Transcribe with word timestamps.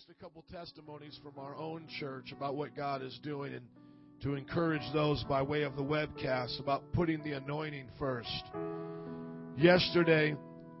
released 0.00 0.18
a 0.18 0.22
couple 0.22 0.44
testimonies 0.50 1.18
from 1.22 1.32
our 1.38 1.54
own 1.56 1.86
church 1.98 2.32
about 2.32 2.54
what 2.54 2.74
God 2.76 3.02
is 3.02 3.18
doing 3.22 3.54
and 3.54 3.64
to 4.22 4.34
encourage 4.34 4.82
those 4.94 5.22
by 5.24 5.42
way 5.42 5.62
of 5.62 5.76
the 5.76 5.82
webcast 5.82 6.60
about 6.60 6.82
putting 6.92 7.22
the 7.22 7.32
anointing 7.32 7.86
first. 7.98 8.44
Yesterday, 9.56 10.36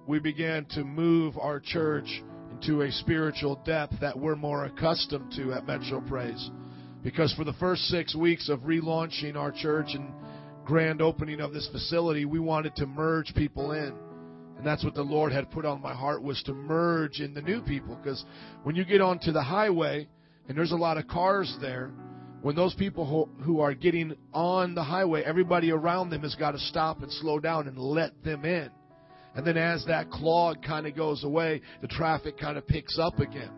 we 0.06 0.20
began 0.20 0.64
to 0.70 0.84
move 0.84 1.36
our 1.38 1.60
church 1.60 2.22
into 2.52 2.82
a 2.82 2.92
spiritual 2.92 3.60
depth 3.66 3.94
that 4.00 4.18
we're 4.18 4.36
more 4.36 4.64
accustomed 4.66 5.32
to 5.32 5.52
at 5.52 5.66
Metro 5.66 6.00
Praise. 6.00 6.50
Because 7.02 7.34
for 7.34 7.44
the 7.44 7.54
first 7.54 7.82
six 7.82 8.14
weeks 8.14 8.48
of 8.48 8.60
relaunching 8.60 9.36
our 9.36 9.52
church 9.52 9.88
and 9.92 10.12
grand 10.64 11.02
opening 11.02 11.40
of 11.40 11.52
this 11.52 11.68
facility, 11.72 12.24
we 12.24 12.38
wanted 12.38 12.74
to 12.76 12.86
merge 12.86 13.34
people 13.34 13.72
in. 13.72 13.92
And 14.60 14.66
that's 14.66 14.84
what 14.84 14.94
the 14.94 15.02
Lord 15.02 15.32
had 15.32 15.50
put 15.50 15.64
on 15.64 15.80
my 15.80 15.94
heart 15.94 16.22
was 16.22 16.42
to 16.42 16.52
merge 16.52 17.20
in 17.20 17.32
the 17.32 17.40
new 17.40 17.62
people. 17.62 17.96
Because 17.96 18.22
when 18.62 18.76
you 18.76 18.84
get 18.84 19.00
onto 19.00 19.32
the 19.32 19.42
highway 19.42 20.06
and 20.46 20.58
there's 20.58 20.72
a 20.72 20.76
lot 20.76 20.98
of 20.98 21.08
cars 21.08 21.56
there, 21.62 21.90
when 22.42 22.56
those 22.56 22.74
people 22.74 23.30
who 23.42 23.60
are 23.60 23.72
getting 23.72 24.14
on 24.34 24.74
the 24.74 24.82
highway, 24.82 25.22
everybody 25.22 25.70
around 25.70 26.10
them 26.10 26.20
has 26.24 26.34
got 26.34 26.50
to 26.50 26.58
stop 26.58 27.00
and 27.00 27.10
slow 27.10 27.40
down 27.40 27.68
and 27.68 27.78
let 27.78 28.22
them 28.22 28.44
in. 28.44 28.68
And 29.34 29.46
then 29.46 29.56
as 29.56 29.82
that 29.86 30.10
clog 30.10 30.62
kind 30.62 30.86
of 30.86 30.94
goes 30.94 31.24
away, 31.24 31.62
the 31.80 31.88
traffic 31.88 32.36
kind 32.36 32.58
of 32.58 32.66
picks 32.66 32.98
up 32.98 33.18
again. 33.18 33.52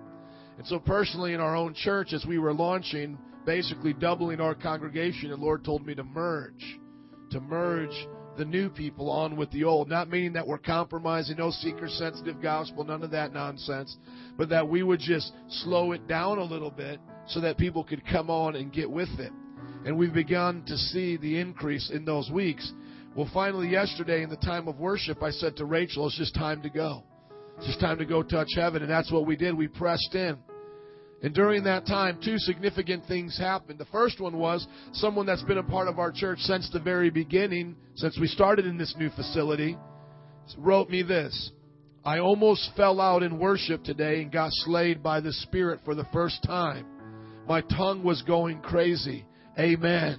And 0.57 0.65
so 0.69 0.79
personally 0.79 1.35
in 1.35 1.41
our 1.41 1.57
own 1.57 1.75
church, 1.75 2.13
as 2.13 2.25
we 2.25 2.39
were 2.39 2.55
launching, 2.55 3.19
basically 3.45 3.93
doubling 3.93 4.41
our 4.41 4.55
congregation, 4.55 5.31
the 5.31 5.37
Lord 5.37 5.65
told 5.65 5.85
me 5.85 5.97
to 5.97 6.05
merge, 6.05 6.79
to 7.33 7.41
merge 7.41 8.07
the 8.37 8.45
new 8.45 8.69
people 8.71 9.11
on 9.11 9.37
with 9.37 9.51
the 9.51 9.65
old. 9.65 9.89
Not 9.89 10.09
meaning 10.09 10.33
that 10.35 10.47
we're 10.47 10.59
compromising, 10.59 11.37
no 11.37 11.51
seeker 11.51 11.89
sensitive 11.89 12.41
gospel, 12.41 12.85
none 12.85 13.03
of 13.03 13.11
that 13.11 13.33
nonsense, 13.33 13.97
but 14.37 14.49
that 14.49 14.69
we 14.69 14.83
would 14.83 15.01
just 15.01 15.33
slow 15.49 15.93
it 15.93 16.07
down 16.09 16.39
a 16.39 16.45
little 16.45 16.71
bit 16.71 17.01
so 17.27 17.41
that 17.41 17.59
people 17.59 17.85
could 17.85 18.03
come 18.07 18.31
on 18.31 18.57
and 18.57 18.73
get 18.73 18.91
with 18.91 19.11
it. 19.19 19.33
And 19.85 19.99
we've 19.99 20.15
begun 20.15 20.65
to 20.67 20.77
see 20.77 21.17
the 21.17 21.39
increase 21.39 21.91
in 21.91 22.05
those 22.05 22.31
weeks. 22.31 22.73
Well, 23.15 23.29
finally, 23.35 23.69
yesterday 23.69 24.23
in 24.23 24.31
the 24.31 24.37
time 24.37 24.69
of 24.69 24.79
worship, 24.79 25.23
I 25.23 25.31
said 25.31 25.57
to 25.57 25.65
Rachel, 25.65 26.07
it's 26.07 26.17
just 26.17 26.35
time 26.35 26.63
to 26.63 26.71
go. 26.71 27.05
It's 27.59 27.67
just 27.67 27.81
time 27.81 27.99
to 27.99 28.07
go 28.07 28.23
touch 28.23 28.49
heaven. 28.55 28.83
And 28.83 28.91
that's 28.91 29.13
what 29.13 29.27
we 29.27 29.37
did. 29.37 29.57
We 29.57 29.69
pressed 29.69 30.15
in. 30.15 30.39
And 31.23 31.33
during 31.33 31.65
that 31.65 31.87
time, 31.87 32.19
two 32.23 32.37
significant 32.39 33.07
things 33.07 33.39
happened. 33.39 33.79
The 33.79 33.85
first 33.87 34.21
one 34.21 34.39
was 34.39 34.67
someone 34.93 35.25
that's 35.25 35.45
been 35.45 35.59
a 35.59 35.63
part 35.63 35.87
of 35.87 36.01
our 36.01 36.11
church 36.11 36.41
since 36.41 36.69
the 36.71 36.81
very 36.81 37.11
beginning, 37.11 37.77
since 37.95 38.19
we 38.21 38.27
started 38.27 38.67
in 38.67 38.77
this 38.77 38.95
new 38.99 39.09
facility, 39.11 39.79
wrote 40.59 40.91
me 40.91 41.03
this. 41.03 41.53
I 42.05 42.19
almost 42.19 42.71
fell 42.77 43.01
out 43.01 43.23
in 43.23 43.39
worship 43.39 43.85
today 43.85 44.23
and 44.23 44.33
got 44.33 44.51
slayed 44.53 45.01
by 45.01 45.21
the 45.21 45.33
Spirit 45.33 45.81
for 45.85 45.95
the 45.95 46.07
first 46.13 46.43
time. 46.43 46.85
My 47.47 47.61
tongue 47.61 48.03
was 48.03 48.23
going 48.23 48.61
crazy. 48.61 49.25
Amen. 49.57 50.19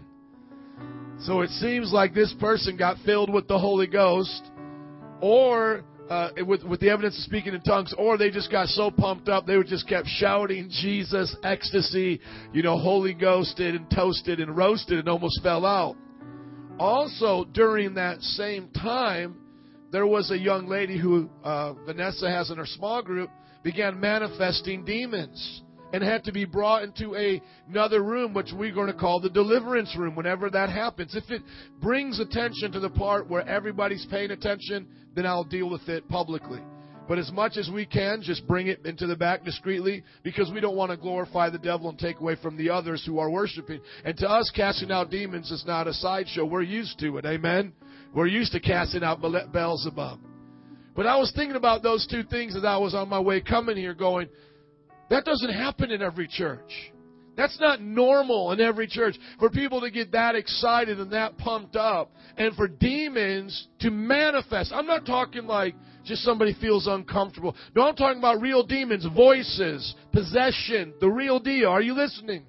So 1.20 1.42
it 1.42 1.50
seems 1.50 1.92
like 1.92 2.14
this 2.14 2.34
person 2.40 2.78
got 2.78 2.98
filled 3.06 3.32
with 3.32 3.50
the 3.50 3.60
Holy 3.60 3.88
Ghost, 3.88 4.42
or 5.22 5.84
uh, 6.10 6.30
with, 6.46 6.64
with 6.64 6.80
the 6.80 6.90
evidence 6.90 7.18
of 7.18 7.24
speaking 7.24 7.54
in 7.54 7.62
tongues, 7.62 7.94
or 7.98 8.18
they 8.18 8.30
just 8.30 8.52
got 8.52 8.68
so 8.68 8.92
pumped 8.92 9.30
up 9.30 9.46
they 9.46 9.62
just 9.64 9.88
kept 9.88 10.08
shouting 10.08 10.70
Jesus, 10.70 11.36
ecstasy, 11.44 12.20
you 12.52 12.62
know, 12.62 12.78
Holy 12.78 13.14
Ghosted 13.14 13.76
and 13.76 13.90
toasted 13.90 14.40
and 14.40 14.56
roasted 14.56 15.00
and 15.00 15.10
almost 15.10 15.42
fell 15.42 15.66
out. 15.66 15.96
Also, 16.80 17.46
during 17.54 17.94
that 17.96 18.22
same 18.22 18.70
time, 18.70 19.38
there 19.92 20.08
was 20.08 20.32
a 20.32 20.38
young 20.38 20.68
lady 20.68 21.00
who 21.00 21.30
uh, 21.44 21.74
Vanessa 21.86 22.30
has 22.30 22.50
in 22.50 22.58
her 22.58 22.66
small 22.66 23.02
group 23.02 23.30
began 23.64 24.00
manifesting 24.00 24.84
demons 24.84 25.63
and 25.94 26.04
had 26.04 26.24
to 26.24 26.32
be 26.32 26.44
brought 26.44 26.84
into 26.84 27.16
a, 27.16 27.42
another 27.70 28.04
room, 28.04 28.34
which 28.34 28.52
we're 28.52 28.74
going 28.74 28.92
to 28.92 29.00
call 29.00 29.20
the 29.20 29.30
deliverance 29.30 29.96
room 29.96 30.16
whenever 30.16 30.50
that 30.50 30.70
happens. 30.70 31.16
If 31.16 31.30
it 31.30 31.44
brings 31.80 32.20
attention 32.20 32.72
to 32.72 32.80
the 32.80 32.90
part 32.90 33.30
where 33.30 33.48
everybody's 33.48 34.06
paying 34.08 34.32
attention, 34.32 34.88
then 35.16 35.28
I'll 35.28 35.44
deal 35.44 35.70
with 35.70 35.88
it 35.88 36.10
publicly. 36.10 36.60
But 37.08 37.20
as 37.20 37.32
much 37.32 37.58
as 37.58 37.70
we 37.70 37.86
can, 37.86 38.22
just 38.22 38.48
bring 38.48 38.68
it 38.68 38.86
into 38.86 39.06
the 39.06 39.16
back 39.16 39.44
discreetly 39.44 40.04
because 40.24 40.50
we 40.52 40.62
don't 40.62 40.76
want 40.76 40.90
to 40.90 40.98
glorify 40.98 41.50
the 41.50 41.60
devil 41.60 41.90
and 41.90 42.00
take 42.00 42.20
away 42.20 42.38
from 42.42 42.58
the 42.58 42.70
others 42.70 43.04
who 43.06 43.20
are 43.20 43.30
worshiping. 43.30 43.82
And 44.04 44.18
to 44.18 44.30
us, 44.30 44.52
casting 44.56 44.90
out 44.90 45.12
demons 45.12 45.52
is 45.52 45.66
not 45.68 45.88
a 45.88 45.94
sideshow. 45.94 46.46
We're 46.46 46.62
used 46.64 46.98
to 47.00 47.18
it. 47.18 47.26
Amen? 47.26 47.74
We're 48.16 48.28
used 48.28 48.54
to 48.54 48.60
casting 48.60 49.04
out 49.04 49.22
Beelzebub. 49.22 50.20
But 50.96 51.08
I 51.08 51.18
was 51.18 51.32
thinking 51.36 51.56
about 51.56 51.84
those 51.84 52.08
two 52.08 52.24
things 52.24 52.56
as 52.56 52.64
I 52.64 52.78
was 52.78 52.96
on 52.96 53.10
my 53.10 53.20
way 53.20 53.42
coming 53.42 53.78
here 53.78 53.94
going, 53.94 54.30
that 55.14 55.26
doesn't 55.26 55.54
happen 55.54 55.92
in 55.92 56.02
every 56.02 56.28
church. 56.28 56.92
That's 57.38 57.60
not 57.60 57.82
normal 57.82 58.52
in 58.52 58.60
every 58.60 58.88
church 58.88 59.16
for 59.38 59.52
people 59.52 59.82
to 59.82 59.92
get 59.92 60.12
that 60.14 60.34
excited 60.34 61.00
and 61.00 61.12
that 61.12 61.38
pumped 61.38 61.76
up 61.76 62.12
and 62.36 62.56
for 62.56 62.68
demons 62.68 63.68
to 63.82 63.92
manifest. 63.92 64.74
I'm 64.74 64.88
not 64.88 65.06
talking 65.06 65.46
like 65.46 65.76
just 66.04 66.24
somebody 66.24 66.56
feels 66.60 66.88
uncomfortable. 66.88 67.56
No, 67.76 67.84
I'm 67.84 67.96
talking 67.96 68.18
about 68.18 68.42
real 68.42 68.64
demons, 68.64 69.06
voices, 69.16 69.94
possession, 70.12 70.96
the 71.00 71.10
real 71.10 71.40
deal. 71.40 71.70
Are 71.70 71.82
you 71.82 71.94
listening? 71.94 72.46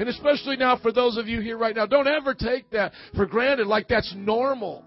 And 0.00 0.08
especially 0.08 0.56
now 0.56 0.76
for 0.76 0.90
those 0.90 1.16
of 1.18 1.28
you 1.28 1.40
here 1.40 1.56
right 1.56 1.74
now, 1.74 1.86
don't 1.86 2.08
ever 2.08 2.34
take 2.34 2.68
that 2.70 2.92
for 3.14 3.26
granted 3.26 3.68
like 3.68 3.86
that's 3.86 4.12
normal. 4.16 4.84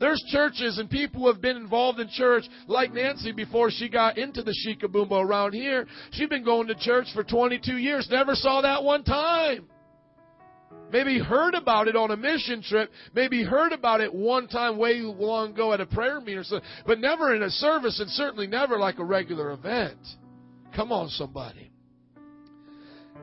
There's 0.00 0.22
churches 0.30 0.78
and 0.78 0.88
people 0.88 1.22
who 1.22 1.28
have 1.28 1.40
been 1.40 1.56
involved 1.56 1.98
in 1.98 2.08
church, 2.08 2.44
like 2.66 2.92
Nancy 2.92 3.32
before 3.32 3.70
she 3.70 3.88
got 3.88 4.16
into 4.16 4.42
the 4.42 4.54
Shikabumba 4.64 5.24
around 5.24 5.54
here. 5.54 5.86
She'd 6.12 6.30
been 6.30 6.44
going 6.44 6.68
to 6.68 6.74
church 6.74 7.08
for 7.14 7.24
22 7.24 7.76
years, 7.78 8.08
never 8.10 8.34
saw 8.34 8.60
that 8.62 8.84
one 8.84 9.04
time. 9.04 9.66
Maybe 10.90 11.18
heard 11.18 11.54
about 11.54 11.88
it 11.88 11.96
on 11.96 12.10
a 12.10 12.16
mission 12.16 12.62
trip, 12.62 12.90
maybe 13.14 13.42
heard 13.42 13.72
about 13.72 14.00
it 14.00 14.12
one 14.12 14.48
time 14.48 14.78
way 14.78 15.00
long 15.00 15.50
ago 15.50 15.72
at 15.72 15.80
a 15.80 15.86
prayer 15.86 16.18
meeting 16.20 16.38
or 16.38 16.44
something, 16.44 16.68
but 16.86 16.98
never 16.98 17.34
in 17.34 17.42
a 17.42 17.50
service 17.50 18.00
and 18.00 18.08
certainly 18.10 18.46
never 18.46 18.78
like 18.78 18.98
a 18.98 19.04
regular 19.04 19.50
event. 19.50 19.98
Come 20.74 20.92
on, 20.92 21.08
somebody. 21.10 21.70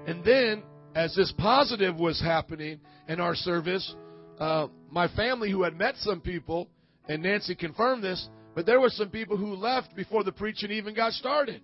And 0.06 0.24
then, 0.24 0.64
as 0.94 1.16
this 1.16 1.34
positive 1.38 1.96
was 1.96 2.22
happening 2.22 2.80
in 3.08 3.20
our 3.20 3.34
service, 3.34 3.96
uh, 4.40 4.68
my 4.92 5.08
family 5.10 5.52
who 5.52 5.64
had 5.64 5.78
met 5.78 5.96
some 5.98 6.22
people, 6.22 6.68
and 7.08 7.24
Nancy 7.24 7.56
confirmed 7.56 8.04
this, 8.04 8.28
but 8.54 8.66
there 8.66 8.80
were 8.80 8.90
some 8.90 9.10
people 9.10 9.38
who 9.38 9.56
left 9.56 9.96
before 9.96 10.24
the 10.24 10.32
preaching 10.32 10.72
even 10.72 10.94
got 10.94 11.14
started. 11.14 11.62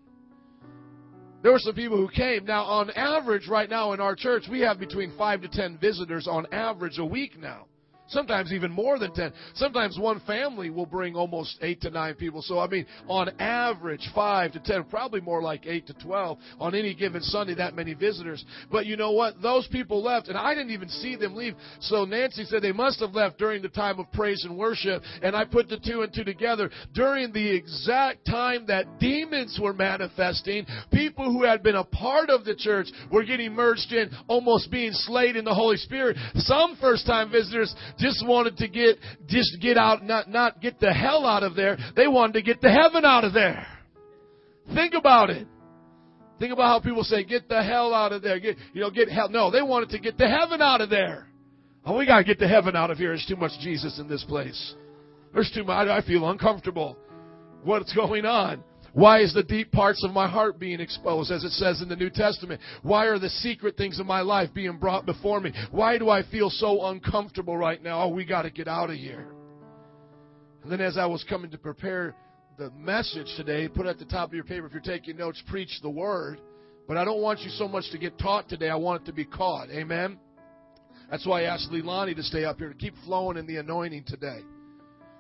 There 1.42 1.52
were 1.52 1.60
some 1.60 1.74
people 1.74 1.98
who 1.98 2.10
came. 2.10 2.46
Now, 2.46 2.64
on 2.66 2.92
average, 2.92 3.48
right 3.48 3.70
now 3.70 3.94
in 3.94 4.00
our 4.00 4.16
church, 4.16 4.44
we 4.50 4.60
have 4.62 4.80
between 4.80 5.12
five 5.18 5.42
to 5.42 5.48
ten 5.48 5.78
visitors 5.80 6.28
on 6.28 6.46
average 6.54 7.00
a 7.00 7.06
week 7.06 7.40
now 7.40 7.66
sometimes 8.12 8.54
even 8.54 8.72
more 8.72 9.00
than 9.00 9.14
10. 9.14 9.34
Sometimes 9.56 9.98
one 10.00 10.20
family 10.22 10.70
will 10.70 10.86
bring 10.86 11.16
almost 11.16 11.58
8 11.62 11.82
to 11.82 11.90
9 11.90 12.16
people. 12.16 12.42
So, 12.42 12.60
I 12.60 12.68
mean, 12.68 12.86
on 13.08 13.30
average, 13.40 14.08
5 14.14 14.54
to 14.54 14.60
10, 14.60 14.84
probably 14.86 15.22
more 15.22 15.42
like 15.42 15.66
8 15.66 15.88
to 15.88 15.94
12 15.94 16.38
on 16.60 16.76
any 16.76 16.94
given 16.94 17.22
Sunday, 17.22 17.56
that 17.56 17.76
many 17.76 17.94
visitors. 17.94 18.44
But 18.72 18.86
you 18.86 18.98
know 18.98 19.12
what? 19.12 19.42
Those 19.42 19.68
people 19.68 20.04
left, 20.04 20.28
and 20.28 20.38
I 20.38 20.54
didn't 20.54 20.72
even 20.72 20.90
see 20.90 21.16
them 21.16 21.36
leave. 21.36 21.56
So 21.80 22.06
Nancy 22.06 22.46
said 22.46 22.62
they 22.62 22.72
must 22.72 23.00
have 23.00 23.14
left 23.14 23.38
during 23.38 23.62
the 23.62 23.70
time 23.70 24.00
of 24.00 24.12
praise 24.12 24.46
and 24.46 24.58
worship. 24.58 25.02
And 25.22 25.36
I 25.36 25.46
put 25.46 25.70
the 25.70 25.80
two 25.80 26.02
and 26.02 26.14
two 26.14 26.24
together. 26.24 26.70
During 26.94 27.32
the 27.32 27.56
exact 27.56 28.26
time 28.26 28.66
that 28.68 29.00
demons 29.00 29.60
were 29.62 29.74
manifesting, 29.74 30.66
people 30.92 31.32
who 31.32 31.44
had 31.44 31.64
been 31.64 31.76
a 31.76 31.84
part 31.84 32.30
of 32.30 32.46
the 32.46 32.56
church 32.56 32.88
were 33.12 33.24
getting 33.24 33.54
merged 33.54 33.92
in, 33.92 34.10
almost 34.28 34.72
being 34.72 34.92
slayed 34.94 35.36
in 35.36 35.46
the 35.46 35.54
Holy 35.54 35.78
Spirit. 35.78 36.18
Some 36.36 36.78
first 36.80 37.06
time 37.06 37.32
visitors 37.32 37.74
just 38.02 38.26
wanted 38.28 38.58
to 38.58 38.68
get, 38.68 38.98
just 39.28 39.62
get 39.62 39.78
out, 39.78 40.04
not, 40.04 40.28
not 40.30 40.60
get 40.60 40.80
the 40.80 40.92
hell 40.92 41.26
out 41.26 41.44
of 41.44 41.56
there. 41.56 41.78
They 41.96 42.08
wanted 42.08 42.34
to 42.34 42.42
get 42.42 42.60
the 42.60 42.72
heaven 42.72 43.06
out 43.06 43.24
of 43.24 43.34
there. 43.34 43.66
Think 44.74 44.94
about 44.94 45.30
it. 45.30 45.48
Think 46.40 46.52
about 46.52 46.64
how 46.64 46.80
people 46.80 47.04
say, 47.04 47.24
get 47.24 47.48
the 47.48 47.62
hell 47.64 47.94
out 47.94 48.12
of 48.12 48.24
there. 48.24 48.40
Get, 48.40 48.58
you 48.74 48.82
know, 48.82 48.90
get 48.90 49.10
hell. 49.10 49.30
No, 49.30 49.52
they 49.52 49.62
wanted 49.62 49.90
to 49.90 50.00
get 50.00 50.18
the 50.18 50.28
heaven 50.28 50.62
out 50.62 50.82
of 50.82 50.90
there. 50.90 51.28
Oh, 51.86 51.98
we 51.98 52.06
gotta 52.06 52.24
get 52.24 52.40
the 52.40 52.48
heaven 52.48 52.76
out 52.76 52.90
of 52.92 52.98
here. 52.98 53.10
There's 53.10 53.26
too 53.28 53.36
much 53.36 53.52
Jesus 53.62 54.00
in 54.00 54.08
this 54.08 54.24
place. 54.24 54.76
There's 55.34 55.52
too 55.54 55.64
much. 55.64 55.88
I 55.88 56.02
feel 56.02 56.30
uncomfortable. 56.30 56.98
What's 57.64 57.94
going 57.94 58.26
on? 58.26 58.64
Why 58.94 59.22
is 59.22 59.34
the 59.34 59.44
deep 59.44 59.72
parts 59.72 60.04
of 60.04 60.12
my 60.12 60.28
heart 60.28 60.60
being 60.60 60.82
exposed, 60.82 61.32
as 61.32 61.44
it 61.44 61.52
says 61.52 61.82
in 61.82 61.88
the 61.88 61.96
New 61.96 62.10
Testament? 62.10 62.60
Why 62.82 63.06
are 63.06 63.20
the 63.20 63.30
secret 63.30 63.78
things 63.78 64.00
of 64.00 64.06
my 64.06 64.22
life 64.22 64.54
being 64.54 64.78
brought 64.78 65.06
before 65.06 65.40
me? 65.40 65.54
Why 65.72 65.98
do 65.98 66.10
I 66.10 66.24
feel 66.30 66.50
so 66.50 66.88
uncomfortable 66.88 67.56
right 67.56 67.82
now? 67.82 68.04
Oh, 68.04 68.10
we 68.10 68.26
got 68.26 68.42
to 68.42 68.50
get 68.50 68.68
out 68.68 68.90
of 68.90 68.98
here. 68.98 69.28
And 70.64 70.72
then 70.72 70.82
as 70.82 70.98
I 70.98 71.06
was 71.06 71.24
coming 71.24 71.52
to 71.52 71.58
prepare 71.58 72.16
the 72.58 72.70
message 72.72 73.28
today, 73.38 73.68
put 73.70 73.86
at 73.86 73.98
the 73.98 74.06
top 74.06 74.30
of 74.30 74.34
your 74.34 74.44
paper 74.44 74.66
if 74.66 74.74
you're 74.74 74.82
taking 74.82 75.18
notes, 75.18 75.42
preach 75.48 75.80
the 75.82 75.90
word. 75.90 76.42
But 76.88 76.98
I 76.98 77.06
don't 77.06 77.22
want 77.22 77.40
you 77.40 77.50
so 77.52 77.68
much 77.68 77.90
to 77.92 77.98
get 77.98 78.20
taught 78.20 78.50
today. 78.50 78.70
I 78.70 78.76
want 78.76 79.04
it 79.04 79.06
to 79.06 79.14
be 79.14 79.26
caught. 79.26 79.70
Amen? 79.70 80.20
That's 81.10 81.26
why 81.26 81.42
I 81.42 81.44
asked 81.46 81.72
Leilani 81.72 82.16
to 82.16 82.24
stay 82.24 82.44
up 82.44 82.58
here 82.58 82.70
to 82.70 82.76
keep 82.76 82.94
flowing 83.06 83.38
in 83.38 83.48
the 83.48 83.58
anointing 83.58 84.04
today. 84.06 84.42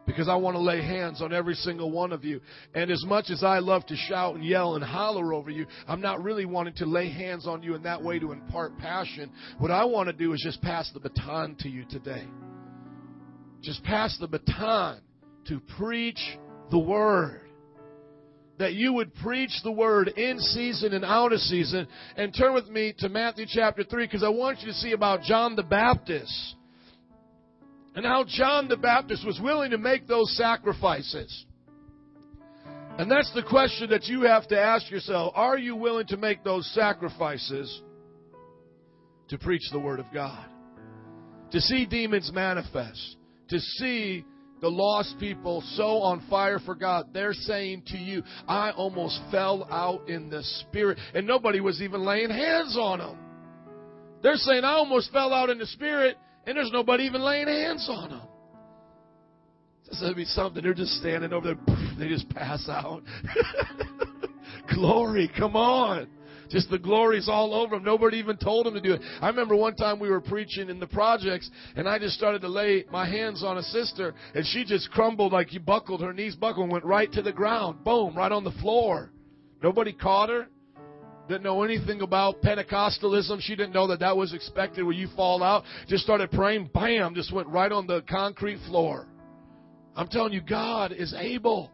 Because 0.06 0.27
I 0.27 0.36
want 0.36 0.56
to 0.56 0.62
lay 0.62 0.81
hands 0.81 1.21
on 1.21 1.33
every 1.33 1.53
single 1.53 1.92
one 1.92 2.12
of 2.12 2.24
you. 2.24 2.42
And 2.74 2.89
as 2.92 3.03
much 3.06 3.30
as 3.30 3.44
I 3.44 3.59
love 3.59 3.86
to 3.88 3.95
shout 3.95 4.36
and 4.36 4.44
yell 4.44 4.75
and 4.75 4.83
holler 4.83 5.33
over 5.33 5.50
you, 5.50 5.65
I'm 5.88 6.01
not 6.01 6.24
really 6.24 6.45
wanting 6.45 6.74
to 6.75 6.86
lay 6.86 7.09
hands 7.09 7.48
on 7.48 7.63
you 7.63 7.75
in 7.75 7.83
that 7.83 8.01
way 8.01 8.19
to 8.19 8.31
impart 8.31 8.77
passion. 8.77 9.31
What 9.59 9.71
I 9.71 9.86
want 9.86 10.07
to 10.07 10.13
do 10.13 10.33
is 10.33 10.42
just 10.44 10.62
pass 10.62 10.92
the 10.94 11.00
baton 11.00 11.56
to 11.59 11.69
you 11.69 11.86
today. 11.89 12.27
Just 13.62 13.83
pass 13.83 14.18
the 14.19 14.27
baton 14.27 15.01
to 15.48 15.62
preach 15.77 16.19
the 16.71 16.80
word. 16.80 17.42
That 18.57 18.74
you 18.74 18.94
would 18.94 19.13
preach 19.15 19.51
the 19.63 19.71
word 19.71 20.07
in 20.09 20.39
season 20.39 20.94
and 20.94 21.04
out 21.04 21.33
of 21.33 21.39
season. 21.39 21.88
And 22.15 22.33
turn 22.36 22.54
with 22.54 22.68
me 22.68 22.94
to 23.00 23.09
Matthew 23.09 23.45
chapter 23.47 23.83
3 23.83 24.06
because 24.06 24.24
I 24.24 24.30
want 24.30 24.59
you 24.62 24.68
to 24.68 24.74
see 24.74 24.92
about 24.92 25.21
John 25.24 25.56
the 25.56 25.63
Baptist 25.63 26.56
and 27.95 28.05
how 28.05 28.23
John 28.27 28.67
the 28.67 28.77
Baptist 28.77 29.25
was 29.25 29.39
willing 29.41 29.71
to 29.71 29.77
make 29.77 30.07
those 30.07 30.35
sacrifices. 30.38 31.45
And 32.97 33.09
that's 33.09 33.31
the 33.33 33.43
question 33.43 33.89
that 33.89 34.05
you 34.05 34.23
have 34.23 34.47
to 34.49 34.59
ask 34.59 34.89
yourself. 34.91 35.33
Are 35.35 35.57
you 35.57 35.75
willing 35.75 36.07
to 36.07 36.17
make 36.17 36.43
those 36.43 36.69
sacrifices 36.73 37.81
to 39.29 39.38
preach 39.38 39.63
the 39.71 39.79
Word 39.79 39.99
of 39.99 40.05
God? 40.13 40.45
To 41.51 41.59
see 41.59 41.85
demons 41.85 42.31
manifest? 42.33 43.17
To 43.49 43.59
see 43.59 44.25
the 44.61 44.69
lost 44.69 45.15
people 45.19 45.63
so 45.75 46.01
on 46.01 46.25
fire 46.29 46.59
for 46.59 46.75
God, 46.75 47.07
they're 47.13 47.33
saying 47.33 47.83
to 47.87 47.97
you, 47.97 48.23
I 48.47 48.71
almost 48.71 49.19
fell 49.31 49.67
out 49.71 50.07
in 50.07 50.29
the 50.29 50.44
Spirit. 50.44 50.97
And 51.13 51.25
nobody 51.25 51.59
was 51.59 51.81
even 51.81 52.05
laying 52.05 52.29
hands 52.29 52.77
on 52.77 52.99
them. 52.99 53.17
They're 54.21 54.35
saying, 54.35 54.63
I 54.63 54.73
almost 54.73 55.11
fell 55.11 55.33
out 55.33 55.49
in 55.49 55.57
the 55.57 55.65
Spirit 55.65 56.17
and 56.45 56.57
there's 56.57 56.71
nobody 56.71 57.03
even 57.03 57.21
laying 57.21 57.47
hands 57.47 57.88
on 57.89 58.09
them. 58.09 58.21
This 59.89 60.01
would 60.01 60.15
be 60.15 60.25
something. 60.25 60.63
They're 60.63 60.73
just 60.73 60.93
standing 60.93 61.33
over 61.33 61.53
there. 61.53 61.77
They 61.99 62.07
just 62.07 62.27
pass 62.29 62.67
out. 62.67 63.03
Glory, 64.73 65.29
come 65.38 65.55
on. 65.55 66.07
Just 66.49 66.69
the 66.69 66.79
glory's 66.79 67.29
all 67.29 67.53
over 67.53 67.75
them. 67.75 67.83
Nobody 67.83 68.17
even 68.17 68.38
told 68.38 68.65
them 68.65 68.73
to 68.73 68.81
do 68.81 68.93
it. 68.93 69.01
I 69.21 69.27
remember 69.27 69.55
one 69.55 69.75
time 69.75 69.99
we 69.99 70.09
were 70.09 70.19
preaching 70.19 70.69
in 70.69 70.79
the 70.79 70.88
projects, 70.88 71.49
and 71.75 71.88
I 71.88 71.99
just 71.99 72.15
started 72.15 72.41
to 72.41 72.47
lay 72.47 72.85
my 72.91 73.07
hands 73.07 73.44
on 73.44 73.57
a 73.57 73.63
sister, 73.63 74.13
and 74.33 74.45
she 74.47 74.65
just 74.65 74.89
crumbled 74.91 75.31
like 75.31 75.53
you 75.53 75.59
buckled. 75.59 76.01
Her 76.01 76.11
knees 76.11 76.35
buckled 76.35 76.63
and 76.63 76.71
went 76.71 76.85
right 76.85 77.11
to 77.13 77.21
the 77.21 77.31
ground. 77.31 77.83
Boom, 77.83 78.15
right 78.15 78.31
on 78.31 78.44
the 78.44 78.51
floor. 78.51 79.11
Nobody 79.61 79.94
caught 79.94 80.29
her 80.29 80.47
didn't 81.31 81.44
know 81.44 81.63
anything 81.63 82.01
about 82.01 82.42
Pentecostalism. 82.42 83.39
She 83.42 83.56
didn't 83.56 83.74
know 83.74 83.88
that 83.88 84.01
that 84.01 84.16
was 84.16 84.33
expected 84.33 84.83
when 84.83 84.98
you 84.98 85.07
fall 85.16 85.42
out. 85.42 85.63
Just 85.88 86.04
started 86.04 86.30
praying, 86.30 86.69
bam, 86.74 87.16
just 87.16 87.31
went 87.31 87.48
right 87.48 87.72
on 87.72 87.88
the 87.88 88.04
concrete 88.10 88.60
floor. 88.68 89.07
I'm 89.95 90.10
telling 90.10 90.33
you, 90.33 90.42
God 90.42 90.92
is 90.92 91.13
able. 91.18 91.72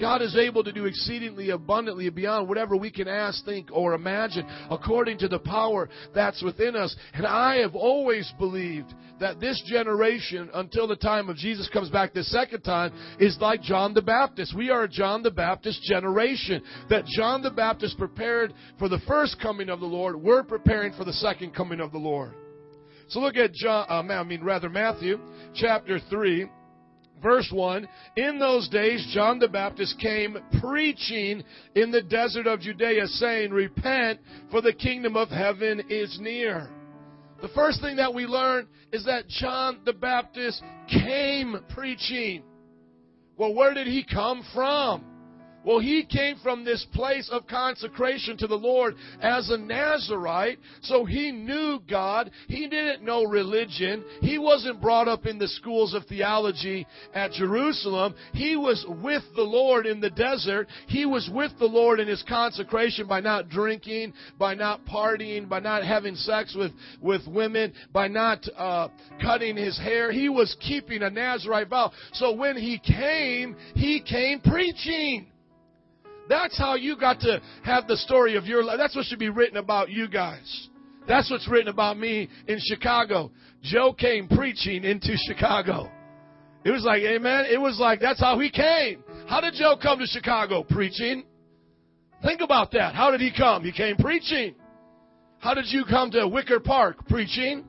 God 0.00 0.22
is 0.22 0.36
able 0.36 0.64
to 0.64 0.72
do 0.72 0.84
exceedingly 0.84 1.50
abundantly 1.50 2.10
beyond 2.10 2.48
whatever 2.48 2.76
we 2.76 2.90
can 2.90 3.08
ask, 3.08 3.44
think, 3.44 3.68
or 3.72 3.94
imagine, 3.94 4.46
according 4.70 5.18
to 5.18 5.28
the 5.28 5.38
power 5.38 5.88
that's 6.14 6.42
within 6.42 6.76
us. 6.76 6.94
And 7.14 7.26
I 7.26 7.56
have 7.58 7.74
always 7.74 8.32
believed 8.38 8.92
that 9.20 9.40
this 9.40 9.62
generation, 9.66 10.50
until 10.52 10.86
the 10.86 10.96
time 10.96 11.28
of 11.28 11.36
Jesus 11.36 11.68
comes 11.72 11.88
back 11.88 12.12
the 12.12 12.24
second 12.24 12.62
time, 12.62 12.92
is 13.18 13.36
like 13.40 13.62
John 13.62 13.94
the 13.94 14.02
Baptist. 14.02 14.54
We 14.54 14.70
are 14.70 14.84
a 14.84 14.88
John 14.88 15.22
the 15.22 15.30
Baptist 15.30 15.82
generation. 15.82 16.62
That 16.90 17.06
John 17.06 17.42
the 17.42 17.50
Baptist 17.50 17.98
prepared 17.98 18.52
for 18.78 18.88
the 18.88 19.00
first 19.06 19.40
coming 19.40 19.70
of 19.70 19.80
the 19.80 19.86
Lord, 19.86 20.16
we're 20.16 20.42
preparing 20.42 20.92
for 20.92 21.04
the 21.04 21.12
second 21.12 21.54
coming 21.54 21.80
of 21.80 21.92
the 21.92 21.98
Lord. 21.98 22.34
So 23.08 23.20
look 23.20 23.36
at 23.36 23.52
John, 23.52 23.86
uh, 23.88 24.12
I 24.12 24.24
mean 24.24 24.42
rather 24.42 24.68
Matthew 24.68 25.20
chapter 25.54 26.00
3 26.10 26.46
Verse 27.22 27.50
1 27.50 27.88
In 28.16 28.38
those 28.38 28.68
days, 28.68 29.06
John 29.12 29.38
the 29.38 29.48
Baptist 29.48 29.98
came 29.98 30.36
preaching 30.60 31.42
in 31.74 31.90
the 31.90 32.02
desert 32.02 32.46
of 32.46 32.60
Judea, 32.60 33.06
saying, 33.06 33.50
Repent, 33.50 34.20
for 34.50 34.60
the 34.60 34.72
kingdom 34.72 35.16
of 35.16 35.28
heaven 35.28 35.82
is 35.88 36.18
near. 36.20 36.68
The 37.42 37.48
first 37.48 37.80
thing 37.80 37.96
that 37.96 38.14
we 38.14 38.26
learn 38.26 38.66
is 38.92 39.04
that 39.04 39.28
John 39.28 39.80
the 39.84 39.92
Baptist 39.92 40.62
came 40.88 41.56
preaching. 41.70 42.42
Well, 43.36 43.54
where 43.54 43.74
did 43.74 43.86
he 43.86 44.04
come 44.04 44.44
from? 44.54 45.04
Well, 45.66 45.80
he 45.80 46.04
came 46.04 46.36
from 46.44 46.64
this 46.64 46.86
place 46.94 47.28
of 47.32 47.48
consecration 47.48 48.36
to 48.36 48.46
the 48.46 48.54
Lord 48.54 48.94
as 49.20 49.50
a 49.50 49.58
Nazarite, 49.58 50.60
so 50.82 51.04
he 51.04 51.32
knew 51.32 51.80
God. 51.90 52.30
He 52.46 52.68
didn't 52.68 53.04
know 53.04 53.24
religion. 53.24 54.04
He 54.20 54.38
wasn't 54.38 54.80
brought 54.80 55.08
up 55.08 55.26
in 55.26 55.40
the 55.40 55.48
schools 55.48 55.92
of 55.92 56.06
theology 56.06 56.86
at 57.12 57.32
Jerusalem. 57.32 58.14
He 58.32 58.54
was 58.54 58.86
with 59.02 59.24
the 59.34 59.42
Lord 59.42 59.86
in 59.86 60.00
the 60.00 60.10
desert. 60.10 60.68
He 60.86 61.04
was 61.04 61.28
with 61.34 61.50
the 61.58 61.66
Lord 61.66 61.98
in 61.98 62.06
his 62.06 62.22
consecration 62.28 63.08
by 63.08 63.18
not 63.18 63.48
drinking, 63.48 64.12
by 64.38 64.54
not 64.54 64.86
partying, 64.86 65.48
by 65.48 65.58
not 65.58 65.82
having 65.82 66.14
sex 66.14 66.54
with, 66.56 66.70
with 67.02 67.26
women, 67.26 67.72
by 67.92 68.06
not 68.06 68.46
uh, 68.56 68.86
cutting 69.20 69.56
his 69.56 69.76
hair. 69.76 70.12
He 70.12 70.28
was 70.28 70.56
keeping 70.60 71.02
a 71.02 71.10
Nazarite 71.10 71.68
vow. 71.68 71.90
So 72.12 72.32
when 72.36 72.56
he 72.56 72.78
came, 72.78 73.56
he 73.74 74.00
came 74.00 74.38
preaching. 74.40 75.26
That's 76.28 76.58
how 76.58 76.74
you 76.74 76.96
got 76.96 77.20
to 77.20 77.40
have 77.64 77.86
the 77.86 77.96
story 77.96 78.36
of 78.36 78.46
your 78.46 78.64
life. 78.64 78.78
That's 78.78 78.96
what 78.96 79.06
should 79.06 79.18
be 79.18 79.28
written 79.28 79.56
about 79.56 79.90
you 79.90 80.08
guys. 80.08 80.68
That's 81.06 81.30
what's 81.30 81.48
written 81.48 81.68
about 81.68 81.98
me 81.98 82.28
in 82.48 82.58
Chicago. 82.60 83.30
Joe 83.62 83.92
came 83.92 84.28
preaching 84.28 84.84
into 84.84 85.16
Chicago. 85.28 85.90
It 86.64 86.72
was 86.72 86.82
like, 86.84 87.02
amen. 87.02 87.46
It 87.48 87.60
was 87.60 87.78
like, 87.78 88.00
that's 88.00 88.18
how 88.18 88.38
he 88.40 88.50
came. 88.50 89.04
How 89.28 89.40
did 89.40 89.54
Joe 89.54 89.76
come 89.80 90.00
to 90.00 90.06
Chicago? 90.06 90.64
Preaching. 90.64 91.24
Think 92.24 92.40
about 92.40 92.72
that. 92.72 92.94
How 92.94 93.12
did 93.12 93.20
he 93.20 93.30
come? 93.36 93.62
He 93.62 93.70
came 93.70 93.96
preaching. 93.96 94.56
How 95.38 95.54
did 95.54 95.66
you 95.68 95.84
come 95.84 96.10
to 96.10 96.26
Wicker 96.26 96.58
Park? 96.58 97.06
Preaching. 97.08 97.64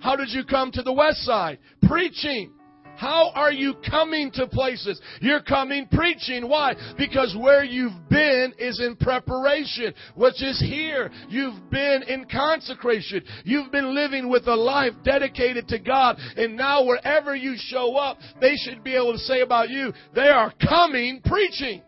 How 0.00 0.16
did 0.16 0.30
you 0.30 0.44
come 0.44 0.70
to 0.72 0.82
the 0.82 0.92
West 0.92 1.18
Side? 1.24 1.58
Preaching. 1.82 2.52
How 2.98 3.30
are 3.36 3.52
you 3.52 3.74
coming 3.88 4.32
to 4.32 4.48
places? 4.48 5.00
You're 5.20 5.40
coming 5.40 5.86
preaching. 5.86 6.48
Why? 6.48 6.74
Because 6.98 7.36
where 7.38 7.62
you've 7.62 8.08
been 8.10 8.52
is 8.58 8.80
in 8.80 8.96
preparation, 8.96 9.94
which 10.16 10.42
is 10.42 10.60
here. 10.60 11.08
You've 11.28 11.70
been 11.70 12.02
in 12.08 12.26
consecration. 12.28 13.22
You've 13.44 13.70
been 13.70 13.94
living 13.94 14.28
with 14.28 14.48
a 14.48 14.54
life 14.56 14.94
dedicated 15.04 15.68
to 15.68 15.78
God. 15.78 16.16
And 16.36 16.56
now 16.56 16.84
wherever 16.84 17.36
you 17.36 17.54
show 17.56 17.94
up, 17.94 18.18
they 18.40 18.56
should 18.56 18.82
be 18.82 18.96
able 18.96 19.12
to 19.12 19.18
say 19.18 19.42
about 19.42 19.70
you, 19.70 19.92
they 20.16 20.28
are 20.28 20.52
coming 20.68 21.20
preaching. 21.24 21.82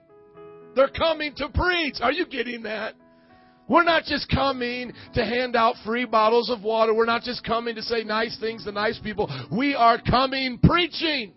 They're 0.77 0.87
coming 0.89 1.35
to 1.39 1.49
preach. 1.49 1.97
Are 2.01 2.12
you 2.12 2.25
getting 2.25 2.62
that? 2.62 2.95
We're 3.70 3.84
not 3.84 4.02
just 4.02 4.28
coming 4.28 4.93
to 5.14 5.25
hand 5.25 5.55
out 5.55 5.76
free 5.87 6.04
bottles 6.04 6.50
of 6.50 6.64
water. 6.64 6.92
We're 6.92 7.04
not 7.04 7.23
just 7.23 7.45
coming 7.45 7.76
to 7.76 7.83
say 7.83 8.02
nice 8.02 8.37
things 8.40 8.64
to 8.64 8.73
nice 8.73 8.99
people. 8.99 9.30
We 9.56 9.76
are 9.76 10.02
coming 10.02 10.59
preaching. 10.59 11.35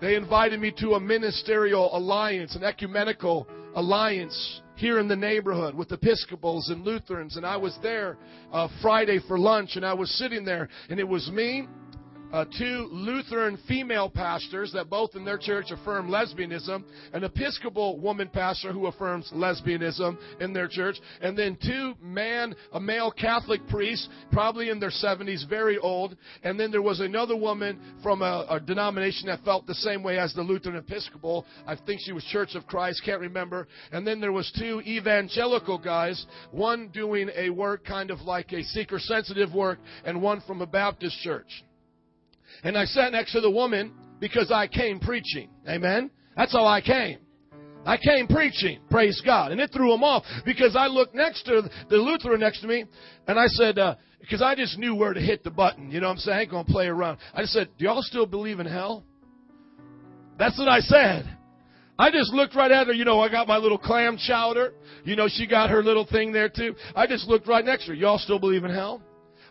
They 0.00 0.16
invited 0.16 0.58
me 0.58 0.72
to 0.80 0.94
a 0.94 1.00
ministerial 1.00 1.96
alliance, 1.96 2.56
an 2.56 2.64
ecumenical 2.64 3.46
alliance 3.76 4.60
here 4.74 4.98
in 4.98 5.06
the 5.06 5.14
neighborhood 5.14 5.76
with 5.76 5.92
Episcopals 5.92 6.68
and 6.68 6.84
Lutherans. 6.84 7.36
And 7.36 7.46
I 7.46 7.56
was 7.56 7.78
there 7.80 8.18
uh, 8.52 8.66
Friday 8.82 9.20
for 9.28 9.38
lunch, 9.38 9.76
and 9.76 9.86
I 9.86 9.94
was 9.94 10.10
sitting 10.18 10.44
there, 10.44 10.68
and 10.90 10.98
it 10.98 11.06
was 11.06 11.30
me 11.30 11.68
uh, 12.32 12.44
two 12.58 12.88
Lutheran 12.90 13.58
female 13.68 14.10
pastors 14.10 14.72
that 14.72 14.90
both 14.90 15.14
in 15.14 15.24
their 15.24 15.38
church 15.38 15.66
affirm 15.70 16.08
lesbianism, 16.08 16.84
an 17.12 17.24
Episcopal 17.24 17.98
woman 18.00 18.28
pastor 18.28 18.72
who 18.72 18.86
affirms 18.86 19.30
lesbianism 19.34 20.18
in 20.40 20.52
their 20.52 20.68
church, 20.68 20.96
and 21.20 21.36
then 21.36 21.56
two 21.62 21.94
man, 22.00 22.54
a 22.72 22.80
male 22.80 23.10
Catholic 23.10 23.66
priest, 23.68 24.08
probably 24.32 24.70
in 24.70 24.80
their 24.80 24.90
70s, 24.90 25.48
very 25.48 25.78
old, 25.78 26.16
and 26.42 26.58
then 26.58 26.70
there 26.70 26.82
was 26.82 27.00
another 27.00 27.36
woman 27.36 27.78
from 28.02 28.22
a, 28.22 28.46
a 28.50 28.60
denomination 28.60 29.26
that 29.26 29.44
felt 29.44 29.66
the 29.66 29.74
same 29.74 30.02
way 30.02 30.18
as 30.18 30.32
the 30.34 30.42
Lutheran 30.42 30.76
Episcopal. 30.76 31.46
I 31.66 31.76
think 31.76 32.00
she 32.04 32.12
was 32.12 32.24
Church 32.24 32.54
of 32.54 32.66
Christ, 32.66 33.02
can't 33.04 33.20
remember. 33.20 33.68
And 33.92 34.06
then 34.06 34.20
there 34.20 34.32
was 34.32 34.50
two 34.58 34.80
evangelical 34.86 35.78
guys, 35.78 36.26
one 36.50 36.88
doing 36.88 37.30
a 37.36 37.50
work 37.50 37.84
kind 37.84 38.10
of 38.10 38.20
like 38.22 38.52
a 38.52 38.62
seeker 38.62 38.98
sensitive 38.98 39.54
work, 39.54 39.78
and 40.04 40.20
one 40.20 40.42
from 40.46 40.62
a 40.62 40.66
Baptist 40.66 41.18
church. 41.20 41.64
And 42.62 42.76
I 42.76 42.84
sat 42.84 43.12
next 43.12 43.32
to 43.32 43.40
the 43.40 43.50
woman 43.50 43.92
because 44.20 44.50
I 44.50 44.66
came 44.66 45.00
preaching. 45.00 45.50
Amen. 45.68 46.10
That's 46.36 46.52
how 46.52 46.66
I 46.66 46.80
came. 46.80 47.18
I 47.84 47.96
came 47.96 48.26
preaching. 48.26 48.80
Praise 48.90 49.22
God. 49.24 49.52
And 49.52 49.60
it 49.60 49.70
threw 49.72 49.90
them 49.90 50.02
off 50.02 50.24
because 50.44 50.74
I 50.74 50.88
looked 50.88 51.14
next 51.14 51.44
to 51.44 51.70
the 51.88 51.96
Lutheran 51.96 52.40
next 52.40 52.60
to 52.62 52.66
me 52.66 52.84
and 53.28 53.38
I 53.38 53.46
said, 53.46 53.78
uh, 53.78 53.94
because 54.20 54.42
I 54.42 54.56
just 54.56 54.76
knew 54.76 54.94
where 54.94 55.14
to 55.14 55.20
hit 55.20 55.44
the 55.44 55.52
button. 55.52 55.90
You 55.90 56.00
know 56.00 56.08
what 56.08 56.14
I'm 56.14 56.18
saying? 56.18 56.36
I 56.36 56.40
ain't 56.42 56.50
going 56.50 56.66
to 56.66 56.72
play 56.72 56.86
around. 56.86 57.18
I 57.32 57.42
just 57.42 57.52
said, 57.52 57.68
do 57.78 57.84
y'all 57.84 58.02
still 58.02 58.26
believe 58.26 58.58
in 58.58 58.66
hell? 58.66 59.04
That's 60.36 60.58
what 60.58 60.68
I 60.68 60.80
said. 60.80 61.36
I 61.98 62.10
just 62.10 62.32
looked 62.32 62.54
right 62.54 62.70
at 62.70 62.88
her. 62.88 62.92
You 62.92 63.04
know, 63.04 63.20
I 63.20 63.30
got 63.30 63.46
my 63.46 63.56
little 63.56 63.78
clam 63.78 64.18
chowder. 64.18 64.74
You 65.04 65.16
know, 65.16 65.28
she 65.28 65.46
got 65.46 65.70
her 65.70 65.82
little 65.82 66.06
thing 66.06 66.32
there 66.32 66.48
too. 66.48 66.74
I 66.94 67.06
just 67.06 67.26
looked 67.28 67.46
right 67.46 67.64
next 67.64 67.84
to 67.84 67.92
her. 67.92 67.94
Y'all 67.94 68.18
still 68.18 68.38
believe 68.38 68.64
in 68.64 68.70
hell? 68.70 69.00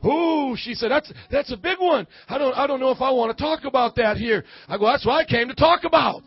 Ooh, 0.04 0.56
she 0.58 0.74
said, 0.74 0.92
that's, 0.92 1.12
that's 1.32 1.52
a 1.52 1.58
big 1.58 1.80
one. 1.80 2.08
I 2.28 2.38
don't, 2.38 2.54
I 2.54 2.68
don't 2.68 2.80
know 2.80 2.92
if 2.92 3.02
I 3.02 3.12
want 3.12 3.36
to 3.36 3.42
talk 3.42 3.64
about 3.66 3.96
that 3.96 4.18
here. 4.18 4.44
I 4.68 4.78
go, 4.78 4.86
that's 4.86 5.06
what 5.06 5.14
I 5.14 5.26
came 5.26 5.48
to 5.48 5.56
talk 5.56 5.84
about. 5.84 6.24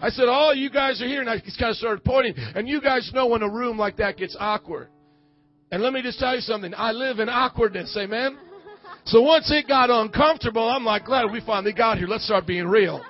I 0.00 0.08
said, 0.08 0.26
oh, 0.28 0.52
you 0.52 0.70
guys 0.70 1.00
are 1.02 1.06
here. 1.06 1.20
And 1.20 1.28
I 1.28 1.38
just 1.38 1.58
kind 1.58 1.70
of 1.70 1.76
started 1.76 2.04
pointing. 2.04 2.34
And 2.36 2.68
you 2.68 2.80
guys 2.80 3.10
know 3.14 3.26
when 3.26 3.42
a 3.42 3.48
room 3.48 3.78
like 3.78 3.98
that 3.98 4.16
gets 4.16 4.36
awkward. 4.38 4.88
And 5.70 5.82
let 5.82 5.92
me 5.92 6.02
just 6.02 6.18
tell 6.18 6.34
you 6.34 6.40
something. 6.40 6.72
I 6.76 6.92
live 6.92 7.18
in 7.18 7.28
awkwardness. 7.28 7.96
Amen. 7.98 8.38
So 9.04 9.22
once 9.22 9.50
it 9.50 9.68
got 9.68 9.90
uncomfortable, 9.90 10.68
I'm 10.68 10.84
like, 10.84 11.04
glad 11.04 11.30
we 11.30 11.40
finally 11.40 11.72
got 11.72 11.98
here. 11.98 12.06
Let's 12.06 12.24
start 12.24 12.46
being 12.46 12.66
real. 12.66 13.04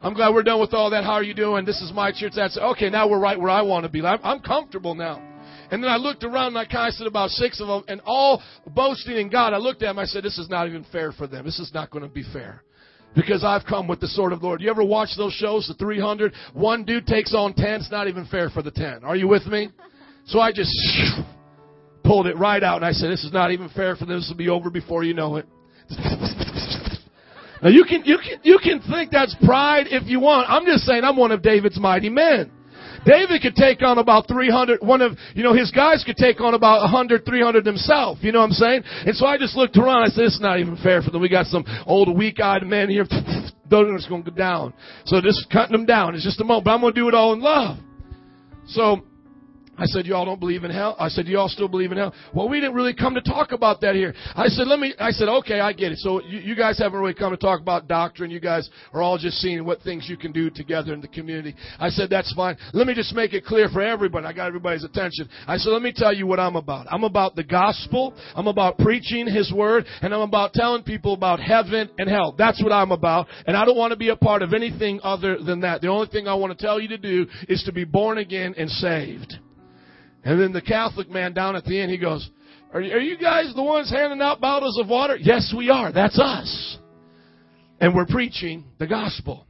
I'm 0.00 0.14
glad 0.14 0.34
we're 0.34 0.42
done 0.42 0.60
with 0.60 0.74
all 0.74 0.90
that. 0.90 1.04
How 1.04 1.12
are 1.12 1.22
you 1.22 1.34
doing? 1.34 1.64
This 1.64 1.80
is 1.80 1.92
my 1.92 2.12
church. 2.12 2.32
That's 2.34 2.58
okay. 2.58 2.90
Now 2.90 3.08
we're 3.08 3.20
right 3.20 3.38
where 3.38 3.50
I 3.50 3.62
want 3.62 3.84
to 3.84 3.88
be. 3.88 4.04
I'm, 4.04 4.18
I'm 4.24 4.40
comfortable 4.40 4.94
now. 4.94 5.31
And 5.72 5.82
then 5.82 5.90
I 5.90 5.96
looked 5.96 6.22
around 6.22 6.54
and 6.54 6.58
I 6.58 6.90
said 6.90 7.06
about 7.06 7.30
six 7.30 7.58
of 7.58 7.66
them, 7.66 7.82
and 7.88 8.02
all 8.04 8.42
boasting 8.66 9.16
in 9.16 9.30
God. 9.30 9.54
I 9.54 9.56
looked 9.56 9.82
at 9.82 9.86
them. 9.86 9.98
I 9.98 10.04
said, 10.04 10.22
"This 10.22 10.38
is 10.38 10.50
not 10.50 10.68
even 10.68 10.84
fair 10.92 11.12
for 11.12 11.26
them. 11.26 11.46
This 11.46 11.58
is 11.58 11.72
not 11.72 11.90
going 11.90 12.04
to 12.04 12.10
be 12.10 12.22
fair." 12.30 12.62
Because 13.14 13.42
I've 13.42 13.64
come 13.64 13.88
with 13.88 14.00
the 14.00 14.08
sword 14.08 14.32
of 14.32 14.42
Lord. 14.42 14.60
You 14.60 14.70
ever 14.70 14.84
watch 14.84 15.16
those 15.16 15.32
shows, 15.32 15.66
the 15.68 15.74
300? 15.74 16.32
One 16.54 16.84
dude 16.84 17.06
takes 17.06 17.34
on 17.34 17.52
10. 17.54 17.80
It's 17.80 17.90
not 17.90 18.08
even 18.08 18.26
fair 18.26 18.48
for 18.48 18.62
the 18.62 18.70
10. 18.70 19.04
Are 19.04 19.16
you 19.16 19.28
with 19.28 19.46
me? 19.46 19.70
So 20.26 20.40
I 20.40 20.50
just 20.50 20.72
pulled 22.04 22.26
it 22.26 22.36
right 22.38 22.62
out 22.62 22.76
and 22.76 22.86
I 22.86 22.92
said, 22.92 23.10
this 23.10 23.22
is 23.22 23.32
not 23.32 23.50
even 23.50 23.68
fair 23.68 23.96
for 23.96 24.06
them. 24.06 24.16
This 24.16 24.28
will 24.30 24.36
be 24.36 24.48
over 24.48 24.70
before 24.70 25.04
you 25.04 25.14
know 25.14 25.36
it. 25.36 25.46
Now 27.62 27.68
you 27.68 27.84
can, 27.84 28.02
you 28.04 28.18
can, 28.18 28.40
you 28.42 28.58
can 28.60 28.82
think 28.90 29.12
that's 29.12 29.36
pride 29.46 29.86
if 29.88 30.08
you 30.08 30.18
want. 30.18 30.50
I'm 30.50 30.66
just 30.66 30.82
saying 30.82 31.04
I'm 31.04 31.16
one 31.16 31.30
of 31.30 31.42
David's 31.42 31.78
mighty 31.78 32.08
men. 32.08 32.50
David 33.04 33.42
could 33.42 33.56
take 33.56 33.82
on 33.82 33.98
about 33.98 34.28
300, 34.28 34.80
one 34.82 35.02
of, 35.02 35.18
you 35.34 35.42
know, 35.42 35.54
his 35.54 35.70
guys 35.70 36.04
could 36.04 36.16
take 36.16 36.40
on 36.40 36.54
about 36.54 36.80
100, 36.82 37.24
300 37.24 37.66
himself. 37.66 38.18
You 38.20 38.32
know 38.32 38.40
what 38.40 38.46
I'm 38.46 38.52
saying? 38.52 38.82
And 39.06 39.16
so 39.16 39.26
I 39.26 39.38
just 39.38 39.56
looked 39.56 39.76
around. 39.76 40.04
I 40.04 40.08
said, 40.08 40.24
it's 40.24 40.40
not 40.40 40.60
even 40.60 40.76
fair 40.76 41.02
for 41.02 41.10
them. 41.10 41.20
We 41.20 41.28
got 41.28 41.46
some 41.46 41.64
old 41.86 42.16
weak-eyed 42.16 42.62
men 42.62 42.88
here. 42.88 43.06
Those 43.68 44.06
are 44.06 44.08
going 44.08 44.22
to 44.24 44.30
go 44.30 44.36
down. 44.36 44.74
So 45.06 45.20
just 45.20 45.50
cutting 45.50 45.72
them 45.72 45.86
down. 45.86 46.14
It's 46.14 46.24
just 46.24 46.40
a 46.40 46.44
moment. 46.44 46.64
But 46.64 46.72
I'm 46.72 46.80
going 46.80 46.94
to 46.94 47.00
do 47.00 47.08
it 47.08 47.14
all 47.14 47.32
in 47.32 47.40
love. 47.40 47.78
So 48.66 49.02
I 49.78 49.86
said, 49.86 50.04
y'all 50.04 50.26
don't 50.26 50.38
believe 50.38 50.64
in 50.64 50.70
hell? 50.70 50.94
I 50.98 51.08
said, 51.08 51.26
y'all 51.26 51.48
still 51.48 51.66
believe 51.66 51.92
in 51.92 51.98
hell? 51.98 52.14
Well, 52.34 52.46
we 52.46 52.60
didn't 52.60 52.74
really 52.74 52.92
come 52.92 53.14
to 53.14 53.22
talk 53.22 53.52
about 53.52 53.80
that 53.80 53.94
here. 53.94 54.14
I 54.36 54.48
said, 54.48 54.66
let 54.66 54.78
me, 54.78 54.92
I 55.00 55.12
said, 55.12 55.28
okay, 55.28 55.60
I 55.60 55.72
get 55.72 55.92
it. 55.92 55.98
So 55.98 56.22
you, 56.22 56.40
you 56.40 56.54
guys 56.54 56.78
haven't 56.78 57.00
really 57.00 57.14
come 57.14 57.30
to 57.30 57.38
talk 57.38 57.60
about 57.60 57.88
doctrine. 57.88 58.30
You 58.30 58.38
guys 58.38 58.68
are 58.92 59.00
all 59.00 59.16
just 59.16 59.38
seeing 59.38 59.64
what 59.64 59.80
things 59.80 60.10
you 60.10 60.18
can 60.18 60.30
do 60.30 60.50
together 60.50 60.92
in 60.92 61.00
the 61.00 61.08
community. 61.08 61.56
I 61.78 61.88
said, 61.88 62.10
that's 62.10 62.32
fine. 62.34 62.58
Let 62.74 62.86
me 62.86 62.94
just 62.94 63.14
make 63.14 63.32
it 63.32 63.46
clear 63.46 63.70
for 63.70 63.80
everybody. 63.80 64.26
I 64.26 64.34
got 64.34 64.46
everybody's 64.46 64.84
attention. 64.84 65.26
I 65.46 65.56
said, 65.56 65.70
let 65.70 65.80
me 65.80 65.92
tell 65.94 66.14
you 66.14 66.26
what 66.26 66.38
I'm 66.38 66.56
about. 66.56 66.86
I'm 66.90 67.04
about 67.04 67.34
the 67.34 67.44
gospel. 67.44 68.14
I'm 68.34 68.48
about 68.48 68.76
preaching 68.76 69.26
his 69.26 69.50
word 69.50 69.86
and 70.02 70.12
I'm 70.12 70.20
about 70.20 70.52
telling 70.52 70.82
people 70.82 71.14
about 71.14 71.40
heaven 71.40 71.88
and 71.96 72.10
hell. 72.10 72.34
That's 72.36 72.62
what 72.62 72.72
I'm 72.72 72.92
about. 72.92 73.26
And 73.46 73.56
I 73.56 73.64
don't 73.64 73.78
want 73.78 73.92
to 73.92 73.98
be 73.98 74.10
a 74.10 74.16
part 74.16 74.42
of 74.42 74.52
anything 74.52 75.00
other 75.02 75.38
than 75.42 75.60
that. 75.60 75.80
The 75.80 75.88
only 75.88 76.08
thing 76.08 76.28
I 76.28 76.34
want 76.34 76.56
to 76.56 76.62
tell 76.62 76.78
you 76.78 76.88
to 76.88 76.98
do 76.98 77.26
is 77.48 77.62
to 77.64 77.72
be 77.72 77.84
born 77.84 78.18
again 78.18 78.54
and 78.58 78.68
saved. 78.68 79.38
And 80.24 80.40
then 80.40 80.52
the 80.52 80.62
Catholic 80.62 81.10
man 81.10 81.32
down 81.32 81.56
at 81.56 81.64
the 81.64 81.80
end, 81.80 81.90
he 81.90 81.98
goes, 81.98 82.28
are, 82.72 82.80
are 82.80 83.00
you 83.00 83.18
guys 83.18 83.52
the 83.54 83.62
ones 83.62 83.90
handing 83.90 84.20
out 84.20 84.40
bottles 84.40 84.78
of 84.78 84.88
water? 84.88 85.16
Yes, 85.16 85.52
we 85.56 85.68
are. 85.68 85.92
That's 85.92 86.18
us. 86.18 86.78
And 87.80 87.94
we're 87.94 88.06
preaching 88.06 88.64
the 88.78 88.86
gospel. 88.86 89.46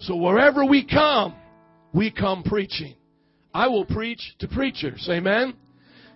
So 0.00 0.16
wherever 0.16 0.64
we 0.64 0.84
come, 0.86 1.34
we 1.92 2.10
come 2.10 2.42
preaching. 2.42 2.94
I 3.54 3.68
will 3.68 3.86
preach 3.86 4.34
to 4.40 4.48
preachers. 4.48 5.08
Amen? 5.10 5.54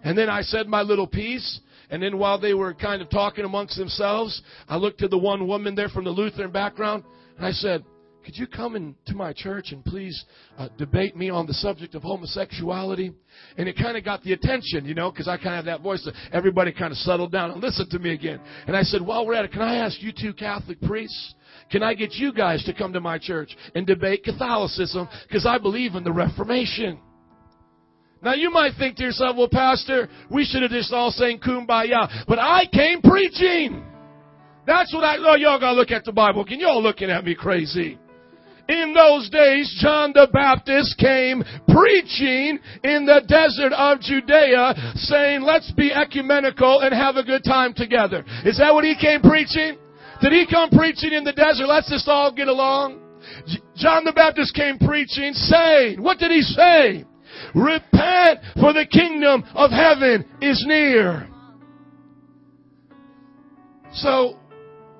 And 0.04 0.18
then 0.18 0.28
I 0.28 0.42
said 0.42 0.66
my 0.66 0.82
little 0.82 1.06
piece. 1.06 1.60
And 1.90 2.02
then 2.02 2.18
while 2.18 2.38
they 2.38 2.54
were 2.54 2.74
kind 2.74 3.02
of 3.02 3.10
talking 3.10 3.44
amongst 3.44 3.76
themselves, 3.76 4.42
I 4.68 4.76
looked 4.76 5.00
to 5.00 5.08
the 5.08 5.18
one 5.18 5.46
woman 5.46 5.74
there 5.74 5.88
from 5.88 6.04
the 6.04 6.10
Lutheran 6.10 6.50
background 6.50 7.04
and 7.36 7.46
I 7.46 7.52
said, 7.52 7.84
could 8.24 8.36
you 8.36 8.46
come 8.46 8.76
into 8.76 9.14
my 9.14 9.32
church 9.32 9.72
and 9.72 9.84
please 9.84 10.24
uh, 10.58 10.68
debate 10.78 11.16
me 11.16 11.30
on 11.30 11.46
the 11.46 11.54
subject 11.54 11.94
of 11.94 12.02
homosexuality? 12.02 13.12
And 13.56 13.68
it 13.68 13.76
kind 13.76 13.96
of 13.96 14.04
got 14.04 14.22
the 14.22 14.32
attention, 14.32 14.84
you 14.84 14.94
know, 14.94 15.10
because 15.10 15.28
I 15.28 15.36
kind 15.36 15.48
of 15.48 15.54
have 15.54 15.64
that 15.66 15.80
voice. 15.82 16.04
That 16.04 16.14
everybody 16.32 16.72
kind 16.72 16.92
of 16.92 16.98
settled 16.98 17.32
down 17.32 17.50
and 17.50 17.60
listened 17.62 17.90
to 17.90 17.98
me 17.98 18.12
again. 18.12 18.40
And 18.66 18.76
I 18.76 18.82
said, 18.82 19.02
while 19.02 19.26
we're 19.26 19.34
at 19.34 19.44
it, 19.44 19.52
can 19.52 19.62
I 19.62 19.76
ask 19.76 20.00
you 20.00 20.12
two 20.12 20.32
Catholic 20.32 20.80
priests? 20.80 21.34
Can 21.70 21.82
I 21.82 21.94
get 21.94 22.12
you 22.12 22.32
guys 22.32 22.64
to 22.64 22.74
come 22.74 22.92
to 22.92 23.00
my 23.00 23.18
church 23.18 23.56
and 23.74 23.86
debate 23.86 24.24
Catholicism? 24.24 25.08
Because 25.26 25.46
I 25.46 25.58
believe 25.58 25.94
in 25.94 26.04
the 26.04 26.12
Reformation. 26.12 26.98
Now 28.22 28.34
you 28.34 28.50
might 28.50 28.72
think 28.78 28.96
to 28.98 29.02
yourself, 29.02 29.36
well, 29.36 29.48
Pastor, 29.50 30.08
we 30.30 30.44
should 30.44 30.62
have 30.62 30.70
just 30.70 30.92
all 30.92 31.10
sang 31.10 31.40
kumbaya. 31.40 32.24
But 32.28 32.38
I 32.38 32.66
came 32.72 33.02
preaching. 33.02 33.84
That's 34.64 34.94
what 34.94 35.02
I, 35.02 35.16
oh, 35.18 35.34
y'all 35.34 35.58
gotta 35.58 35.74
look 35.74 35.90
at 35.90 36.04
the 36.04 36.12
Bible. 36.12 36.44
Can 36.44 36.60
y'all 36.60 36.80
looking 36.80 37.10
at 37.10 37.24
me 37.24 37.34
crazy? 37.34 37.98
In 38.68 38.94
those 38.94 39.28
days, 39.30 39.74
John 39.80 40.12
the 40.14 40.28
Baptist 40.32 40.96
came 40.98 41.42
preaching 41.68 42.58
in 42.84 43.06
the 43.06 43.22
desert 43.26 43.72
of 43.72 44.00
Judea 44.00 44.74
saying, 44.94 45.42
let's 45.42 45.72
be 45.72 45.92
ecumenical 45.92 46.80
and 46.80 46.94
have 46.94 47.16
a 47.16 47.24
good 47.24 47.42
time 47.44 47.74
together. 47.74 48.24
Is 48.44 48.58
that 48.58 48.72
what 48.72 48.84
he 48.84 48.94
came 48.98 49.20
preaching? 49.20 49.78
Did 50.20 50.32
he 50.32 50.46
come 50.48 50.70
preaching 50.70 51.12
in 51.12 51.24
the 51.24 51.32
desert? 51.32 51.66
Let's 51.66 51.90
just 51.90 52.06
all 52.06 52.32
get 52.32 52.48
along. 52.48 53.00
John 53.74 54.04
the 54.04 54.12
Baptist 54.12 54.54
came 54.54 54.78
preaching 54.78 55.32
saying, 55.32 56.00
what 56.00 56.18
did 56.18 56.30
he 56.30 56.42
say? 56.42 57.04
Repent 57.54 58.40
for 58.54 58.72
the 58.72 58.86
kingdom 58.90 59.42
of 59.54 59.70
heaven 59.70 60.24
is 60.40 60.64
near. 60.66 61.28
So, 63.94 64.38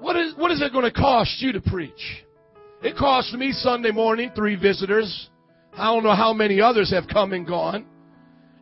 what 0.00 0.16
is, 0.16 0.35
what 0.37 0.50
is 0.50 0.61
it 0.61 0.73
going 0.73 0.85
to 0.85 0.90
cost 0.90 1.40
you 1.40 1.52
to 1.52 1.61
preach? 1.61 2.25
It 2.82 2.96
cost 2.96 3.32
me 3.34 3.52
Sunday 3.52 3.92
morning 3.92 4.32
three 4.34 4.56
visitors. 4.56 5.28
I 5.72 5.84
don't 5.94 6.02
know 6.02 6.16
how 6.16 6.32
many 6.32 6.60
others 6.60 6.90
have 6.90 7.04
come 7.06 7.32
and 7.32 7.46
gone. 7.46 7.86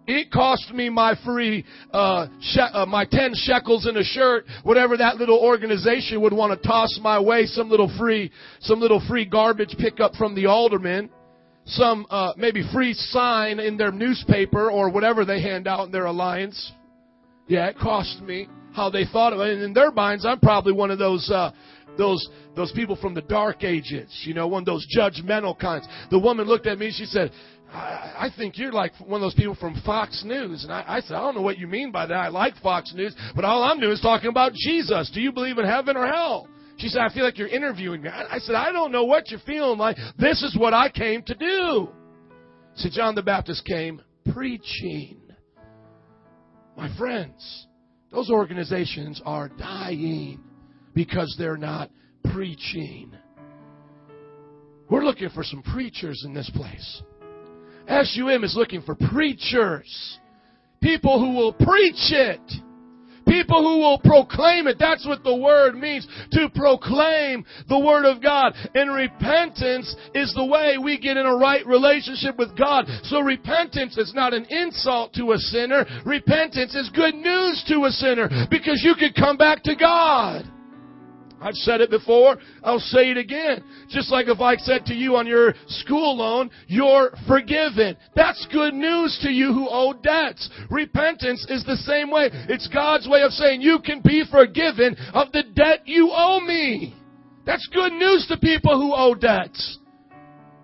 It 0.06 0.30
cost 0.30 0.74
me 0.74 0.90
my 0.90 1.14
free, 1.24 1.64
uh, 1.90 2.26
she- 2.40 2.60
uh, 2.60 2.84
my 2.84 3.06
10 3.06 3.32
shekels 3.34 3.86
in 3.86 3.96
a 3.96 4.04
shirt, 4.04 4.44
whatever 4.62 4.98
that 4.98 5.16
little 5.16 5.38
organization 5.38 6.20
would 6.20 6.34
want 6.34 6.52
to 6.52 6.68
toss 6.68 6.98
my 7.00 7.18
way, 7.18 7.46
some 7.46 7.70
little 7.70 7.88
free, 7.96 8.30
some 8.60 8.78
little 8.78 9.00
free 9.08 9.24
garbage 9.24 9.74
pickup 9.78 10.14
from 10.16 10.34
the 10.34 10.44
alderman, 10.44 11.08
some, 11.64 12.04
uh, 12.10 12.34
maybe 12.36 12.62
free 12.74 12.92
sign 12.92 13.58
in 13.58 13.78
their 13.78 13.92
newspaper 13.92 14.70
or 14.70 14.90
whatever 14.90 15.24
they 15.24 15.40
hand 15.40 15.66
out 15.66 15.86
in 15.86 15.92
their 15.92 16.04
alliance. 16.04 16.72
Yeah, 17.48 17.68
it 17.68 17.78
cost 17.78 18.20
me 18.20 18.48
how 18.72 18.90
they 18.90 19.04
thought 19.06 19.32
of 19.32 19.40
it. 19.40 19.54
And 19.54 19.62
in 19.62 19.72
their 19.72 19.90
minds, 19.90 20.26
I'm 20.26 20.40
probably 20.40 20.72
one 20.72 20.90
of 20.90 20.98
those, 20.98 21.28
uh, 21.30 21.52
those, 22.00 22.26
those 22.56 22.72
people 22.72 22.96
from 22.96 23.14
the 23.14 23.20
dark 23.20 23.62
ages, 23.62 24.08
you 24.24 24.32
know, 24.32 24.48
one 24.48 24.62
of 24.62 24.66
those 24.66 24.86
judgmental 24.96 25.56
kinds. 25.56 25.86
The 26.10 26.18
woman 26.18 26.46
looked 26.46 26.66
at 26.66 26.78
me, 26.78 26.90
she 26.90 27.04
said, 27.04 27.30
I, 27.70 28.28
I 28.28 28.30
think 28.36 28.58
you're 28.58 28.72
like 28.72 28.92
one 28.98 29.20
of 29.20 29.26
those 29.26 29.34
people 29.34 29.54
from 29.54 29.80
Fox 29.84 30.24
News. 30.24 30.64
And 30.64 30.72
I, 30.72 30.84
I 30.88 31.00
said, 31.00 31.14
I 31.14 31.20
don't 31.20 31.34
know 31.34 31.42
what 31.42 31.58
you 31.58 31.66
mean 31.66 31.92
by 31.92 32.06
that. 32.06 32.16
I 32.16 32.28
like 32.28 32.56
Fox 32.62 32.92
News, 32.94 33.14
but 33.36 33.44
all 33.44 33.62
I'm 33.62 33.78
doing 33.78 33.92
is 33.92 34.00
talking 34.00 34.30
about 34.30 34.52
Jesus. 34.54 35.10
Do 35.12 35.20
you 35.20 35.30
believe 35.30 35.58
in 35.58 35.66
heaven 35.66 35.96
or 35.96 36.06
hell? 36.06 36.48
She 36.78 36.88
said, 36.88 37.02
I 37.02 37.12
feel 37.12 37.24
like 37.24 37.36
you're 37.36 37.48
interviewing 37.48 38.02
me. 38.02 38.08
I 38.08 38.38
said, 38.38 38.54
I 38.54 38.72
don't 38.72 38.90
know 38.90 39.04
what 39.04 39.30
you're 39.30 39.40
feeling 39.40 39.78
like. 39.78 39.98
This 40.18 40.42
is 40.42 40.56
what 40.58 40.72
I 40.72 40.88
came 40.88 41.22
to 41.24 41.34
do. 41.34 41.90
See, 42.76 42.88
John 42.90 43.14
the 43.14 43.22
Baptist 43.22 43.66
came 43.66 44.00
preaching. 44.32 45.20
My 46.78 46.88
friends, 46.96 47.66
those 48.10 48.30
organizations 48.30 49.20
are 49.26 49.50
dying 49.50 50.42
because 50.94 51.34
they're 51.38 51.56
not 51.56 51.90
preaching. 52.32 53.12
We're 54.88 55.04
looking 55.04 55.30
for 55.30 55.44
some 55.44 55.62
preachers 55.62 56.24
in 56.26 56.34
this 56.34 56.50
place. 56.54 57.02
SUM 57.88 58.44
is 58.44 58.54
looking 58.56 58.82
for 58.82 58.94
preachers. 58.94 60.18
People 60.82 61.20
who 61.20 61.34
will 61.34 61.52
preach 61.52 62.10
it. 62.10 62.40
People 63.26 63.62
who 63.62 63.78
will 63.78 63.98
proclaim 64.00 64.66
it. 64.66 64.76
That's 64.80 65.06
what 65.06 65.22
the 65.22 65.36
word 65.36 65.76
means. 65.76 66.06
To 66.32 66.48
proclaim 66.52 67.44
the 67.68 67.78
word 67.78 68.04
of 68.04 68.20
God. 68.20 68.54
And 68.74 68.92
repentance 68.92 69.94
is 70.14 70.34
the 70.34 70.44
way 70.44 70.78
we 70.82 70.98
get 70.98 71.16
in 71.16 71.26
a 71.26 71.36
right 71.36 71.64
relationship 71.66 72.36
with 72.36 72.56
God. 72.58 72.86
So 73.04 73.20
repentance 73.20 73.96
is 73.98 74.12
not 74.14 74.34
an 74.34 74.46
insult 74.46 75.12
to 75.14 75.32
a 75.32 75.38
sinner. 75.38 75.84
Repentance 76.04 76.74
is 76.74 76.90
good 76.90 77.14
news 77.14 77.64
to 77.68 77.84
a 77.84 77.90
sinner 77.90 78.28
because 78.50 78.82
you 78.82 78.94
can 78.96 79.12
come 79.12 79.36
back 79.36 79.62
to 79.64 79.76
God. 79.76 80.50
I've 81.40 81.54
said 81.54 81.80
it 81.80 81.90
before. 81.90 82.36
I'll 82.62 82.78
say 82.78 83.10
it 83.10 83.16
again. 83.16 83.64
Just 83.88 84.12
like 84.12 84.28
if 84.28 84.40
I 84.40 84.56
said 84.56 84.84
to 84.86 84.94
you 84.94 85.16
on 85.16 85.26
your 85.26 85.54
school 85.68 86.18
loan, 86.18 86.50
you're 86.66 87.12
forgiven. 87.26 87.96
That's 88.14 88.46
good 88.52 88.74
news 88.74 89.18
to 89.22 89.30
you 89.30 89.52
who 89.52 89.68
owe 89.68 89.94
debts. 89.94 90.50
Repentance 90.70 91.46
is 91.48 91.64
the 91.64 91.76
same 91.76 92.10
way. 92.10 92.28
It's 92.48 92.68
God's 92.68 93.08
way 93.08 93.22
of 93.22 93.32
saying 93.32 93.62
you 93.62 93.78
can 93.84 94.00
be 94.02 94.24
forgiven 94.30 94.96
of 95.14 95.32
the 95.32 95.44
debt 95.54 95.86
you 95.86 96.10
owe 96.12 96.40
me. 96.40 96.94
That's 97.46 97.66
good 97.72 97.92
news 97.92 98.26
to 98.28 98.36
people 98.36 98.78
who 98.78 98.94
owe 98.94 99.14
debts. 99.14 99.78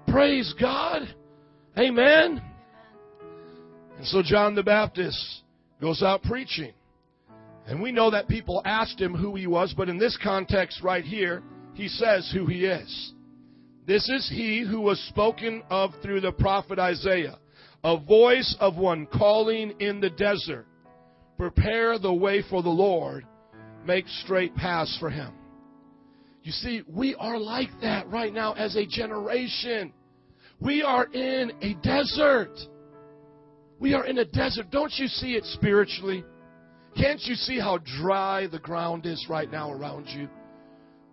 Praise 0.08 0.54
God. 0.60 1.02
Amen. 1.78 2.42
And 3.96 4.06
so 4.06 4.22
John 4.22 4.54
the 4.54 4.62
Baptist 4.62 5.42
goes 5.80 6.02
out 6.02 6.22
preaching. 6.22 6.72
And 7.66 7.82
we 7.82 7.90
know 7.90 8.10
that 8.10 8.28
people 8.28 8.62
asked 8.64 9.00
him 9.00 9.14
who 9.14 9.34
he 9.34 9.46
was, 9.46 9.74
but 9.76 9.88
in 9.88 9.98
this 9.98 10.16
context 10.22 10.82
right 10.82 11.04
here, 11.04 11.42
he 11.74 11.88
says 11.88 12.30
who 12.32 12.46
he 12.46 12.64
is. 12.64 13.12
This 13.86 14.08
is 14.08 14.28
he 14.28 14.64
who 14.68 14.80
was 14.80 15.00
spoken 15.08 15.62
of 15.68 15.90
through 16.02 16.20
the 16.20 16.32
prophet 16.32 16.78
Isaiah, 16.78 17.38
a 17.84 17.98
voice 17.98 18.56
of 18.60 18.76
one 18.76 19.06
calling 19.06 19.74
in 19.80 20.00
the 20.00 20.10
desert, 20.10 20.66
prepare 21.36 21.98
the 21.98 22.12
way 22.12 22.42
for 22.48 22.62
the 22.62 22.68
Lord, 22.68 23.24
make 23.84 24.08
straight 24.08 24.54
paths 24.54 24.96
for 24.98 25.10
him. 25.10 25.32
You 26.42 26.52
see, 26.52 26.82
we 26.88 27.16
are 27.16 27.38
like 27.38 27.70
that 27.82 28.08
right 28.08 28.32
now 28.32 28.52
as 28.52 28.76
a 28.76 28.86
generation. 28.86 29.92
We 30.60 30.82
are 30.82 31.06
in 31.06 31.52
a 31.60 31.74
desert. 31.82 32.56
We 33.80 33.94
are 33.94 34.06
in 34.06 34.18
a 34.18 34.24
desert. 34.24 34.70
Don't 34.70 34.92
you 34.96 35.08
see 35.08 35.34
it 35.34 35.44
spiritually? 35.44 36.24
Can't 36.96 37.20
you 37.24 37.34
see 37.34 37.58
how 37.58 37.78
dry 38.00 38.46
the 38.46 38.58
ground 38.58 39.04
is 39.04 39.26
right 39.28 39.50
now 39.50 39.70
around 39.70 40.06
you? 40.08 40.28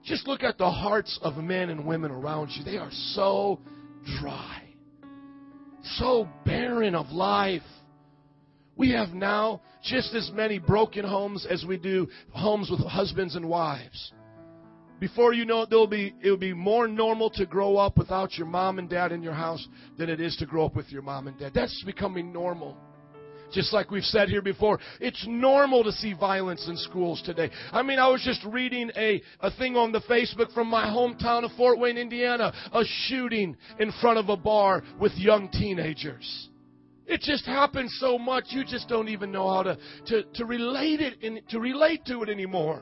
Just 0.04 0.28
look 0.28 0.44
at 0.44 0.58
the 0.58 0.70
hearts 0.70 1.20
of 1.22 1.38
men 1.38 1.70
and 1.70 1.86
women 1.86 2.12
around 2.12 2.52
you. 2.52 2.64
They 2.64 2.78
are 2.78 2.92
so 2.92 3.60
dry, 4.20 4.64
so 5.84 6.28
barren 6.46 6.96
of 6.96 7.10
life. 7.12 7.62
We 8.76 8.92
have 8.92 9.10
now 9.10 9.62
just 9.84 10.14
as 10.14 10.32
many 10.34 10.58
broken 10.58 11.06
homes 11.06 11.46
as 11.50 11.66
we 11.68 11.78
do 11.78 12.08
homes 12.32 12.70
with 12.72 12.80
husbands 12.80 13.36
and 13.36 13.48
wives. 13.48 14.14
Before 15.00 15.34
you 15.34 15.44
know 15.44 15.64
it, 15.64 15.70
there'll 15.70 15.86
be, 15.86 16.14
it'll 16.24 16.38
be 16.38 16.54
more 16.54 16.88
normal 16.88 17.30
to 17.32 17.46
grow 17.46 17.76
up 17.76 17.98
without 17.98 18.38
your 18.38 18.48
mom 18.48 18.80
and 18.80 18.90
dad 18.90 19.12
in 19.12 19.22
your 19.22 19.34
house 19.34 19.68
than 19.98 20.10
it 20.10 20.22
is 20.22 20.36
to 20.38 20.46
grow 20.46 20.66
up 20.66 20.76
with 20.76 20.90
your 20.92 21.02
mom 21.02 21.28
and 21.28 21.38
dad. 21.38 21.52
That's 21.54 21.84
becoming 21.86 22.32
normal. 22.32 22.78
Just 23.54 23.72
like 23.72 23.92
we've 23.92 24.04
said 24.04 24.30
here 24.30 24.42
before, 24.42 24.80
it's 25.00 25.26
normal 25.28 25.84
to 25.84 25.92
see 25.92 26.14
violence 26.14 26.68
in 26.68 26.76
schools 26.76 27.22
today. 27.24 27.52
I 27.72 27.84
mean, 27.84 28.00
I 28.00 28.08
was 28.10 28.22
just 28.24 28.44
reading 28.46 28.92
a, 28.98 29.22
a 29.40 29.52
thing 29.52 29.76
on 29.76 29.92
the 29.92 30.02
Facebook 30.02 30.52
from 30.54 30.68
my 30.68 30.86
hometown 30.86 31.44
of 31.44 31.52
Fort 31.52 31.80
Wayne, 31.80 31.98
Indiana, 31.98 32.54
a 32.74 32.84
shooting 32.86 33.56
in 33.80 33.92
front 34.02 34.18
of 34.18 34.30
a 34.30 34.38
bar 34.38 34.84
with 35.00 35.12
young 35.14 35.50
teenagers. 35.50 36.50
It 37.06 37.22
just 37.22 37.46
happens 37.46 37.96
so 38.00 38.18
much, 38.18 38.46
you 38.50 38.64
just 38.64 38.88
don't 38.88 39.10
even 39.10 39.32
know 39.32 39.54
how 39.54 39.64
to, 39.64 39.78
to, 40.08 40.24
to 40.36 40.46
relate 40.46 41.02
it 41.02 41.22
in, 41.22 41.42
to 41.50 41.60
relate 41.60 42.06
to 42.06 42.24
it 42.24 42.30
anymore. 42.30 42.82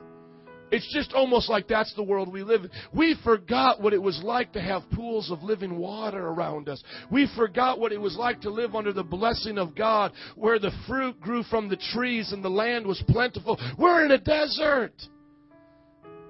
It's 0.72 0.90
just 0.90 1.12
almost 1.12 1.50
like 1.50 1.68
that's 1.68 1.94
the 1.94 2.02
world 2.02 2.32
we 2.32 2.42
live 2.42 2.64
in. 2.64 2.70
We 2.94 3.14
forgot 3.22 3.82
what 3.82 3.92
it 3.92 4.00
was 4.00 4.18
like 4.24 4.54
to 4.54 4.60
have 4.60 4.82
pools 4.94 5.30
of 5.30 5.42
living 5.42 5.76
water 5.76 6.26
around 6.26 6.70
us. 6.70 6.82
We 7.10 7.30
forgot 7.36 7.78
what 7.78 7.92
it 7.92 8.00
was 8.00 8.16
like 8.16 8.40
to 8.40 8.50
live 8.50 8.74
under 8.74 8.94
the 8.94 9.04
blessing 9.04 9.58
of 9.58 9.76
God 9.76 10.12
where 10.34 10.58
the 10.58 10.72
fruit 10.88 11.20
grew 11.20 11.42
from 11.42 11.68
the 11.68 11.76
trees 11.76 12.32
and 12.32 12.42
the 12.42 12.48
land 12.48 12.86
was 12.86 13.02
plentiful. 13.06 13.60
We're 13.78 14.06
in 14.06 14.12
a 14.12 14.18
desert. 14.18 14.94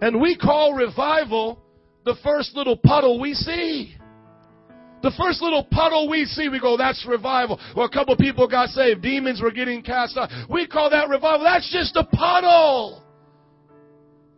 And 0.01 0.21
we 0.21 0.37
call 0.37 0.75
revival 0.75 1.63
the 2.05 2.17
first 2.25 2.57
little 2.57 2.77
puddle 2.77 3.21
we 3.21 3.35
see. 3.35 3.95
The 5.03 5.13
first 5.17 5.41
little 5.41 5.65
puddle 5.71 6.09
we 6.09 6.25
see, 6.25 6.49
we 6.49 6.59
go, 6.59 6.77
that's 6.77 7.07
revival. 7.09 7.61
Well, 7.77 7.87
a 7.87 7.91
couple 7.91 8.17
people 8.17 8.49
got 8.49 8.71
saved. 8.71 9.03
Demons 9.03 9.41
were 9.41 9.53
getting 9.53 9.83
cast 9.83 10.17
out. 10.17 10.31
We 10.51 10.67
call 10.67 10.91
that 10.91 11.09
revival. 11.09 11.45
That's 11.45 11.73
just 11.73 11.95
a 11.95 12.03
puddle. 12.03 13.02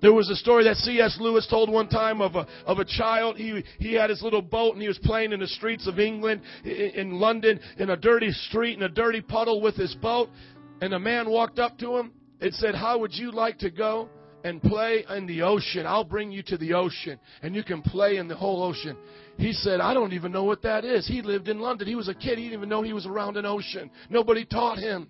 There 0.05 0.13
was 0.13 0.29
a 0.29 0.37
story 0.37 0.65
that 0.65 0.77
C.S. 0.77 1.17
Lewis 1.19 1.47
told 1.49 1.71
one 1.71 1.89
time 1.89 2.21
of 2.21 2.35
a, 2.35 2.47
of 2.67 2.79
a 2.79 2.85
child. 2.85 3.39
He, 3.39 3.65
he 3.79 3.95
had 3.95 4.11
his 4.11 4.21
little 4.21 4.43
boat 4.43 4.75
and 4.75 4.83
he 4.83 4.87
was 4.87 4.99
playing 4.99 5.33
in 5.33 5.41
the 5.41 5.47
streets 5.47 5.87
of 5.87 5.99
England, 5.99 6.43
in, 6.63 6.71
in 6.71 7.13
London, 7.13 7.59
in 7.79 7.89
a 7.89 7.97
dirty 7.97 8.31
street, 8.31 8.77
in 8.77 8.83
a 8.83 8.89
dirty 8.91 9.23
puddle 9.23 9.63
with 9.63 9.77
his 9.77 9.95
boat. 9.95 10.29
And 10.83 10.93
a 10.93 10.99
man 10.99 11.31
walked 11.31 11.59
up 11.59 11.79
to 11.79 11.97
him 11.97 12.13
and 12.43 12.53
said, 12.53 12.75
How 12.75 12.99
would 12.99 13.15
you 13.15 13.33
like 13.33 13.57
to 13.61 13.71
go 13.71 14.11
and 14.45 14.61
play 14.61 15.07
in 15.09 15.27
the 15.27 15.41
ocean? 15.41 15.87
I'll 15.87 16.05
bring 16.05 16.31
you 16.31 16.43
to 16.49 16.59
the 16.59 16.75
ocean 16.75 17.19
and 17.41 17.55
you 17.55 17.65
can 17.65 17.81
play 17.81 18.19
in 18.19 18.29
the 18.29 18.37
whole 18.37 18.63
ocean. 18.63 18.99
He 19.39 19.55
said, 19.55 19.81
I 19.81 19.95
don't 19.95 20.13
even 20.13 20.33
know 20.33 20.45
what 20.45 20.61
that 20.65 20.85
is. 20.85 21.09
He 21.09 21.23
lived 21.23 21.49
in 21.49 21.61
London. 21.61 21.89
He 21.89 21.95
was 21.95 22.09
a 22.09 22.15
kid. 22.15 22.37
He 22.37 22.45
didn't 22.45 22.59
even 22.59 22.69
know 22.69 22.83
he 22.83 22.93
was 22.93 23.07
around 23.07 23.39
an 23.39 23.47
ocean. 23.47 23.91
Nobody 24.11 24.45
taught 24.45 24.77
him. 24.77 25.09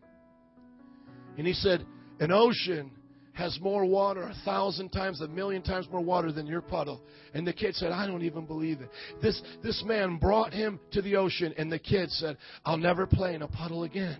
And 1.37 1.49
he 1.49 1.53
said, 1.53 1.85
An 2.21 2.31
ocean 2.31 2.93
has 3.35 3.59
more 3.61 3.85
water, 3.85 4.23
a 4.23 4.35
thousand 4.45 4.91
times, 4.91 5.21
a 5.21 5.29
million 5.29 5.61
times 5.61 5.87
more 5.91 6.01
water 6.01 6.33
than 6.33 6.47
your 6.47 6.61
puddle. 6.61 7.03
And 7.35 7.47
the 7.47 7.53
kid 7.53 7.75
said, 7.75 7.91
I 7.93 8.07
don't 8.07 8.23
even 8.23 8.47
believe 8.47 8.81
it. 8.81 8.89
This, 9.21 9.41
this 9.63 9.83
man 9.85 10.19
brought 10.19 10.53
him 10.53 10.81
to 10.93 11.03
the 11.03 11.17
ocean, 11.17 11.53
and 11.59 11.71
the 11.71 11.79
kid 11.79 12.11
said, 12.13 12.37
I'll 12.65 12.79
never 12.79 13.07
play 13.07 13.35
in 13.35 13.43
a 13.43 13.49
puddle 13.49 13.83
again. 13.83 14.19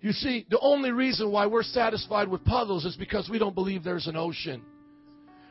You 0.00 0.12
see, 0.12 0.46
the 0.48 0.60
only 0.60 0.92
reason 0.92 1.32
why 1.32 1.46
we're 1.46 1.64
satisfied 1.64 2.28
with 2.28 2.44
puddles 2.44 2.84
is 2.84 2.96
because 2.96 3.28
we 3.28 3.38
don't 3.38 3.54
believe 3.54 3.82
there's 3.82 4.06
an 4.06 4.16
ocean. 4.16 4.62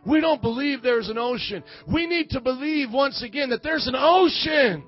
We 0.05 0.21
don't 0.21 0.41
believe 0.41 0.81
there's 0.81 1.09
an 1.09 1.17
ocean. 1.17 1.63
We 1.91 2.05
need 2.07 2.29
to 2.29 2.39
believe 2.39 2.91
once 2.91 3.21
again 3.21 3.49
that 3.49 3.63
there's 3.63 3.87
an 3.87 3.95
ocean. 3.97 4.83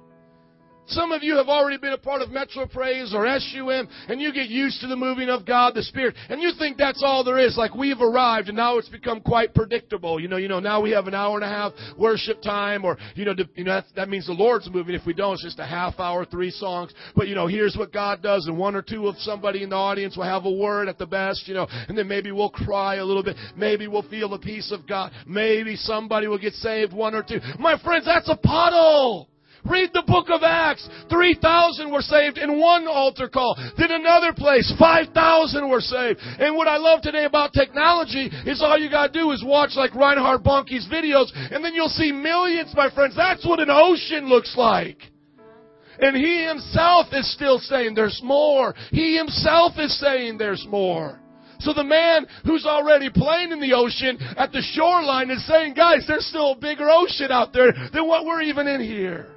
Some 0.87 1.11
of 1.11 1.21
you 1.21 1.35
have 1.35 1.49
already 1.49 1.77
been 1.77 1.93
a 1.93 1.97
part 1.97 2.21
of 2.21 2.31
Metro 2.31 2.65
Praise 2.65 3.13
or 3.13 3.27
SUM, 3.39 3.89
and 4.07 4.21
you 4.21 4.31
get 4.31 4.47
used 4.47 4.79
to 4.81 4.87
the 4.87 4.95
moving 4.95 5.29
of 5.29 5.45
God, 5.45 5.75
the 5.75 5.83
Spirit, 5.83 6.15
and 6.29 6.41
you 6.41 6.51
think 6.57 6.77
that's 6.77 7.03
all 7.03 7.23
there 7.25 7.39
is. 7.39 7.57
Like 7.57 7.75
we've 7.75 8.01
arrived, 8.01 8.47
and 8.47 8.55
now 8.55 8.77
it's 8.77 8.87
become 8.87 9.19
quite 9.19 9.53
predictable. 9.53 10.19
You 10.19 10.29
know, 10.29 10.37
you 10.37 10.47
know, 10.47 10.61
now 10.61 10.81
we 10.81 10.91
have 10.91 11.07
an 11.07 11.13
hour 11.13 11.35
and 11.35 11.43
a 11.43 11.47
half 11.47 11.73
worship 11.97 12.41
time, 12.41 12.85
or 12.85 12.97
you 13.15 13.25
know, 13.25 13.33
you 13.55 13.65
know 13.65 13.75
that, 13.75 13.85
that 13.95 14.09
means 14.09 14.27
the 14.27 14.33
Lord's 14.33 14.69
moving. 14.69 14.95
If 14.95 15.05
we 15.05 15.13
don't, 15.13 15.33
it's 15.33 15.43
just 15.43 15.59
a 15.59 15.65
half 15.65 15.99
hour, 15.99 16.23
three 16.23 16.51
songs. 16.51 16.93
But 17.15 17.27
you 17.27 17.35
know, 17.35 17.47
here's 17.47 17.75
what 17.75 17.91
God 17.91 18.23
does, 18.23 18.47
and 18.47 18.57
one 18.57 18.75
or 18.75 18.81
two 18.81 19.07
of 19.07 19.17
somebody 19.17 19.63
in 19.63 19.69
the 19.69 19.75
audience 19.75 20.15
will 20.15 20.23
have 20.23 20.45
a 20.45 20.51
word 20.51 20.87
at 20.87 20.97
the 20.97 21.05
best. 21.05 21.47
You 21.47 21.53
know, 21.55 21.67
and 21.69 21.97
then 21.97 22.07
maybe 22.07 22.31
we'll 22.31 22.49
cry 22.49 22.95
a 22.95 23.05
little 23.05 23.23
bit. 23.23 23.35
Maybe 23.57 23.87
we'll 23.87 24.07
feel 24.09 24.29
the 24.29 24.39
peace 24.39 24.71
of 24.71 24.87
God. 24.87 25.11
Maybe 25.25 25.75
somebody 25.75 26.27
will 26.27 26.39
get 26.39 26.53
saved, 26.53 26.93
one 26.93 27.13
or 27.13 27.23
two. 27.23 27.39
My 27.59 27.77
friends, 27.81 28.05
that's 28.05 28.29
a 28.29 28.37
puddle. 28.37 29.27
Read 29.65 29.91
the 29.93 30.03
book 30.05 30.29
of 30.29 30.43
Acts. 30.43 30.87
3,000 31.09 31.91
were 31.91 32.01
saved 32.01 32.37
in 32.37 32.59
one 32.59 32.87
altar 32.87 33.27
call. 33.27 33.55
Then 33.77 33.91
another 33.91 34.33
place, 34.33 34.71
5,000 34.77 35.69
were 35.69 35.81
saved. 35.81 36.19
And 36.39 36.55
what 36.55 36.67
I 36.67 36.77
love 36.77 37.01
today 37.01 37.25
about 37.25 37.53
technology 37.53 38.29
is 38.45 38.61
all 38.61 38.77
you 38.77 38.89
gotta 38.89 39.11
do 39.11 39.31
is 39.31 39.43
watch 39.43 39.71
like 39.75 39.95
Reinhard 39.95 40.43
Bonnke's 40.43 40.87
videos 40.91 41.31
and 41.51 41.63
then 41.63 41.73
you'll 41.73 41.89
see 41.89 42.11
millions, 42.11 42.73
my 42.75 42.89
friends. 42.89 43.15
That's 43.15 43.45
what 43.45 43.59
an 43.59 43.69
ocean 43.69 44.27
looks 44.27 44.55
like. 44.57 45.01
And 45.99 46.15
he 46.15 46.43
himself 46.43 47.07
is 47.11 47.31
still 47.33 47.59
saying 47.59 47.95
there's 47.95 48.21
more. 48.23 48.75
He 48.91 49.17
himself 49.17 49.73
is 49.77 49.99
saying 49.99 50.37
there's 50.37 50.65
more. 50.69 51.19
So 51.59 51.73
the 51.73 51.83
man 51.83 52.27
who's 52.45 52.65
already 52.65 53.09
playing 53.09 53.51
in 53.51 53.59
the 53.59 53.73
ocean 53.73 54.17
at 54.37 54.51
the 54.51 54.61
shoreline 54.61 55.31
is 55.31 55.45
saying, 55.47 55.73
guys, 55.73 56.05
there's 56.07 56.27
still 56.27 56.51
a 56.51 56.55
bigger 56.55 56.87
ocean 56.89 57.31
out 57.31 57.51
there 57.51 57.73
than 57.93 58.07
what 58.07 58.25
we're 58.25 58.43
even 58.43 58.67
in 58.67 58.81
here. 58.81 59.36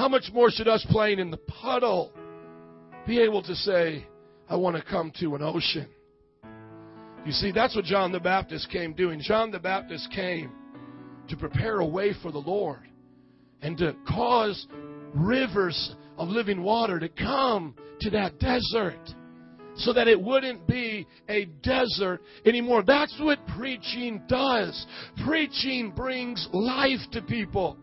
How 0.00 0.08
much 0.08 0.30
more 0.32 0.50
should 0.50 0.66
us 0.66 0.82
playing 0.88 1.18
in 1.18 1.30
the 1.30 1.36
puddle 1.36 2.10
be 3.06 3.20
able 3.20 3.42
to 3.42 3.54
say, 3.54 4.06
I 4.48 4.56
want 4.56 4.76
to 4.76 4.82
come 4.82 5.12
to 5.20 5.34
an 5.34 5.42
ocean? 5.42 5.88
You 7.26 7.32
see, 7.32 7.52
that's 7.52 7.76
what 7.76 7.84
John 7.84 8.10
the 8.10 8.18
Baptist 8.18 8.70
came 8.70 8.94
doing. 8.94 9.20
John 9.20 9.50
the 9.50 9.58
Baptist 9.58 10.10
came 10.10 10.52
to 11.28 11.36
prepare 11.36 11.80
a 11.80 11.86
way 11.86 12.14
for 12.22 12.32
the 12.32 12.38
Lord 12.38 12.80
and 13.60 13.76
to 13.76 13.94
cause 14.08 14.66
rivers 15.14 15.94
of 16.16 16.28
living 16.28 16.62
water 16.62 16.98
to 16.98 17.10
come 17.10 17.74
to 18.00 18.08
that 18.08 18.38
desert 18.38 19.06
so 19.74 19.92
that 19.92 20.08
it 20.08 20.18
wouldn't 20.18 20.66
be 20.66 21.06
a 21.28 21.44
desert 21.62 22.22
anymore. 22.46 22.82
That's 22.86 23.14
what 23.20 23.38
preaching 23.48 24.22
does. 24.28 24.86
Preaching 25.26 25.92
brings 25.94 26.48
life 26.54 27.00
to 27.12 27.20
people. 27.20 27.76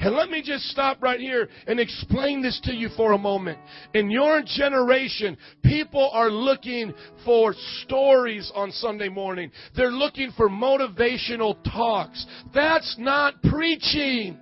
And 0.00 0.14
let 0.14 0.30
me 0.30 0.42
just 0.42 0.64
stop 0.64 1.02
right 1.02 1.20
here 1.20 1.48
and 1.66 1.80
explain 1.80 2.42
this 2.42 2.60
to 2.64 2.74
you 2.74 2.88
for 2.96 3.12
a 3.12 3.18
moment. 3.18 3.58
In 3.94 4.10
your 4.10 4.42
generation, 4.44 5.36
people 5.62 6.10
are 6.12 6.30
looking 6.30 6.92
for 7.24 7.54
stories 7.82 8.50
on 8.54 8.70
Sunday 8.72 9.08
morning. 9.08 9.50
They're 9.76 9.90
looking 9.90 10.32
for 10.36 10.48
motivational 10.48 11.56
talks. 11.64 12.24
That's 12.54 12.96
not 12.98 13.42
preaching. 13.42 14.38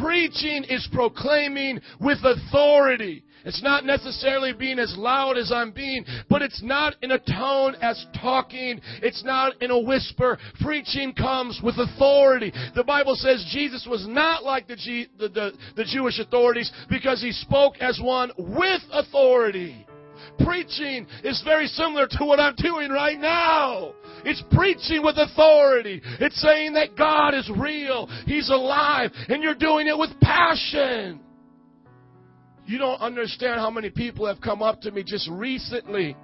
Preaching 0.00 0.64
is 0.64 0.86
proclaiming 0.92 1.80
with 2.00 2.18
authority. 2.22 3.24
It's 3.48 3.62
not 3.62 3.86
necessarily 3.86 4.52
being 4.52 4.78
as 4.78 4.94
loud 4.98 5.38
as 5.38 5.50
I'm 5.50 5.70
being, 5.70 6.04
but 6.28 6.42
it's 6.42 6.62
not 6.62 6.96
in 7.00 7.12
a 7.12 7.18
tone 7.18 7.76
as 7.80 8.04
talking. 8.20 8.78
It's 9.02 9.24
not 9.24 9.60
in 9.62 9.70
a 9.70 9.78
whisper. 9.78 10.38
Preaching 10.60 11.14
comes 11.14 11.58
with 11.64 11.76
authority. 11.78 12.52
The 12.76 12.84
Bible 12.84 13.14
says 13.14 13.48
Jesus 13.50 13.86
was 13.88 14.06
not 14.06 14.44
like 14.44 14.68
the, 14.68 14.76
G, 14.76 15.06
the, 15.18 15.30
the, 15.30 15.52
the 15.76 15.84
Jewish 15.84 16.18
authorities 16.18 16.70
because 16.90 17.22
he 17.22 17.32
spoke 17.32 17.78
as 17.80 17.98
one 18.02 18.32
with 18.36 18.82
authority. 18.92 19.86
Preaching 20.44 21.06
is 21.24 21.40
very 21.42 21.68
similar 21.68 22.06
to 22.06 22.24
what 22.26 22.38
I'm 22.38 22.54
doing 22.56 22.90
right 22.90 23.18
now. 23.18 23.94
It's 24.26 24.42
preaching 24.50 25.02
with 25.02 25.16
authority. 25.16 26.02
It's 26.20 26.40
saying 26.42 26.74
that 26.74 26.96
God 26.96 27.32
is 27.32 27.50
real. 27.56 28.08
He's 28.26 28.50
alive. 28.50 29.10
And 29.28 29.42
you're 29.42 29.54
doing 29.54 29.86
it 29.86 29.96
with 29.96 30.10
passion. 30.20 31.20
You 32.68 32.76
don't 32.76 33.00
understand 33.00 33.58
how 33.60 33.70
many 33.70 33.88
people 33.88 34.26
have 34.26 34.42
come 34.42 34.60
up 34.60 34.82
to 34.82 34.90
me 34.90 35.02
just 35.02 35.26
recently 35.30 36.14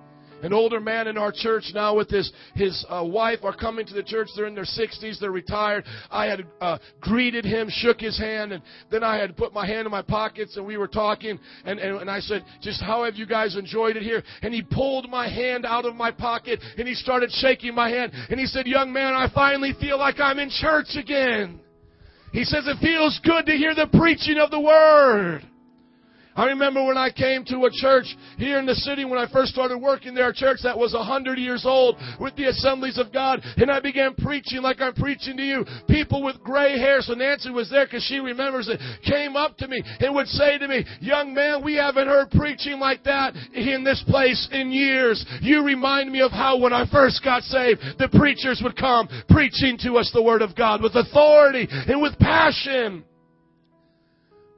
an 0.42 0.52
older 0.52 0.78
man 0.78 1.08
in 1.08 1.16
our 1.16 1.32
church 1.32 1.70
now 1.72 1.96
with 1.96 2.10
his 2.10 2.30
his 2.54 2.84
uh, 2.90 3.02
wife 3.02 3.38
are 3.44 3.56
coming 3.56 3.86
to 3.86 3.94
the 3.94 4.02
church. 4.02 4.28
They're 4.36 4.44
in 4.44 4.54
their 4.54 4.64
60s. 4.64 5.18
They're 5.18 5.30
retired. 5.30 5.84
I 6.10 6.26
had 6.26 6.44
uh, 6.60 6.76
greeted 7.00 7.46
him, 7.46 7.68
shook 7.70 7.98
his 7.98 8.18
hand, 8.18 8.52
and 8.52 8.62
then 8.90 9.02
I 9.02 9.16
had 9.16 9.38
put 9.38 9.54
my 9.54 9.66
hand 9.66 9.86
in 9.86 9.90
my 9.90 10.02
pockets 10.02 10.58
and 10.58 10.66
we 10.66 10.76
were 10.76 10.86
talking. 10.86 11.38
And, 11.64 11.78
and 11.78 12.02
and 12.02 12.10
I 12.10 12.20
said, 12.20 12.44
"Just 12.60 12.82
how 12.82 13.04
have 13.04 13.14
you 13.14 13.24
guys 13.24 13.56
enjoyed 13.56 13.96
it 13.96 14.02
here?" 14.02 14.22
And 14.42 14.52
he 14.52 14.60
pulled 14.60 15.08
my 15.08 15.26
hand 15.26 15.64
out 15.64 15.86
of 15.86 15.94
my 15.94 16.10
pocket 16.10 16.60
and 16.76 16.86
he 16.86 16.92
started 16.94 17.30
shaking 17.32 17.74
my 17.74 17.88
hand. 17.88 18.12
And 18.28 18.38
he 18.38 18.44
said, 18.44 18.66
"Young 18.66 18.92
man, 18.92 19.14
I 19.14 19.30
finally 19.34 19.72
feel 19.80 19.98
like 19.98 20.20
I'm 20.20 20.38
in 20.38 20.50
church 20.50 20.94
again." 20.94 21.60
He 22.32 22.44
says 22.44 22.66
it 22.66 22.76
feels 22.82 23.18
good 23.24 23.46
to 23.46 23.52
hear 23.52 23.74
the 23.74 23.88
preaching 23.98 24.36
of 24.36 24.50
the 24.50 24.60
word. 24.60 25.48
I 26.36 26.46
remember 26.46 26.84
when 26.84 26.98
I 26.98 27.10
came 27.10 27.44
to 27.46 27.64
a 27.64 27.70
church 27.70 28.06
here 28.38 28.58
in 28.58 28.66
the 28.66 28.74
city 28.74 29.04
when 29.04 29.18
I 29.18 29.30
first 29.30 29.52
started 29.52 29.78
working 29.78 30.14
there, 30.14 30.30
a 30.30 30.34
church 30.34 30.58
that 30.64 30.78
was 30.78 30.94
a 30.94 31.02
hundred 31.02 31.38
years 31.38 31.64
old 31.64 31.96
with 32.20 32.34
the 32.36 32.48
assemblies 32.48 32.98
of 32.98 33.12
God, 33.12 33.40
and 33.56 33.70
I 33.70 33.80
began 33.80 34.14
preaching 34.14 34.62
like 34.62 34.80
I'm 34.80 34.94
preaching 34.94 35.36
to 35.36 35.42
you. 35.42 35.64
People 35.88 36.22
with 36.22 36.42
gray 36.42 36.78
hair, 36.78 37.00
so 37.00 37.14
Nancy 37.14 37.50
was 37.50 37.70
there 37.70 37.86
because 37.86 38.02
she 38.04 38.18
remembers 38.18 38.68
it, 38.68 38.80
came 39.04 39.36
up 39.36 39.56
to 39.58 39.68
me 39.68 39.82
and 40.00 40.14
would 40.14 40.26
say 40.28 40.58
to 40.58 40.68
me, 40.68 40.84
young 41.00 41.34
man, 41.34 41.62
we 41.64 41.74
haven't 41.74 42.08
heard 42.08 42.30
preaching 42.30 42.78
like 42.78 43.04
that 43.04 43.34
in 43.54 43.84
this 43.84 44.02
place 44.08 44.48
in 44.52 44.70
years. 44.70 45.24
You 45.40 45.62
remind 45.62 46.10
me 46.10 46.20
of 46.20 46.32
how 46.32 46.58
when 46.58 46.72
I 46.72 46.86
first 46.90 47.22
got 47.22 47.42
saved, 47.44 47.80
the 47.98 48.08
preachers 48.08 48.60
would 48.62 48.76
come 48.76 49.08
preaching 49.28 49.78
to 49.82 49.96
us 49.96 50.10
the 50.12 50.22
Word 50.22 50.42
of 50.42 50.56
God 50.56 50.82
with 50.82 50.94
authority 50.96 51.68
and 51.70 52.02
with 52.02 52.18
passion. 52.18 53.04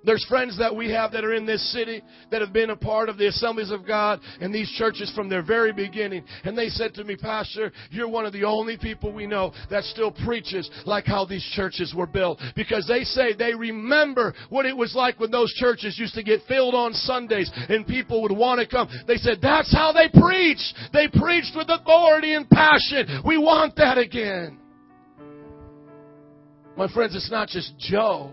There's 0.07 0.25
friends 0.27 0.57
that 0.59 0.75
we 0.75 0.91
have 0.93 1.11
that 1.13 1.25
are 1.25 1.35
in 1.35 1.47
this 1.47 1.73
city 1.73 2.01
that 2.31 2.41
have 2.41 2.53
been 2.53 2.71
a 2.71 2.77
part 2.77 3.09
of 3.09 3.19
the 3.19 3.27
assemblies 3.27 3.73
of 3.73 3.85
God 3.85 4.21
and 4.41 4.55
these 4.55 4.71
churches 4.79 5.13
from 5.17 5.29
their 5.29 5.43
very 5.43 5.73
beginning. 5.73 6.25
And 6.45 6.57
they 6.57 6.69
said 6.69 6.95
to 6.95 7.05
me, 7.05 7.17
Pastor, 7.17 7.73
you're 7.91 8.09
one 8.09 8.25
of 8.25 8.33
the 8.33 8.45
only 8.45 8.77
people 8.79 9.13
we 9.13 9.27
know 9.27 9.53
that 9.69 9.83
still 9.83 10.13
preaches 10.13 10.71
like 10.87 11.07
how 11.07 11.25
these 11.25 11.45
churches 11.55 11.93
were 11.95 12.07
built. 12.07 12.41
Because 12.55 12.87
they 12.87 13.03
say 13.03 13.35
they 13.35 13.53
remember 13.53 14.33
what 14.49 14.65
it 14.65 14.77
was 14.77 14.95
like 14.95 15.19
when 15.19 15.33
those 15.33 15.53
churches 15.55 15.99
used 15.99 16.15
to 16.15 16.23
get 16.23 16.41
filled 16.47 16.77
on 16.77 16.93
Sundays 16.93 17.51
and 17.69 17.85
people 17.85 18.23
would 18.23 18.31
want 18.31 18.61
to 18.61 18.67
come. 18.67 18.89
They 19.09 19.17
said, 19.17 19.39
that's 19.43 19.75
how 19.75 19.93
they 19.93 20.09
preached. 20.09 20.73
They 20.93 21.09
preached 21.09 21.57
with 21.57 21.69
authority 21.69 22.35
and 22.35 22.49
passion. 22.49 23.23
We 23.27 23.39
want 23.39 23.75
that 23.77 23.99
again. 23.99 24.61
My 26.77 26.87
friends, 26.93 27.17
it's 27.17 27.31
not 27.31 27.49
just 27.49 27.77
Joe. 27.79 28.31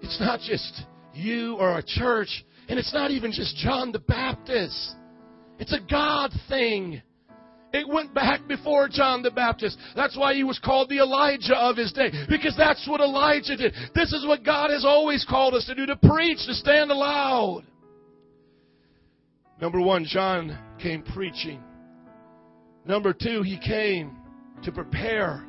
It's 0.00 0.20
not 0.20 0.40
just 0.40 0.82
you 1.14 1.56
or 1.56 1.78
a 1.78 1.82
church. 1.82 2.44
And 2.68 2.78
it's 2.78 2.92
not 2.92 3.10
even 3.10 3.32
just 3.32 3.56
John 3.56 3.92
the 3.92 3.98
Baptist. 3.98 4.94
It's 5.58 5.72
a 5.72 5.80
God 5.90 6.32
thing. 6.48 7.02
It 7.72 7.88
went 7.88 8.12
back 8.12 8.46
before 8.46 8.88
John 8.88 9.22
the 9.22 9.30
Baptist. 9.30 9.78
That's 9.96 10.16
why 10.16 10.34
he 10.34 10.44
was 10.44 10.58
called 10.58 10.90
the 10.90 10.98
Elijah 10.98 11.56
of 11.56 11.76
his 11.76 11.92
day. 11.92 12.10
Because 12.28 12.54
that's 12.56 12.86
what 12.86 13.00
Elijah 13.00 13.56
did. 13.56 13.72
This 13.94 14.12
is 14.12 14.26
what 14.26 14.44
God 14.44 14.70
has 14.70 14.84
always 14.84 15.24
called 15.28 15.54
us 15.54 15.64
to 15.66 15.74
do, 15.74 15.86
to 15.86 15.96
preach, 15.96 16.38
to 16.46 16.54
stand 16.54 16.90
aloud. 16.90 17.64
Number 19.60 19.80
one, 19.80 20.04
John 20.04 20.58
came 20.80 21.02
preaching. 21.02 21.62
Number 22.84 23.12
two, 23.12 23.42
he 23.42 23.58
came 23.58 24.16
to 24.64 24.72
prepare 24.72 25.44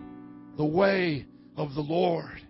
the 0.56 0.66
way 0.66 1.26
of 1.58 1.74
the 1.74 1.82
Lord. 1.82 2.43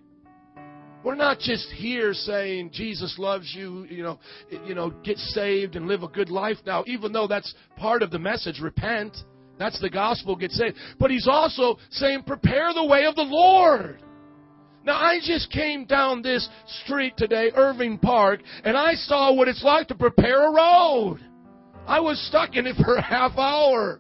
We're 1.04 1.16
not 1.16 1.40
just 1.40 1.70
here 1.72 2.14
saying 2.14 2.72
Jesus 2.72 3.16
loves 3.20 3.54
you, 3.54 3.86
you 3.90 4.04
know, 4.04 4.20
you 4.66 4.74
know, 4.74 4.92
get 5.04 5.18
saved 5.18 5.76
and 5.76 5.86
live 5.86 6.04
a 6.04 6.08
good 6.08 6.30
life 6.30 6.58
now, 6.66 6.84
even 6.88 7.12
though 7.12 7.28
that's 7.28 7.54
part 7.76 8.02
of 8.04 8.12
the 8.12 8.20
message, 8.20 8.60
repent. 8.62 9.18
That's 9.60 9.80
the 9.82 9.90
gospel, 9.90 10.36
get 10.36 10.52
saved. 10.52 10.78
But 11.00 11.12
he's 11.12 11.28
also 11.28 11.78
saying 11.92 12.24
prepare 12.24 12.74
the 12.74 12.86
way 12.86 13.06
of 13.06 13.16
the 13.16 13.24
Lord. 13.24 14.02
Now 14.86 14.96
I 14.96 15.20
just 15.22 15.52
came 15.52 15.86
down 15.86 16.22
this 16.22 16.48
street 16.84 17.14
today, 17.18 17.52
Irving 17.56 17.98
Park, 17.98 18.42
and 18.64 18.78
I 18.78 18.94
saw 18.94 19.34
what 19.34 19.48
it's 19.48 19.64
like 19.64 19.90
to 19.90 19.96
prepare 19.96 20.48
a 20.48 20.54
road. 20.54 21.20
I 21.86 22.00
was 22.00 22.18
stuck 22.28 22.56
in 22.56 22.66
it 22.66 22.78
for 22.78 22.96
a 22.96 23.02
half 23.02 23.38
hour. 23.38 24.00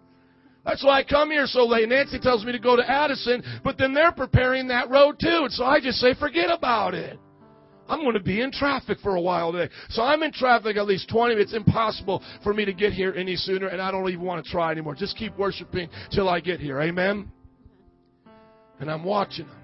That's 0.65 0.83
why 0.83 0.99
I 0.99 1.03
come 1.03 1.29
here 1.29 1.45
so 1.45 1.65
late. 1.65 1.89
Nancy 1.89 2.19
tells 2.19 2.45
me 2.45 2.53
to 2.53 2.59
go 2.59 2.75
to 2.75 2.89
Addison, 2.89 3.43
but 3.63 3.77
then 3.77 3.93
they're 3.93 4.13
preparing 4.13 4.69
that 4.69 4.89
road 4.89 5.19
too. 5.19 5.41
And 5.43 5.51
so 5.51 5.65
I 5.65 5.81
just 5.81 5.99
say, 5.99 6.13
forget 6.15 6.49
about 6.49 6.93
it. 6.93 7.19
I'm 7.87 8.01
going 8.01 8.13
to 8.13 8.21
be 8.21 8.39
in 8.39 8.51
traffic 8.51 8.99
for 9.03 9.15
a 9.15 9.21
while 9.21 9.51
today. 9.51 9.71
So 9.89 10.03
I'm 10.03 10.23
in 10.23 10.31
traffic 10.31 10.77
at 10.77 10.85
least 10.85 11.09
20 11.09 11.35
minutes. 11.35 11.53
It's 11.53 11.57
impossible 11.57 12.23
for 12.41 12.53
me 12.53 12.63
to 12.63 12.73
get 12.73 12.93
here 12.93 13.13
any 13.13 13.35
sooner, 13.35 13.67
and 13.67 13.81
I 13.81 13.91
don't 13.91 14.07
even 14.09 14.21
want 14.21 14.43
to 14.43 14.49
try 14.49 14.71
anymore. 14.71 14.95
Just 14.95 15.17
keep 15.17 15.37
worshiping 15.37 15.89
till 16.11 16.29
I 16.29 16.39
get 16.39 16.61
here. 16.61 16.79
Amen? 16.79 17.29
And 18.79 18.89
I'm 18.89 19.03
watching 19.03 19.47
them. 19.47 19.57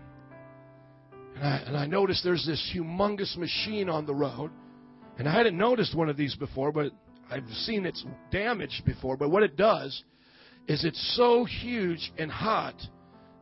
And 1.35 1.43
I, 1.45 1.57
and 1.65 1.77
I 1.77 1.85
noticed 1.85 2.25
there's 2.25 2.45
this 2.45 2.71
humongous 2.75 3.37
machine 3.37 3.89
on 3.89 4.05
the 4.05 4.13
road. 4.13 4.51
And 5.17 5.27
I 5.27 5.33
hadn't 5.33 5.57
noticed 5.57 5.95
one 5.95 6.09
of 6.09 6.17
these 6.17 6.35
before, 6.35 6.73
but 6.73 6.91
I've 7.31 7.47
seen 7.49 7.85
it's 7.85 8.05
damaged 8.31 8.83
before. 8.85 9.15
But 9.15 9.29
what 9.29 9.43
it 9.43 9.55
does 9.55 10.03
is 10.67 10.83
it's 10.83 11.15
so 11.15 11.45
huge 11.45 12.11
and 12.17 12.31
hot 12.31 12.75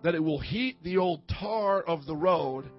that 0.04 0.16
it 0.16 0.24
will 0.24 0.40
heat 0.40 0.82
the 0.84 0.98
old 0.98 1.22
tar 1.28 1.82
of 1.82 2.06
the 2.06 2.16
road 2.16 2.70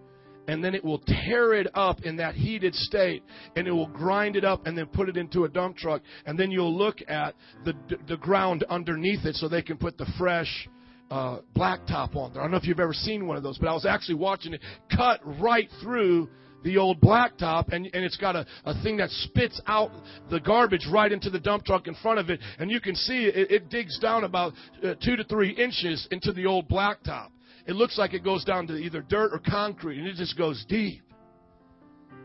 and 0.46 0.64
then 0.64 0.74
it 0.74 0.82
will 0.82 1.00
tear 1.00 1.52
it 1.52 1.66
up 1.74 2.02
in 2.04 2.16
that 2.16 2.34
heated 2.34 2.74
state 2.74 3.22
and 3.54 3.68
it 3.68 3.70
will 3.70 3.88
grind 3.88 4.34
it 4.34 4.44
up 4.44 4.66
and 4.66 4.76
then 4.76 4.86
put 4.86 5.08
it 5.08 5.16
into 5.16 5.44
a 5.44 5.48
dump 5.48 5.76
truck 5.76 6.00
and 6.24 6.38
then 6.38 6.50
you'll 6.50 6.76
look 6.76 6.98
at 7.06 7.34
the 7.64 7.74
the 8.08 8.16
ground 8.16 8.64
underneath 8.70 9.24
it 9.24 9.34
so 9.34 9.48
they 9.48 9.62
can 9.62 9.76
put 9.76 9.98
the 9.98 10.06
fresh 10.18 10.68
uh, 11.10 11.38
blacktop 11.56 12.16
on 12.16 12.32
there. 12.32 12.42
I 12.42 12.44
don't 12.44 12.50
know 12.50 12.58
if 12.58 12.66
you've 12.66 12.80
ever 12.80 12.92
seen 12.92 13.26
one 13.26 13.36
of 13.36 13.42
those, 13.42 13.58
but 13.58 13.68
I 13.68 13.72
was 13.72 13.86
actually 13.86 14.16
watching 14.16 14.54
it 14.54 14.60
cut 14.94 15.20
right 15.40 15.68
through 15.82 16.28
the 16.64 16.76
old 16.76 17.00
blacktop 17.00 17.72
and, 17.72 17.86
and 17.92 18.04
it's 18.04 18.16
got 18.16 18.36
a, 18.36 18.46
a 18.64 18.82
thing 18.82 18.96
that 18.98 19.10
spits 19.10 19.60
out 19.66 19.90
the 20.30 20.40
garbage 20.40 20.86
right 20.90 21.12
into 21.12 21.30
the 21.30 21.38
dump 21.38 21.64
truck 21.64 21.86
in 21.86 21.94
front 21.96 22.18
of 22.18 22.30
it. 22.30 22.40
And 22.58 22.70
you 22.70 22.80
can 22.80 22.94
see 22.94 23.24
it, 23.26 23.50
it 23.50 23.68
digs 23.68 23.98
down 23.98 24.24
about 24.24 24.52
uh, 24.82 24.94
two 25.02 25.16
to 25.16 25.24
three 25.24 25.50
inches 25.50 26.06
into 26.10 26.32
the 26.32 26.46
old 26.46 26.68
blacktop. 26.68 27.28
It 27.66 27.76
looks 27.76 27.98
like 27.98 28.14
it 28.14 28.24
goes 28.24 28.44
down 28.44 28.66
to 28.68 28.74
either 28.74 29.02
dirt 29.02 29.32
or 29.32 29.38
concrete 29.38 29.98
and 29.98 30.06
it 30.06 30.16
just 30.16 30.36
goes 30.36 30.64
deep. 30.68 31.02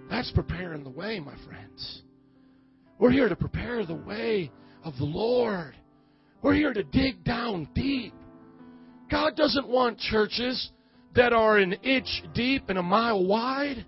That's 0.09 0.31
preparing 0.31 0.83
the 0.83 0.89
way, 0.89 1.19
my 1.19 1.35
friends. 1.45 2.03
We're 2.99 3.11
here 3.11 3.29
to 3.29 3.35
prepare 3.35 3.85
the 3.85 3.95
way 3.95 4.51
of 4.83 4.95
the 4.97 5.05
Lord. 5.05 5.75
We're 6.41 6.53
here 6.53 6.73
to 6.73 6.83
dig 6.83 7.23
down 7.23 7.67
deep. 7.73 8.13
God 9.09 9.35
doesn't 9.35 9.67
want 9.67 9.99
churches 9.99 10.71
that 11.15 11.33
are 11.33 11.57
an 11.57 11.73
inch 11.73 12.23
deep 12.33 12.69
and 12.69 12.77
a 12.77 12.83
mile 12.83 13.25
wide. 13.25 13.85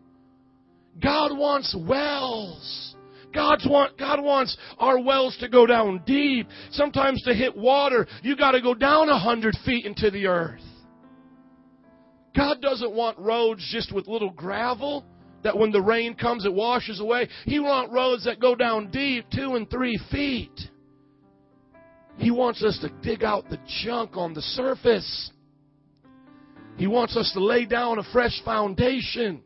God 1.02 1.38
wants 1.38 1.76
wells. 1.78 2.96
God's 3.34 3.68
want, 3.70 3.98
God 3.98 4.24
wants 4.24 4.56
our 4.80 5.00
wells 5.00 5.36
to 5.42 5.50
go 5.50 5.66
down 5.66 6.02
deep. 6.06 6.48
Sometimes 6.72 7.22
to 7.24 7.34
hit 7.34 7.56
water, 7.56 8.08
you 8.24 8.38
got 8.38 8.52
to 8.52 8.62
go 8.62 8.74
down 8.74 9.10
a 9.10 9.20
hundred 9.20 9.56
feet 9.66 9.86
into 9.86 10.10
the 10.10 10.28
earth. 10.28 10.62
God 12.36 12.62
doesn't 12.62 12.94
want 12.94 13.18
roads 13.18 13.68
just 13.72 13.94
with 13.94 14.08
little 14.08 14.30
gravel 14.30 15.06
that 15.44 15.58
when 15.58 15.72
the 15.72 15.82
rain 15.82 16.16
comes 16.16 16.46
it 16.46 16.54
washes 16.54 17.00
away. 17.00 17.30
He 17.46 17.60
wants 17.60 17.94
roads 17.94 18.26
that 18.26 18.40
go 18.40 18.56
down 18.56 18.90
deep, 18.90 19.26
two 19.34 19.56
and 19.56 19.70
three 19.70 20.00
feet. 20.12 20.60
He 22.18 22.32
wants 22.32 22.64
us 22.64 22.80
to 22.82 22.90
dig 23.02 23.24
out 23.24 23.50
the 23.50 23.60
junk 23.84 24.16
on 24.16 24.34
the 24.34 24.42
surface. 24.42 25.32
He 26.78 26.88
wants 26.88 27.16
us 27.16 27.32
to 27.34 27.44
lay 27.44 27.66
down 27.66 28.00
a 28.00 28.04
fresh 28.12 28.42
foundation. 28.44 29.44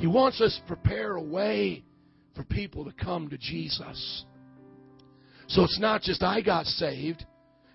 He 0.00 0.06
wants 0.06 0.40
us 0.40 0.58
to 0.58 0.66
prepare 0.66 1.16
a 1.16 1.22
way 1.22 1.84
for 2.34 2.42
people 2.44 2.86
to 2.86 2.92
come 2.92 3.28
to 3.28 3.36
Jesus. 3.36 4.24
So 5.48 5.62
it's 5.62 5.78
not 5.78 6.00
just 6.00 6.22
I 6.22 6.40
got 6.40 6.64
saved 6.64 7.26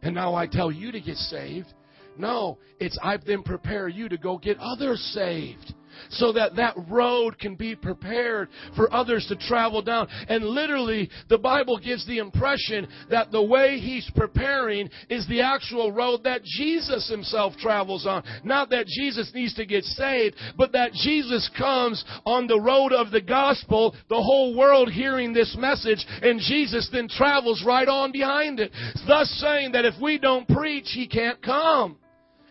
and 0.01 0.15
now 0.15 0.33
I 0.33 0.47
tell 0.47 0.71
you 0.71 0.91
to 0.91 0.99
get 0.99 1.17
saved. 1.17 1.71
No, 2.17 2.57
it's 2.79 2.97
I've 3.03 3.23
then 3.25 3.43
prepare 3.43 3.87
you 3.87 4.09
to 4.09 4.17
go 4.17 4.39
get 4.39 4.57
others 4.57 4.99
saved 5.13 5.75
so 6.09 6.31
that 6.33 6.55
that 6.55 6.75
road 6.89 7.37
can 7.39 7.55
be 7.55 7.75
prepared 7.75 8.49
for 8.75 8.93
others 8.93 9.25
to 9.27 9.35
travel 9.35 9.81
down. 9.81 10.07
And 10.27 10.45
literally, 10.45 11.09
the 11.29 11.37
Bible 11.37 11.77
gives 11.79 12.05
the 12.07 12.19
impression 12.19 12.87
that 13.09 13.31
the 13.31 13.43
way 13.43 13.79
he's 13.79 14.09
preparing 14.15 14.89
is 15.09 15.27
the 15.27 15.41
actual 15.41 15.91
road 15.91 16.23
that 16.23 16.43
Jesus 16.43 17.09
himself 17.09 17.53
travels 17.59 18.05
on. 18.05 18.23
Not 18.43 18.69
that 18.69 18.87
Jesus 18.87 19.31
needs 19.33 19.53
to 19.55 19.65
get 19.65 19.83
saved, 19.83 20.35
but 20.57 20.71
that 20.73 20.93
Jesus 20.93 21.49
comes 21.57 22.03
on 22.25 22.47
the 22.47 22.59
road 22.59 22.93
of 22.93 23.11
the 23.11 23.21
gospel, 23.21 23.95
the 24.09 24.15
whole 24.15 24.57
world 24.57 24.91
hearing 24.91 25.33
this 25.33 25.55
message, 25.57 26.05
and 26.21 26.39
Jesus 26.39 26.89
then 26.91 27.07
travels 27.07 27.63
right 27.65 27.87
on 27.87 28.11
behind 28.11 28.59
it. 28.59 28.71
Thus 29.07 29.29
saying 29.41 29.73
that 29.73 29.85
if 29.85 29.95
we 30.01 30.17
don't 30.17 30.47
preach, 30.47 30.89
he 30.93 31.07
can't 31.07 31.41
come. 31.41 31.97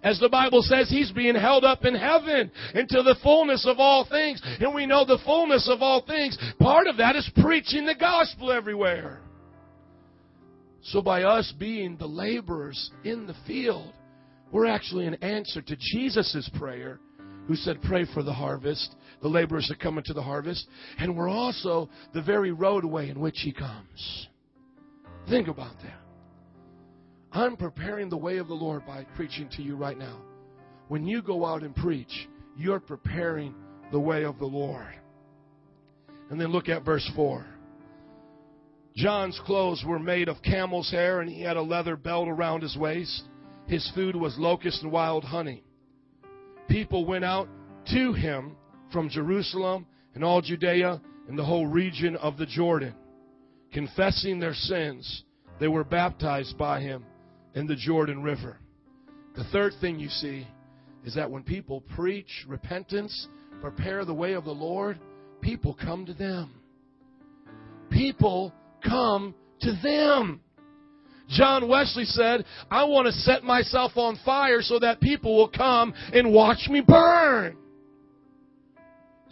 As 0.05 0.21
the 0.21 0.29
Bible 0.29 0.61
says, 0.63 0.91
He's 0.91 1.11
being 1.11 1.35
held 1.35 1.65
up 1.65 1.87
in 1.87 1.95
heaven 1.95 2.51
into 2.75 3.03
the 3.03 3.17
fullness 3.23 3.67
of 3.67 3.81
all 3.81 4.07
things. 4.07 4.41
And 4.61 4.75
we 4.75 4.85
know 4.85 5.07
the 5.07 5.19
fullness 5.25 5.69
of 5.69 5.81
all 5.81 6.05
things. 6.07 6.39
Part 6.61 6.87
of 6.87 6.99
that 6.99 7.17
is 7.17 7.29
preaching 7.43 7.87
the 7.87 7.95
gospel 7.95 8.53
everywhere. 8.53 9.23
So, 10.83 11.01
by 11.01 11.23
us 11.23 11.53
being 11.59 11.97
the 11.97 12.07
laborers 12.07 12.91
in 13.03 13.27
the 13.27 13.35
field, 13.47 13.95
we're 14.53 14.67
actually 14.67 15.07
an 15.07 15.15
answer 15.15 15.63
to 15.63 15.77
Jesus' 15.81 16.51
prayer, 16.59 17.01
who 17.49 17.57
said, 17.57 17.81
Pray 17.83 18.05
for 18.13 18.23
the 18.23 18.33
harvest, 18.33 18.95
the 19.23 19.29
laborers 19.29 19.69
that 19.69 19.81
come 19.81 19.97
into 19.97 20.13
the 20.13 20.23
harvest. 20.23 20.67
And 20.99 21.17
we're 21.17 21.31
also 21.31 21.89
the 22.13 22.21
very 22.21 22.53
roadway 22.53 23.09
in 23.09 23.19
which 23.19 23.39
He 23.39 23.53
comes. 23.53 24.29
Think 25.31 25.49
about 25.49 25.75
that. 25.83 26.04
I'm 27.35 27.57
preparing 27.57 28.09
the 28.09 28.17
way 28.17 28.39
of 28.39 28.47
the 28.47 28.55
Lord 28.55 28.87
by 28.87 29.05
preaching 29.17 29.49
to 29.57 29.63
you 29.63 29.75
right 29.75 29.99
now. 29.99 30.21
When 30.87 31.05
you 31.05 31.21
go 31.21 31.45
out 31.45 31.65
and 31.65 31.75
preach, 31.75 32.29
you're 32.57 32.79
preparing 32.79 33.57
the 33.91 33.99
way 33.99 34.25
of 34.25 34.39
the 34.39 34.47
Lord. 34.47 34.95
And 36.31 36.41
then 36.41 36.53
look 36.53 36.69
at 36.69 36.85
verse 36.85 37.11
4. 37.17 37.45
John's 38.95 39.41
clothes 39.45 39.83
were 39.85 39.99
made 39.99 40.29
of 40.29 40.43
camel's 40.43 40.93
hair, 40.93 41.23
and 41.23 41.29
he 41.29 41.43
had 41.43 41.57
a 41.57 41.63
leather 41.63 41.97
belt 41.97 42.29
around 42.29 42.63
his 42.63 42.77
waist. 42.77 43.25
His 43.67 43.91
food 43.97 44.15
was 44.15 44.39
locust 44.39 44.85
and 44.85 44.93
wild 44.93 45.25
honey. 45.25 45.65
People 46.69 47.05
went 47.05 47.25
out 47.25 47.49
to 47.93 48.13
him 48.13 48.57
from 48.93 49.09
Jerusalem 49.09 49.87
and 50.15 50.23
all 50.23 50.41
Judea 50.41 51.01
and 51.29 51.37
the 51.37 51.45
whole 51.45 51.67
region 51.67 52.15
of 52.15 52.37
the 52.37 52.47
Jordan. 52.47 52.95
Confessing 53.73 54.39
their 54.39 54.55
sins, 54.55 55.25
they 55.59 55.67
were 55.67 55.83
baptized 55.83 56.57
by 56.57 56.81
him 56.81 57.05
in 57.55 57.67
the 57.67 57.77
Jordan 57.77 58.23
River. 58.23 58.59
The 59.37 59.45
third 59.45 59.73
thing 59.81 59.99
you 59.99 60.09
see 60.09 60.47
is 61.05 61.15
that 61.15 61.31
when 61.31 61.43
people 61.43 61.83
preach 61.95 62.45
repentance, 62.49 63.29
prepare 63.61 64.05
the 64.05 64.15
way 64.15 64.33
of 64.33 64.45
the 64.45 64.53
Lord, 64.53 64.99
people 65.41 65.77
come 65.81 66.07
to 66.07 66.15
them. 66.15 66.53
People 67.91 68.53
come 68.83 69.35
to 69.61 69.79
them. 69.83 70.41
John 71.29 71.69
Wesley 71.69 72.05
said, 72.05 72.45
I 72.71 72.85
want 72.85 73.07
to 73.07 73.13
set 73.13 73.45
myself 73.45 73.93
on 73.97 74.19
fire 74.25 74.61
so 74.61 74.79
that 74.79 75.01
people 75.01 75.37
will 75.37 75.49
come 75.49 75.95
and 76.13 76.33
watch 76.33 76.69
me 76.69 76.83
burn. 76.87 77.57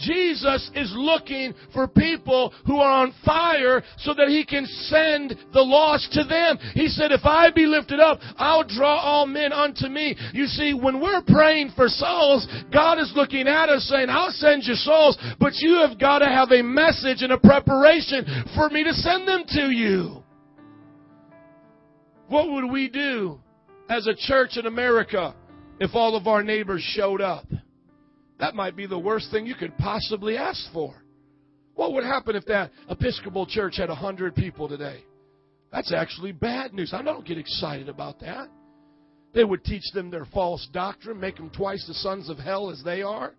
Jesus 0.03 0.71
is 0.75 0.93
looking 0.95 1.55
for 1.73 1.89
people 1.89 2.53
who 2.67 2.77
are 2.77 3.03
on 3.03 3.15
fire 3.25 3.83
so 3.99 4.13
that 4.15 4.29
he 4.29 4.45
can 4.45 4.67
send 4.67 5.35
the 5.53 5.61
lost 5.61 6.13
to 6.13 6.25
them. 6.25 6.59
He 6.75 6.89
said, 6.89 7.13
if 7.13 7.25
I 7.25 7.51
be 7.51 7.67
lifted 7.67 8.01
up, 8.01 8.19
I'll 8.37 8.65
draw 8.65 8.99
all 8.99 9.27
men 9.27 9.53
unto 9.53 9.89
me. 9.89 10.17
You 10.33 10.47
see, 10.47 10.75
when 10.75 11.01
we're 11.01 11.23
praying 11.23 11.73
for 11.77 11.89
souls, 11.89 12.47
God 12.73 12.99
is 12.99 13.13
looking 13.15 13.49
at 13.49 13.69
us 13.69 13.85
saying, 13.89 14.09
I'll 14.11 14.33
send 14.33 14.65
you 14.65 14.75
souls, 14.75 15.17
but 15.39 15.53
you 15.57 15.87
have 15.87 15.99
got 15.99 16.19
to 16.19 16.27
have 16.27 16.51
a 16.51 16.63
message 16.63 17.23
and 17.23 17.33
a 17.33 17.39
preparation 17.39 18.25
for 18.55 18.69
me 18.69 18.85
to 18.85 18.93
send 18.93 19.27
them 19.27 19.45
to 19.49 19.71
you. 19.71 20.23
What 22.29 22.51
would 22.51 22.71
we 22.71 22.89
do 22.89 23.41
as 23.89 24.07
a 24.07 24.15
church 24.15 24.57
in 24.57 24.67
America 24.67 25.35
if 25.81 25.91
all 25.95 26.17
of 26.17 26.27
our 26.27 26.43
neighbors 26.43 26.83
showed 26.83 27.21
up? 27.21 27.45
That 28.43 28.57
might 28.57 28.75
be 28.75 28.87
the 28.87 28.99
worst 28.99 29.31
thing 29.31 29.47
you 29.47 29.55
could 29.55 29.79
possibly 29.79 30.37
ask 30.37 30.61
for. 30.73 31.01
What 31.77 31.93
would 31.93 32.03
happen 32.03 32.35
if 32.35 32.45
that 32.47 32.73
Episcopal 32.91 33.47
church 33.47 33.77
had 33.77 33.89
a 33.89 33.95
hundred 33.95 34.35
people 34.35 34.69
today? 34.69 35.05
That's 35.71 35.93
actually 35.93 36.33
bad 36.33 36.75
news. 36.75 36.93
I 36.93 37.03
don't 37.03 37.25
get 37.25 37.39
excited 37.39 37.89
about 37.89 38.19
that. 38.19 38.49
They 39.33 39.45
would 39.45 39.63
teach 39.63 39.85
them 39.95 40.11
their 40.11 40.25
false 40.25 40.69
doctrine, 40.73 41.21
make 41.21 41.37
them 41.37 41.51
twice 41.51 41.87
the 41.87 41.95
sons 41.95 42.29
of 42.29 42.37
hell 42.37 42.69
as 42.69 42.83
they 42.85 43.01
are. 43.03 43.33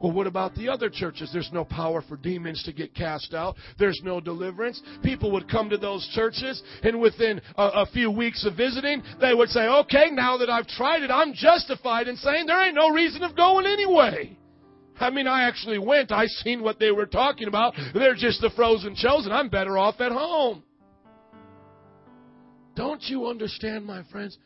Well, 0.00 0.12
what 0.12 0.26
about 0.26 0.54
the 0.54 0.70
other 0.70 0.88
churches? 0.88 1.30
There's 1.30 1.50
no 1.52 1.64
power 1.64 2.00
for 2.00 2.16
demons 2.16 2.62
to 2.64 2.72
get 2.72 2.94
cast 2.94 3.34
out. 3.34 3.56
There's 3.78 4.00
no 4.02 4.18
deliverance. 4.18 4.80
People 5.02 5.30
would 5.32 5.48
come 5.48 5.68
to 5.68 5.76
those 5.76 6.08
churches, 6.14 6.62
and 6.82 7.00
within 7.00 7.40
a, 7.56 7.62
a, 7.62 7.86
few 7.92 8.10
weeks 8.10 8.46
of 8.46 8.56
visiting, 8.56 9.02
they 9.20 9.34
would 9.34 9.50
say, 9.50 9.60
okay, 9.60 10.08
now 10.10 10.38
that 10.38 10.48
I've 10.48 10.66
tried 10.66 11.02
it, 11.02 11.10
I'm 11.10 11.34
justified 11.34 12.08
in 12.08 12.16
saying 12.16 12.46
there 12.46 12.64
ain't 12.64 12.74
no 12.74 12.90
reason 12.90 13.22
of 13.22 13.36
going 13.36 13.66
anyway. 13.66 14.38
I 14.98 15.10
mean, 15.10 15.26
I 15.26 15.44
actually 15.44 15.78
went. 15.78 16.12
I 16.12 16.26
seen 16.26 16.62
what 16.62 16.78
they 16.78 16.90
were 16.90 17.06
talking 17.06 17.48
about. 17.48 17.74
They're 17.92 18.14
just 18.14 18.40
the 18.40 18.50
frozen 18.56 18.94
chosen. 18.94 19.32
I'm 19.32 19.48
better 19.50 19.76
off 19.76 20.00
at 20.00 20.12
home. 20.12 20.62
Don't 22.74 23.02
you 23.02 23.26
understand, 23.26 23.84
my 23.84 24.02
friends? 24.10 24.38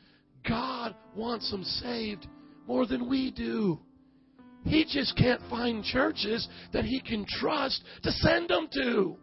God 0.48 0.94
wants 1.14 1.50
them 1.50 1.62
saved 1.62 2.26
more 2.66 2.86
than 2.86 3.08
we 3.08 3.30
do. 3.30 3.78
He 4.64 4.84
just 4.84 5.16
can't 5.16 5.40
find 5.50 5.84
churches 5.84 6.48
that 6.72 6.84
he 6.84 7.00
can 7.00 7.26
trust 7.28 7.82
to 8.02 8.10
send 8.10 8.48
them 8.48 8.68
to. 8.74 9.16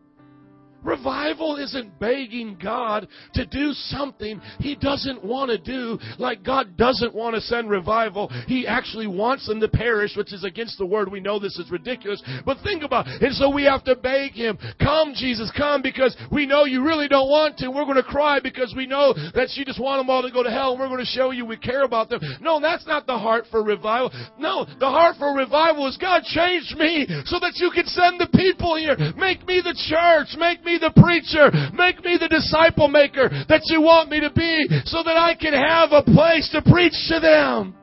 Revival 0.83 1.57
isn't 1.57 1.99
begging 1.99 2.57
God 2.61 3.07
to 3.33 3.45
do 3.45 3.71
something 3.73 4.41
He 4.59 4.75
doesn't 4.75 5.23
want 5.23 5.51
to 5.51 5.57
do, 5.57 5.99
like 6.17 6.43
God 6.43 6.77
doesn't 6.77 7.13
want 7.13 7.35
to 7.35 7.41
send 7.41 7.69
revival. 7.69 8.29
He 8.47 8.65
actually 8.67 9.07
wants 9.07 9.47
them 9.47 9.59
to 9.59 9.67
perish, 9.67 10.15
which 10.15 10.33
is 10.33 10.43
against 10.43 10.77
the 10.77 10.85
word. 10.85 11.11
We 11.11 11.19
know 11.19 11.39
this 11.39 11.57
is 11.57 11.69
ridiculous, 11.71 12.21
but 12.45 12.57
think 12.63 12.83
about 12.83 13.07
it. 13.07 13.21
And 13.21 13.35
so 13.35 13.49
we 13.49 13.63
have 13.63 13.83
to 13.85 13.95
beg 13.95 14.31
Him, 14.33 14.57
come 14.79 15.13
Jesus, 15.15 15.51
come, 15.55 15.81
because 15.81 16.15
we 16.31 16.45
know 16.45 16.65
you 16.65 16.83
really 16.83 17.07
don't 17.07 17.29
want 17.29 17.57
to. 17.57 17.69
We're 17.69 17.85
going 17.85 17.95
to 17.95 18.03
cry 18.03 18.39
because 18.39 18.73
we 18.75 18.87
know 18.87 19.13
that 19.13 19.49
you 19.53 19.65
just 19.65 19.79
want 19.79 19.99
them 19.99 20.09
all 20.09 20.21
to 20.21 20.31
go 20.31 20.43
to 20.43 20.51
hell, 20.51 20.71
and 20.71 20.79
we're 20.79 20.87
going 20.87 20.99
to 20.99 21.05
show 21.05 21.31
you 21.31 21.45
we 21.45 21.57
care 21.57 21.83
about 21.83 22.09
them. 22.09 22.21
No, 22.41 22.59
that's 22.59 22.87
not 22.87 23.05
the 23.05 23.17
heart 23.17 23.45
for 23.51 23.63
revival. 23.63 24.11
No, 24.37 24.65
the 24.65 24.89
heart 24.89 25.15
for 25.17 25.35
revival 25.35 25.87
is 25.87 25.97
God 25.97 26.23
change 26.23 26.73
me 26.77 27.05
so 27.25 27.39
that 27.39 27.53
you 27.55 27.71
can 27.73 27.85
send 27.85 28.19
the 28.19 28.29
people 28.33 28.77
here. 28.77 28.95
Make 29.17 29.45
me 29.45 29.61
the 29.61 29.75
church. 29.89 30.37
Make 30.39 30.63
me 30.63 30.70
me 30.71 30.79
the 30.79 31.01
preacher. 31.01 31.51
Make 31.73 32.03
me 32.03 32.17
the 32.19 32.29
disciple 32.29 32.87
maker 32.87 33.29
that 33.49 33.61
you 33.65 33.81
want 33.81 34.09
me 34.09 34.21
to 34.21 34.31
be 34.31 34.67
so 34.85 35.03
that 35.03 35.17
I 35.17 35.35
can 35.35 35.53
have 35.53 35.91
a 35.91 36.03
place 36.03 36.49
to 36.53 36.61
preach 36.61 36.95
to 37.09 37.19
them. 37.19 37.75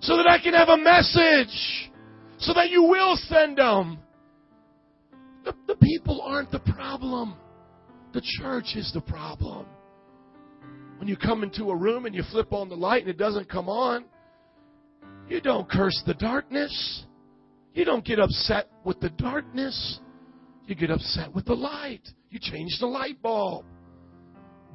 So 0.00 0.16
that 0.16 0.26
I 0.26 0.38
can 0.42 0.54
have 0.54 0.68
a 0.68 0.76
message. 0.76 1.90
So 2.38 2.52
that 2.54 2.70
you 2.70 2.82
will 2.82 3.16
send 3.28 3.58
them. 3.58 3.98
The, 5.44 5.54
the 5.66 5.76
people 5.76 6.20
aren't 6.22 6.50
the 6.50 6.60
problem. 6.60 7.34
The 8.12 8.22
church 8.40 8.74
is 8.74 8.90
the 8.92 9.00
problem. 9.00 9.66
When 10.98 11.08
you 11.08 11.16
come 11.16 11.42
into 11.42 11.70
a 11.70 11.76
room 11.76 12.06
and 12.06 12.14
you 12.14 12.22
flip 12.30 12.52
on 12.52 12.68
the 12.68 12.76
light 12.76 13.02
and 13.02 13.10
it 13.10 13.18
doesn't 13.18 13.48
come 13.48 13.68
on, 13.68 14.04
you 15.28 15.40
don't 15.40 15.68
curse 15.68 16.00
the 16.06 16.14
darkness. 16.14 17.04
You 17.74 17.84
don't 17.84 18.04
get 18.04 18.18
upset 18.18 18.68
with 18.84 19.00
the 19.00 19.10
darkness. 19.10 19.98
You 20.66 20.74
get 20.74 20.90
upset 20.90 21.34
with 21.34 21.44
the 21.46 21.54
light. 21.54 22.08
You 22.30 22.38
change 22.40 22.76
the 22.80 22.86
light 22.86 23.20
bulb. 23.20 23.66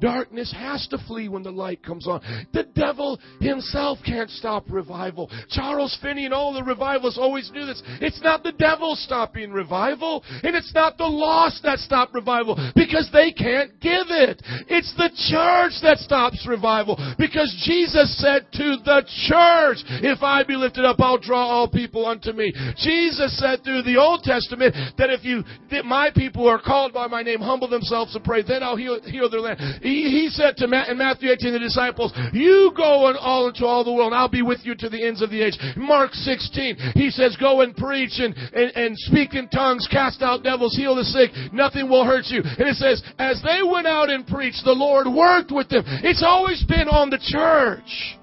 Darkness 0.00 0.54
has 0.56 0.86
to 0.88 0.98
flee 1.06 1.28
when 1.28 1.42
the 1.42 1.50
light 1.50 1.82
comes 1.82 2.06
on. 2.06 2.20
The 2.52 2.64
devil 2.74 3.18
himself 3.40 3.98
can't 4.04 4.30
stop 4.30 4.64
revival. 4.68 5.30
Charles 5.50 5.96
Finney 6.02 6.24
and 6.24 6.34
all 6.34 6.52
the 6.52 6.62
revivalists 6.62 7.18
always 7.18 7.50
knew 7.52 7.66
this. 7.66 7.82
It's 8.00 8.22
not 8.22 8.42
the 8.42 8.52
devil 8.52 8.94
stopping 8.96 9.50
revival, 9.50 10.22
and 10.42 10.54
it's 10.54 10.72
not 10.74 10.98
the 10.98 11.04
lost 11.04 11.62
that 11.64 11.78
stop 11.78 12.14
revival 12.14 12.56
because 12.74 13.08
they 13.12 13.32
can't 13.32 13.80
give 13.80 14.06
it. 14.08 14.42
It's 14.68 14.94
the 14.96 15.10
church 15.30 15.80
that 15.82 15.98
stops 15.98 16.46
revival 16.46 16.96
because 17.18 17.50
Jesus 17.66 18.18
said 18.20 18.46
to 18.52 18.76
the 18.84 19.02
church, 19.26 19.78
If 20.02 20.22
I 20.22 20.44
be 20.44 20.54
lifted 20.54 20.84
up, 20.84 21.00
I'll 21.00 21.18
draw 21.18 21.46
all 21.46 21.68
people 21.68 22.06
unto 22.06 22.32
me. 22.32 22.52
Jesus 22.76 23.38
said 23.38 23.64
through 23.64 23.82
the 23.82 23.96
Old 23.96 24.22
Testament 24.22 24.74
that 24.98 25.10
if 25.10 25.24
you, 25.24 25.42
that 25.70 25.84
my 25.84 26.10
people 26.14 26.42
who 26.42 26.48
are 26.48 26.60
called 26.60 26.92
by 26.92 27.06
my 27.06 27.22
name 27.22 27.40
humble 27.40 27.68
themselves 27.68 28.14
and 28.14 28.24
pray, 28.24 28.42
then 28.42 28.62
I'll 28.62 28.76
heal, 28.76 29.00
heal 29.02 29.30
their 29.30 29.40
land. 29.40 29.58
He, 29.88 30.28
said 30.30 30.56
to 30.58 30.68
Matt, 30.68 30.88
in 30.88 30.98
Matthew 30.98 31.30
18, 31.30 31.52
the 31.52 31.58
disciples, 31.58 32.12
you 32.32 32.72
go 32.76 33.08
and 33.08 33.16
all 33.16 33.48
into 33.48 33.64
all 33.64 33.84
the 33.84 33.92
world, 33.92 34.12
and 34.12 34.20
I'll 34.20 34.28
be 34.28 34.42
with 34.42 34.60
you 34.62 34.74
to 34.74 34.88
the 34.88 35.04
ends 35.04 35.22
of 35.22 35.30
the 35.30 35.42
age. 35.42 35.58
Mark 35.76 36.12
16, 36.12 36.76
he 36.94 37.10
says, 37.10 37.36
go 37.40 37.62
and 37.62 37.74
preach 37.74 38.18
and, 38.18 38.34
and, 38.36 38.70
and 38.76 38.98
speak 38.98 39.34
in 39.34 39.48
tongues, 39.48 39.88
cast 39.90 40.22
out 40.22 40.42
devils, 40.42 40.76
heal 40.76 40.94
the 40.94 41.04
sick, 41.04 41.30
nothing 41.52 41.88
will 41.88 42.04
hurt 42.04 42.26
you. 42.26 42.42
And 42.44 42.68
it 42.68 42.76
says, 42.76 43.02
as 43.18 43.42
they 43.42 43.62
went 43.62 43.86
out 43.86 44.10
and 44.10 44.26
preached, 44.26 44.64
the 44.64 44.72
Lord 44.72 45.06
worked 45.06 45.50
with 45.50 45.68
them. 45.68 45.82
It's 45.86 46.22
always 46.24 46.62
been 46.64 46.88
on 46.88 47.10
the 47.10 47.18
church. 47.20 48.18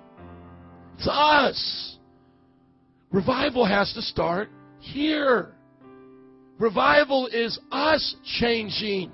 It's 0.98 1.08
us. 1.10 1.98
Revival 3.12 3.66
has 3.66 3.92
to 3.94 4.02
start 4.02 4.50
here. 4.80 5.54
Revival 6.60 7.28
is 7.28 7.60
us 7.72 8.16
changing. 8.40 9.12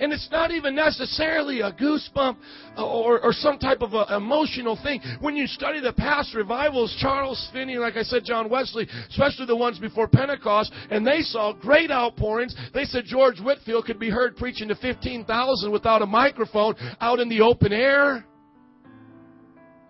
And 0.00 0.12
it's 0.12 0.28
not 0.30 0.50
even 0.50 0.74
necessarily 0.74 1.60
a 1.60 1.70
goosebump 1.72 2.36
uh, 2.76 2.84
or, 2.84 3.20
or 3.20 3.32
some 3.32 3.58
type 3.58 3.80
of 3.80 3.92
emotional 4.10 4.78
thing. 4.82 5.00
When 5.20 5.36
you 5.36 5.46
study 5.46 5.80
the 5.80 5.92
past 5.92 6.34
revivals, 6.34 6.96
Charles 7.00 7.48
Finney, 7.52 7.76
like 7.76 7.96
I 7.96 8.02
said, 8.02 8.24
John 8.24 8.50
Wesley, 8.50 8.88
especially 9.08 9.46
the 9.46 9.56
ones 9.56 9.78
before 9.78 10.08
Pentecost, 10.08 10.72
and 10.90 11.06
they 11.06 11.20
saw 11.20 11.52
great 11.52 11.90
outpourings. 11.90 12.56
They 12.72 12.84
said 12.84 13.04
George 13.04 13.40
Whitefield 13.40 13.84
could 13.84 14.00
be 14.00 14.10
heard 14.10 14.36
preaching 14.36 14.68
to 14.68 14.74
15,000 14.74 15.70
without 15.70 16.02
a 16.02 16.06
microphone 16.06 16.74
out 17.00 17.20
in 17.20 17.28
the 17.28 17.40
open 17.40 17.72
air. 17.72 18.24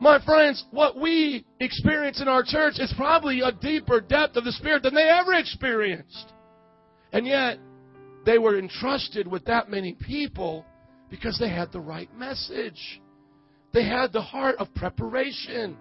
My 0.00 0.22
friends, 0.22 0.64
what 0.70 1.00
we 1.00 1.46
experience 1.60 2.20
in 2.20 2.28
our 2.28 2.42
church 2.42 2.74
is 2.78 2.92
probably 2.96 3.40
a 3.40 3.52
deeper 3.52 4.00
depth 4.00 4.36
of 4.36 4.44
the 4.44 4.52
Spirit 4.52 4.82
than 4.82 4.94
they 4.94 5.08
ever 5.08 5.32
experienced. 5.32 6.32
And 7.12 7.26
yet, 7.26 7.58
they 8.24 8.38
were 8.38 8.58
entrusted 8.58 9.26
with 9.26 9.44
that 9.46 9.70
many 9.70 9.94
people 9.94 10.64
Because 11.10 11.38
they 11.38 11.50
had 11.50 11.70
the 11.72 11.80
right 11.80 12.12
message. 12.16 13.00
They 13.72 13.84
had 13.84 14.12
the 14.12 14.22
heart 14.22 14.56
of 14.58 14.74
preparation. 14.74 15.76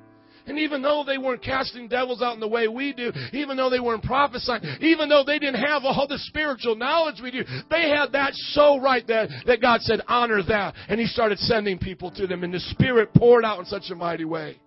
And 0.46 0.60
even 0.60 0.82
though 0.82 1.04
they 1.06 1.18
weren't 1.18 1.42
casting 1.42 1.88
devils 1.88 2.22
out 2.22 2.34
in 2.34 2.40
the 2.40 2.48
way 2.48 2.68
we 2.68 2.92
do, 2.92 3.12
even 3.32 3.56
though 3.56 3.70
they 3.70 3.80
weren't 3.80 4.04
prophesying, 4.04 4.62
even 4.82 5.08
though 5.08 5.24
they 5.26 5.40
didn't 5.40 5.64
have 5.64 5.84
all 5.86 6.06
the 6.08 6.18
spiritual 6.18 6.76
knowledge 6.76 7.22
we 7.22 7.32
do, 7.32 7.44
they 7.70 7.90
had 7.90 8.12
that 8.12 8.34
so 8.34 8.80
right 8.80 9.08
that, 9.08 9.30
that 9.46 9.62
God 9.62 9.82
said, 9.82 10.02
honor 10.08 10.44
that. 10.44 10.76
And 10.90 11.00
He 11.00 11.06
started 11.06 11.40
sending 11.40 11.80
people 11.80 12.12
to 12.12 12.28
them, 12.28 12.44
and 12.44 12.54
the 12.54 12.60
Spirit 12.60 13.14
poured 13.14 13.46
out 13.46 13.60
in 13.60 13.66
such 13.66 13.90
a 13.90 13.96
mighty 13.96 14.26
way. 14.26 14.58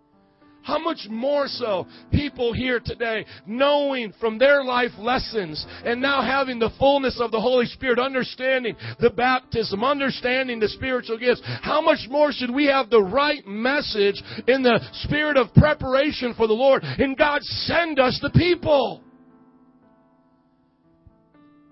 How 0.66 0.80
much 0.80 1.06
more 1.08 1.46
so 1.46 1.86
people 2.10 2.52
here 2.52 2.80
today 2.84 3.24
knowing 3.46 4.12
from 4.18 4.36
their 4.36 4.64
life 4.64 4.90
lessons 4.98 5.64
and 5.84 6.02
now 6.02 6.22
having 6.22 6.58
the 6.58 6.72
fullness 6.76 7.20
of 7.20 7.30
the 7.30 7.40
Holy 7.40 7.66
Spirit, 7.66 8.00
understanding 8.00 8.74
the 8.98 9.10
baptism, 9.10 9.84
understanding 9.84 10.58
the 10.58 10.66
spiritual 10.68 11.18
gifts. 11.18 11.40
How 11.62 11.80
much 11.80 12.08
more 12.10 12.32
should 12.32 12.52
we 12.52 12.66
have 12.66 12.90
the 12.90 13.00
right 13.00 13.46
message 13.46 14.20
in 14.48 14.64
the 14.64 14.80
spirit 15.04 15.36
of 15.36 15.54
preparation 15.54 16.34
for 16.34 16.48
the 16.48 16.52
Lord 16.52 16.82
and 16.82 17.16
God 17.16 17.44
send 17.44 18.00
us 18.00 18.18
the 18.20 18.30
people? 18.30 19.04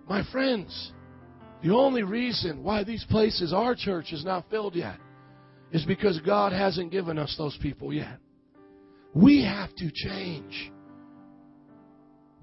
My 0.09 0.23
friends, 0.31 0.93
the 1.65 1.75
only 1.75 2.05
reason 2.05 2.63
why 2.63 2.85
these 2.85 3.05
places, 3.11 3.53
our 3.53 3.75
church, 3.75 4.13
is 4.13 4.25
not 4.25 4.49
filled 4.51 4.77
yet 4.77 4.99
is 5.73 5.85
because 5.85 6.21
God 6.21 6.53
hasn't 6.53 6.93
given 6.93 7.19
us 7.19 7.35
those 7.37 7.59
people 7.61 7.93
yet. 7.93 8.21
We 9.15 9.45
have 9.45 9.75
to 9.77 9.91
change. 9.93 10.73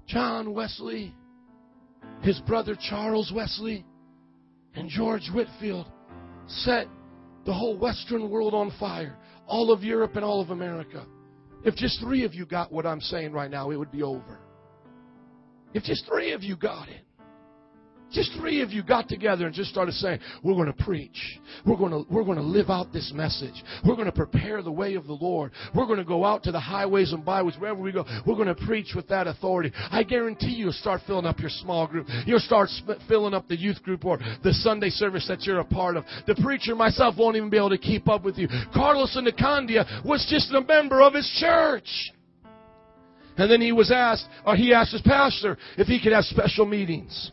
John 0.06 0.54
Wesley, 0.54 1.14
his 2.22 2.40
brother 2.40 2.76
Charles 2.88 3.30
Wesley, 3.34 3.84
and 4.74 4.88
George 4.88 5.28
Whitefield 5.34 5.86
set 6.46 6.86
the 7.44 7.52
whole 7.52 7.76
Western 7.76 8.30
world 8.30 8.54
on 8.54 8.72
fire, 8.80 9.16
all 9.46 9.70
of 9.70 9.82
Europe 9.82 10.16
and 10.16 10.24
all 10.24 10.40
of 10.40 10.50
America. 10.50 11.06
If 11.64 11.74
just 11.76 12.00
three 12.00 12.24
of 12.24 12.34
you 12.34 12.46
got 12.46 12.72
what 12.72 12.86
I'm 12.86 13.00
saying 13.00 13.32
right 13.32 13.50
now, 13.50 13.70
it 13.70 13.76
would 13.76 13.92
be 13.92 14.02
over. 14.02 14.38
If 15.74 15.84
just 15.84 16.06
three 16.06 16.32
of 16.32 16.42
you 16.42 16.56
got 16.56 16.88
it, 16.88 17.02
just 18.12 18.32
three 18.38 18.62
of 18.62 18.70
you 18.70 18.82
got 18.82 19.08
together 19.08 19.46
and 19.46 19.54
just 19.54 19.70
started 19.70 19.92
saying, 19.94 20.20
we're 20.42 20.54
going 20.54 20.72
to 20.72 20.84
preach. 20.84 21.38
We're 21.66 21.76
going 21.76 21.92
to, 21.92 22.12
we're 22.12 22.24
going 22.24 22.38
to 22.38 22.44
live 22.44 22.70
out 22.70 22.92
this 22.92 23.12
message. 23.14 23.62
We're 23.84 23.94
going 23.94 24.06
to 24.06 24.12
prepare 24.12 24.62
the 24.62 24.72
way 24.72 24.94
of 24.94 25.06
the 25.06 25.14
Lord. 25.14 25.52
We're 25.74 25.86
going 25.86 25.98
to 25.98 26.04
go 26.04 26.24
out 26.24 26.42
to 26.44 26.52
the 26.52 26.60
highways 26.60 27.12
and 27.12 27.24
byways, 27.24 27.56
wherever 27.56 27.80
we 27.80 27.92
go. 27.92 28.04
We're 28.26 28.36
going 28.36 28.54
to 28.54 28.66
preach 28.66 28.92
with 28.94 29.08
that 29.08 29.26
authority. 29.26 29.72
I 29.90 30.02
guarantee 30.02 30.52
you'll 30.52 30.72
start 30.72 31.02
filling 31.06 31.26
up 31.26 31.40
your 31.40 31.50
small 31.50 31.86
group. 31.86 32.06
You'll 32.26 32.40
start 32.40 32.68
filling 33.08 33.34
up 33.34 33.48
the 33.48 33.58
youth 33.58 33.82
group 33.82 34.04
or 34.04 34.18
the 34.42 34.52
Sunday 34.52 34.90
service 34.90 35.26
that 35.28 35.42
you're 35.42 35.60
a 35.60 35.64
part 35.64 35.96
of. 35.96 36.04
The 36.26 36.34
preacher 36.42 36.74
myself 36.74 37.16
won't 37.18 37.36
even 37.36 37.50
be 37.50 37.56
able 37.56 37.70
to 37.70 37.78
keep 37.78 38.08
up 38.08 38.24
with 38.24 38.38
you. 38.38 38.48
Carlos 38.74 39.16
Anacondia 39.16 40.04
was 40.04 40.26
just 40.28 40.52
a 40.52 40.60
member 40.60 41.02
of 41.02 41.14
his 41.14 41.30
church. 41.38 42.12
And 43.36 43.50
then 43.50 43.62
he 43.62 43.72
was 43.72 43.90
asked, 43.90 44.26
or 44.44 44.56
he 44.56 44.74
asked 44.74 44.92
his 44.92 45.02
pastor 45.02 45.56
if 45.78 45.86
he 45.86 46.02
could 46.02 46.12
have 46.12 46.24
special 46.24 46.66
meetings 46.66 47.32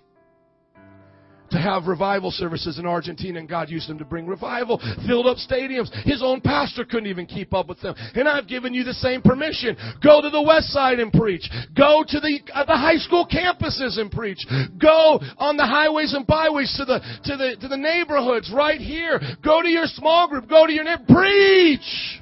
to 1.51 1.57
have 1.59 1.87
revival 1.87 2.31
services 2.31 2.79
in 2.79 2.85
Argentina, 2.85 3.39
and 3.39 3.47
God 3.47 3.69
used 3.69 3.89
him 3.89 3.97
to 3.99 4.05
bring 4.05 4.27
revival, 4.27 4.79
filled 5.07 5.27
up 5.27 5.37
stadiums. 5.37 5.89
His 6.05 6.21
own 6.23 6.41
pastor 6.41 6.85
couldn't 6.85 7.07
even 7.07 7.25
keep 7.25 7.53
up 7.53 7.67
with 7.67 7.81
them. 7.81 7.95
And 8.15 8.27
I've 8.27 8.47
given 8.47 8.73
you 8.73 8.83
the 8.83 8.93
same 8.93 9.21
permission. 9.21 9.75
Go 10.03 10.21
to 10.21 10.29
the 10.29 10.41
west 10.41 10.67
side 10.67 10.99
and 10.99 11.11
preach. 11.11 11.49
Go 11.75 12.03
to 12.07 12.19
the, 12.19 12.39
uh, 12.53 12.65
the 12.65 12.77
high 12.77 12.97
school 12.97 13.27
campuses 13.27 13.99
and 13.99 14.11
preach. 14.11 14.39
Go 14.79 15.19
on 15.37 15.57
the 15.57 15.65
highways 15.65 16.13
and 16.13 16.25
byways 16.25 16.75
to 16.77 16.85
the, 16.85 16.99
to 17.25 17.37
the, 17.37 17.57
to 17.61 17.67
the 17.67 17.77
neighborhoods 17.77 18.51
right 18.53 18.79
here. 18.79 19.19
Go 19.43 19.61
to 19.61 19.69
your 19.69 19.85
small 19.85 20.27
group. 20.27 20.49
Go 20.49 20.65
to 20.65 20.73
your 20.73 20.83
neighbor. 20.83 21.03
Preach! 21.07 22.19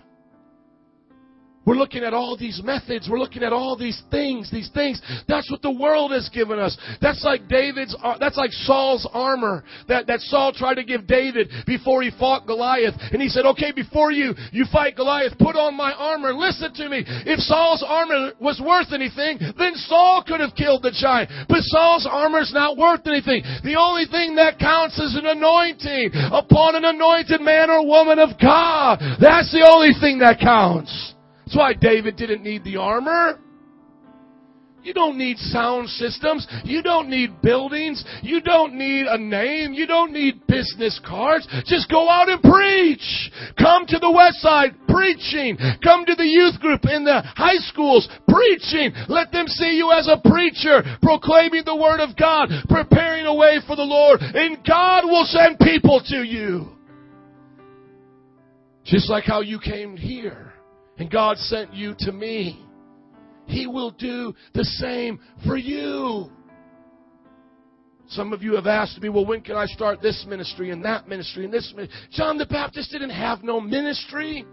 We're 1.67 1.75
looking 1.75 2.05
at 2.05 2.13
all 2.13 2.37
these 2.37 2.61
methods. 2.63 3.09
We're 3.11 3.19
looking 3.19 3.43
at 3.43 3.51
all 3.51 3.75
these 3.75 4.01
things, 4.09 4.49
these 4.49 4.71
things. 4.73 5.01
That's 5.27 5.51
what 5.51 5.61
the 5.61 5.71
world 5.71 6.13
has 6.13 6.29
given 6.29 6.59
us. 6.59 6.77
That's 7.01 7.25
like 7.25 7.49
David's, 7.49 7.93
uh, 8.01 8.17
that's 8.17 8.37
like 8.37 8.51
Saul's 8.53 9.05
armor 9.11 9.65
that, 9.89 10.07
that 10.07 10.21
Saul 10.21 10.53
tried 10.53 10.75
to 10.75 10.85
give 10.85 11.07
David 11.07 11.51
before 11.65 12.01
he 12.03 12.11
fought 12.17 12.47
Goliath. 12.47 12.95
And 13.11 13.21
he 13.21 13.27
said, 13.27 13.45
okay, 13.47 13.73
before 13.73 14.13
you, 14.13 14.33
you 14.53 14.63
fight 14.71 14.95
Goliath, 14.95 15.37
put 15.37 15.57
on 15.57 15.75
my 15.75 15.91
armor. 15.91 16.33
Listen 16.33 16.73
to 16.73 16.87
me. 16.87 17.03
If 17.05 17.39
Saul's 17.41 17.83
armor 17.85 18.31
was 18.39 18.61
worth 18.63 18.93
anything, 18.93 19.37
then 19.59 19.75
Saul 19.75 20.23
could 20.25 20.39
have 20.39 20.55
killed 20.55 20.83
the 20.83 20.95
giant. 20.95 21.29
But 21.49 21.67
Saul's 21.67 22.07
armor 22.09 22.39
is 22.39 22.53
not 22.53 22.77
worth 22.77 23.05
anything. 23.05 23.43
The 23.67 23.75
only 23.77 24.05
thing 24.05 24.35
that 24.35 24.57
counts 24.57 24.97
is 24.99 25.19
an 25.19 25.25
anointing 25.25 26.11
upon 26.31 26.77
an 26.77 26.85
anointed 26.85 27.41
man 27.41 27.69
or 27.69 27.85
woman 27.85 28.19
of 28.19 28.39
God. 28.39 28.99
That's 29.19 29.51
the 29.51 29.67
only 29.67 29.91
thing 29.99 30.19
that 30.19 30.39
counts. 30.39 31.06
That's 31.47 31.55
why 31.55 31.75
David 31.75 32.17
didn't 32.17 32.43
need 32.43 32.65
the 32.65 32.75
armor. 32.75 33.39
You 34.83 34.93
don't 34.93 35.17
need 35.17 35.37
sound 35.37 35.87
systems. 35.87 36.45
You 36.65 36.83
don't 36.83 37.09
need 37.09 37.41
buildings. 37.41 38.03
You 38.21 38.41
don't 38.41 38.73
need 38.73 39.05
a 39.07 39.17
name. 39.17 39.71
You 39.71 39.87
don't 39.87 40.11
need 40.11 40.45
business 40.47 40.99
cards. 41.07 41.47
Just 41.65 41.89
go 41.89 42.09
out 42.09 42.27
and 42.27 42.41
preach. 42.41 43.31
Come 43.57 43.85
to 43.87 43.97
the 43.97 44.11
west 44.11 44.41
side 44.41 44.75
preaching. 44.89 45.57
Come 45.81 46.03
to 46.03 46.15
the 46.15 46.27
youth 46.27 46.59
group 46.59 46.81
in 46.83 47.05
the 47.05 47.21
high 47.23 47.59
schools 47.59 48.09
preaching. 48.27 48.91
Let 49.07 49.31
them 49.31 49.47
see 49.47 49.77
you 49.77 49.93
as 49.93 50.09
a 50.09 50.19
preacher 50.29 50.83
proclaiming 51.01 51.63
the 51.63 51.77
word 51.77 52.01
of 52.01 52.17
God, 52.17 52.49
preparing 52.67 53.25
a 53.25 53.33
way 53.33 53.59
for 53.65 53.77
the 53.77 53.83
Lord, 53.83 54.19
and 54.19 54.57
God 54.67 55.05
will 55.05 55.23
send 55.23 55.59
people 55.59 56.01
to 56.07 56.23
you. 56.23 56.75
Just 58.83 59.09
like 59.09 59.23
how 59.23 59.39
you 59.39 59.61
came 59.61 59.95
here 59.95 60.46
and 60.97 61.09
God 61.09 61.37
sent 61.37 61.73
you 61.73 61.95
to 61.99 62.11
me. 62.11 62.63
He 63.45 63.67
will 63.67 63.91
do 63.91 64.33
the 64.53 64.63
same 64.63 65.19
for 65.45 65.57
you. 65.57 66.29
Some 68.09 68.31
of 68.31 68.41
you 68.41 68.55
have 68.55 68.67
asked 68.67 69.01
me, 69.01 69.09
well, 69.09 69.25
when 69.25 69.41
can 69.41 69.55
I 69.55 69.65
start 69.65 70.01
this 70.01 70.25
ministry 70.27 70.71
and 70.71 70.83
that 70.85 71.07
ministry 71.07 71.43
and 71.43 71.53
this 71.53 71.73
ministry? 71.75 71.97
John 72.11 72.37
the 72.37 72.45
Baptist 72.45 72.91
didn't 72.91 73.09
have 73.09 73.43
no 73.43 73.59
ministry. 73.59 74.45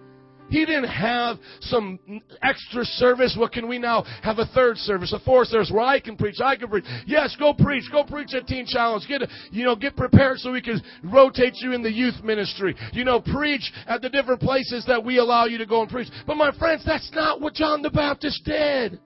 He 0.50 0.64
didn't 0.64 0.88
have 0.88 1.38
some 1.60 1.98
extra 2.42 2.84
service. 2.84 3.36
What 3.38 3.52
can 3.52 3.66
we 3.66 3.78
now 3.78 4.04
have 4.22 4.38
a 4.38 4.46
third 4.46 4.76
service, 4.78 5.12
a 5.12 5.18
fourth 5.20 5.48
service 5.48 5.70
where 5.72 5.84
I 5.84 6.00
can 6.00 6.16
preach, 6.16 6.36
I 6.42 6.56
can 6.56 6.68
preach. 6.68 6.84
Yes, 7.06 7.34
go 7.38 7.54
preach, 7.54 7.84
go 7.90 8.04
preach 8.04 8.34
at 8.34 8.46
Teen 8.46 8.66
Challenge. 8.66 9.04
Get, 9.08 9.22
you 9.50 9.64
know, 9.64 9.74
get 9.74 9.96
prepared 9.96 10.38
so 10.38 10.52
we 10.52 10.62
can 10.62 10.82
rotate 11.02 11.54
you 11.56 11.72
in 11.72 11.82
the 11.82 11.90
youth 11.90 12.22
ministry. 12.22 12.76
You 12.92 13.04
know, 13.04 13.20
preach 13.20 13.72
at 13.86 14.02
the 14.02 14.10
different 14.10 14.40
places 14.40 14.84
that 14.86 15.02
we 15.02 15.18
allow 15.18 15.46
you 15.46 15.58
to 15.58 15.66
go 15.66 15.80
and 15.82 15.90
preach. 15.90 16.08
But 16.26 16.36
my 16.36 16.52
friends, 16.58 16.84
that's 16.84 17.10
not 17.12 17.40
what 17.40 17.54
John 17.54 17.82
the 17.82 17.90
Baptist 17.90 18.44
did. 18.44 19.00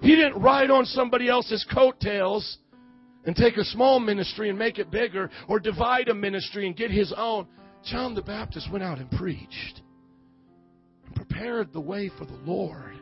He 0.00 0.14
didn't 0.14 0.40
ride 0.40 0.70
on 0.70 0.84
somebody 0.84 1.28
else's 1.28 1.66
coattails 1.72 2.58
and 3.26 3.34
take 3.34 3.56
a 3.56 3.64
small 3.64 3.98
ministry 3.98 4.50
and 4.50 4.58
make 4.58 4.78
it 4.78 4.90
bigger 4.90 5.30
or 5.48 5.58
divide 5.58 6.08
a 6.08 6.14
ministry 6.14 6.66
and 6.66 6.76
get 6.76 6.90
his 6.90 7.12
own. 7.16 7.46
John 7.84 8.14
the 8.14 8.22
Baptist 8.22 8.70
went 8.70 8.84
out 8.84 8.98
and 8.98 9.10
preached 9.10 9.82
prepared 11.28 11.72
the 11.72 11.80
way 11.80 12.10
for 12.18 12.24
the 12.24 12.38
Lord. 12.44 12.92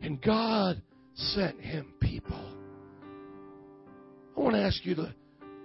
And 0.00 0.20
God 0.20 0.82
sent 1.14 1.60
him 1.60 1.94
people. 2.00 2.52
I 4.36 4.40
want 4.40 4.54
to 4.54 4.62
ask 4.62 4.84
you 4.84 4.94
to 4.96 5.14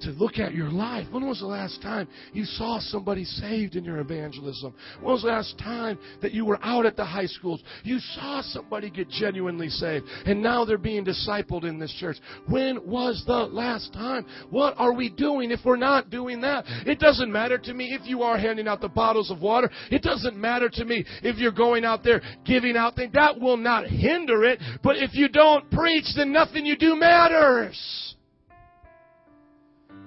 to 0.02 0.10
look 0.12 0.38
at 0.40 0.54
your 0.54 0.70
life. 0.70 1.08
When 1.12 1.28
was 1.28 1.40
the 1.40 1.48
last 1.48 1.82
time 1.82 2.08
you 2.34 2.46
saw 2.46 2.80
somebody 2.80 3.24
saved 3.24 3.76
in 3.76 3.84
your 3.84 4.00
evangelism? 4.00 4.74
When 5.02 5.14
was 5.14 5.22
the 5.22 5.30
last 5.30 5.58
time 5.58 5.98
that 6.22 6.32
you 6.32 6.46
were 6.46 6.60
out 6.62 6.86
at 6.86 6.96
the 6.96 7.06
high 7.06 7.26
schools? 7.26 7.62
You 7.84 8.00
saw 8.00 8.42
somebody 8.42 8.90
get 8.90 9.10
genuinely 9.10 9.70
saved 9.70 10.06
and 10.26 10.42
now 10.42 10.66
they're 10.66 10.78
being 10.78 11.06
discipled 11.06 11.64
in 11.64 11.80
this 11.80 11.94
church. 12.00 12.18
When 12.48 12.88
was 12.88 13.24
the 13.26 13.34
last 13.34 13.94
time? 13.94 14.26
What 14.50 14.76
are 14.78 14.94
we 14.94 15.10
doing 15.10 15.52
if 15.52 15.60
we're 15.66 15.78
not 15.78 16.10
doing 16.10 16.42
that? 16.42 16.66
It 16.86 17.00
doesn't 17.00 17.32
matter 17.32 17.58
to 17.58 17.74
me 17.74 17.94
if 17.94 18.08
you 18.08 18.24
are 18.24 18.38
handing 18.38 18.68
out 18.68 18.82
the 18.82 18.90
bottles 18.90 19.32
of 19.32 19.42
water. 19.42 19.70
It 19.92 20.02
doesn't 20.02 20.38
matter 20.38 20.70
to 20.70 20.86
me 20.86 21.06
if 21.24 21.38
you're 21.38 21.52
going 21.52 21.86
out 21.86 22.04
there 22.04 22.22
giving 22.46 22.78
out 22.78 22.96
things. 22.96 23.14
That 23.14 23.40
will 23.40 23.58
not 23.58 23.88
hinder 23.88 24.44
it. 24.44 24.60
But 24.84 24.98
if 24.98 25.14
you 25.14 25.30
don't 25.30 25.70
preach, 25.72 26.06
then 26.16 26.32
nothing 26.32 26.66
you 26.66 26.78
do 26.78 26.95
matters. 26.95 28.16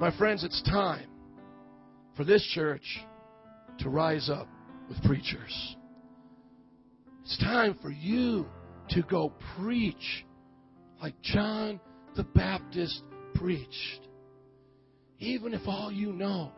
My 0.01 0.17
friends, 0.17 0.45
it's 0.45 0.63
time 0.63 1.11
for 2.17 2.25
this 2.25 2.43
church 2.55 3.05
to 3.81 3.91
rise 3.91 4.31
up 4.31 4.49
with 4.89 5.03
preachers. 5.03 5.77
It's 7.23 7.37
time 7.37 7.79
for 7.83 7.91
you 7.91 8.47
to 8.89 9.03
go 9.03 9.35
preach 9.59 10.25
like 11.03 11.21
John 11.21 11.79
the 12.17 12.23
Baptist 12.23 13.03
preached. 13.35 14.09
Even 15.19 15.53
if 15.53 15.69
all 15.69 15.93
you 15.93 16.15
know 16.15 16.51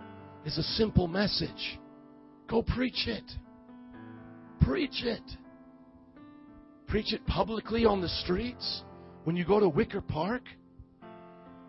is 0.47 0.57
a 0.57 0.63
simple 0.63 1.09
message, 1.09 1.81
go 2.49 2.63
preach 2.63 3.09
it. 3.09 3.29
Preach 4.61 5.03
it. 5.03 5.23
Preach 6.87 7.13
it 7.13 7.27
publicly 7.27 7.87
on 7.87 8.01
the 8.01 8.09
streets 8.09 8.85
when 9.25 9.35
you 9.35 9.45
go 9.45 9.59
to 9.59 9.69
Wicker 9.69 10.01
Park. 10.01 10.45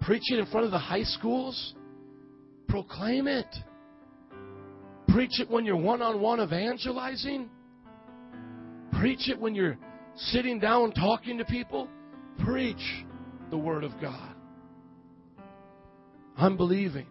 Preach 0.05 0.23
it 0.31 0.39
in 0.39 0.45
front 0.47 0.65
of 0.65 0.71
the 0.71 0.79
high 0.79 1.03
schools. 1.03 1.75
Proclaim 2.67 3.27
it. 3.27 3.47
Preach 5.07 5.39
it 5.39 5.49
when 5.49 5.65
you're 5.65 5.77
one 5.77 6.01
on 6.01 6.19
one 6.19 6.41
evangelizing. 6.41 7.49
Preach 8.99 9.29
it 9.29 9.39
when 9.39 9.55
you're 9.55 9.77
sitting 10.15 10.59
down 10.59 10.91
talking 10.91 11.37
to 11.37 11.45
people. 11.45 11.87
Preach 12.43 13.05
the 13.49 13.57
Word 13.57 13.83
of 13.83 13.91
God. 14.01 14.35
I'm 16.35 16.57
believing 16.57 17.07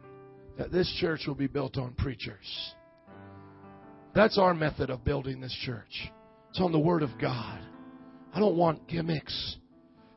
that 0.59 0.73
this 0.73 0.93
church 1.01 1.23
will 1.27 1.35
be 1.35 1.47
built 1.47 1.79
on 1.79 1.93
preachers. 1.93 2.75
That's 4.15 4.37
our 4.37 4.53
method 4.53 4.91
of 4.91 5.05
building 5.05 5.41
this 5.41 5.57
church. 5.65 6.11
It's 6.51 6.61
on 6.61 6.73
the 6.73 6.79
Word 6.79 7.03
of 7.03 7.11
God. 7.19 7.61
I 8.35 8.41
don't 8.41 8.57
want 8.57 8.87
gimmicks. 8.89 9.57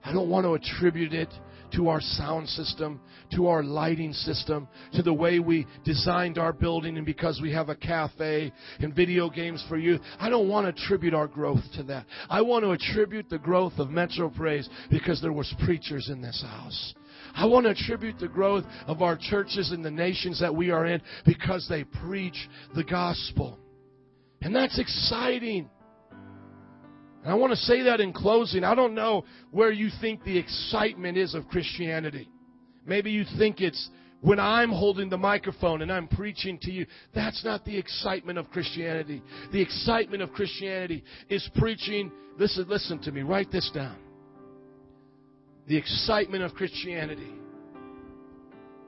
I 0.03 0.11
don't 0.11 0.29
want 0.29 0.45
to 0.45 0.53
attribute 0.53 1.13
it 1.13 1.29
to 1.75 1.89
our 1.89 2.01
sound 2.01 2.47
system, 2.49 2.99
to 3.35 3.47
our 3.47 3.63
lighting 3.63 4.13
system, 4.13 4.67
to 4.93 5.01
the 5.01 5.13
way 5.13 5.39
we 5.39 5.65
designed 5.83 6.37
our 6.37 6.53
building, 6.53 6.97
and 6.97 7.05
because 7.05 7.39
we 7.41 7.51
have 7.51 7.69
a 7.69 7.75
cafe 7.75 8.51
and 8.79 8.95
video 8.95 9.29
games 9.29 9.63
for 9.67 9.77
youth. 9.77 10.01
I 10.19 10.29
don't 10.29 10.49
want 10.49 10.65
to 10.65 10.81
attribute 10.81 11.13
our 11.13 11.27
growth 11.27 11.63
to 11.75 11.83
that. 11.83 12.05
I 12.29 12.41
want 12.41 12.63
to 12.63 12.71
attribute 12.71 13.29
the 13.29 13.37
growth 13.37 13.73
of 13.77 13.89
Metro 13.89 14.29
Praise 14.29 14.69
because 14.89 15.21
there 15.21 15.33
was 15.33 15.53
preachers 15.63 16.09
in 16.09 16.21
this 16.21 16.41
house. 16.41 16.93
I 17.33 17.45
want 17.45 17.65
to 17.65 17.71
attribute 17.71 18.19
the 18.19 18.27
growth 18.27 18.63
of 18.87 19.01
our 19.01 19.17
churches 19.17 19.71
in 19.71 19.81
the 19.81 19.91
nations 19.91 20.39
that 20.39 20.55
we 20.55 20.71
are 20.71 20.85
in 20.85 21.01
because 21.25 21.67
they 21.67 21.83
preach 21.83 22.47
the 22.75 22.83
gospel. 22.83 23.59
And 24.41 24.55
that's 24.55 24.79
exciting. 24.79 25.69
And 27.25 27.33
I 27.33 27.37
want 27.37 27.53
to 27.53 27.57
say 27.57 27.81
that 27.81 28.01
in 28.01 28.13
closing. 28.13 28.63
I 28.63 28.75
don't 28.75 28.93
know 28.93 29.25
where 29.49 29.71
you 29.71 29.89
think 29.99 30.23
the 30.23 30.37
excitement 30.37 31.17
is 31.17 31.33
of 31.33 31.47
Christianity. 31.47 32.29
Maybe 32.85 33.09
you 33.09 33.25
think 33.39 33.61
it's 33.61 33.89
when 34.21 34.39
I'm 34.39 34.69
holding 34.69 35.09
the 35.09 35.17
microphone 35.17 35.81
and 35.81 35.91
I'm 35.91 36.07
preaching 36.07 36.59
to 36.61 36.71
you. 36.71 36.85
That's 37.15 37.43
not 37.43 37.65
the 37.65 37.75
excitement 37.75 38.37
of 38.37 38.51
Christianity. 38.51 39.23
The 39.51 39.59
excitement 39.59 40.21
of 40.21 40.33
Christianity 40.33 41.03
is 41.27 41.49
preaching. 41.55 42.11
Listen, 42.37 42.67
listen 42.69 42.99
to 42.99 43.11
me. 43.11 43.23
Write 43.23 43.51
this 43.51 43.71
down. 43.73 43.97
The 45.67 45.77
excitement 45.77 46.43
of 46.43 46.53
Christianity 46.53 47.33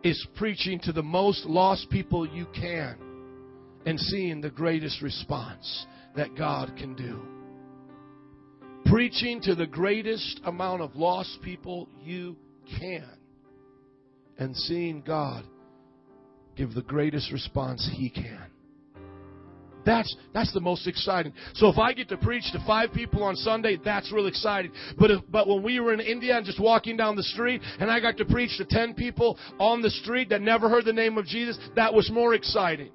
is 0.04 0.28
preaching 0.36 0.80
to 0.82 0.92
the 0.92 1.02
most 1.02 1.44
lost 1.46 1.90
people 1.90 2.28
you 2.28 2.46
can 2.54 2.98
and 3.88 4.00
seeing 4.00 4.42
the 4.42 4.52
greatest 4.52 5.02
response 5.02 5.88
that 6.16 6.36
God 6.36 6.74
can 6.78 6.94
do 6.94 7.37
preaching 8.90 9.42
to 9.42 9.56
the 9.56 9.68
greatest 9.68 10.42
amount 10.46 10.82
of 10.82 10.96
lost 10.96 11.40
people 11.42 11.90
you 12.04 12.36
can 12.80 13.10
and 14.38 14.56
seeing 14.56 15.02
God 15.02 15.46
give 16.56 16.74
the 16.74 16.82
greatest 16.82 17.32
response 17.32 17.88
He 17.96 18.10
can. 18.10 18.48
That's, 19.86 20.14
that's 20.34 20.54
the 20.54 20.60
most 20.60 20.86
exciting. 20.86 21.32
So 21.54 21.70
if 21.70 21.78
I 21.78 21.94
get 21.94 22.10
to 22.10 22.18
preach 22.18 22.52
to 22.52 22.62
five 22.68 22.92
people 22.92 23.24
on 23.24 23.38
Sunday, 23.38 23.80
that's 23.84 24.12
real 24.12 24.28
exciting. 24.28 24.74
But 25.00 25.12
if, 25.12 25.22
but 25.32 25.48
when 25.48 25.64
we 25.64 25.80
were 25.80 25.94
in 25.94 26.02
India 26.02 26.36
and 26.36 26.46
just 26.46 26.60
walking 26.60 26.98
down 26.98 27.16
the 27.16 27.24
street 27.24 27.62
and 27.80 27.90
I 27.90 28.02
got 28.02 28.18
to 28.18 28.26
preach 28.26 28.58
to 28.58 28.66
ten 28.66 28.94
people 28.94 29.40
on 29.60 29.82
the 29.82 29.90
street 29.90 30.28
that 30.30 30.42
never 30.42 30.68
heard 30.68 30.84
the 30.84 30.92
name 30.92 31.18
of 31.18 31.26
Jesus, 31.26 31.58
that 31.78 31.94
was 31.94 32.12
more 32.12 32.34
exciting. 32.34 32.92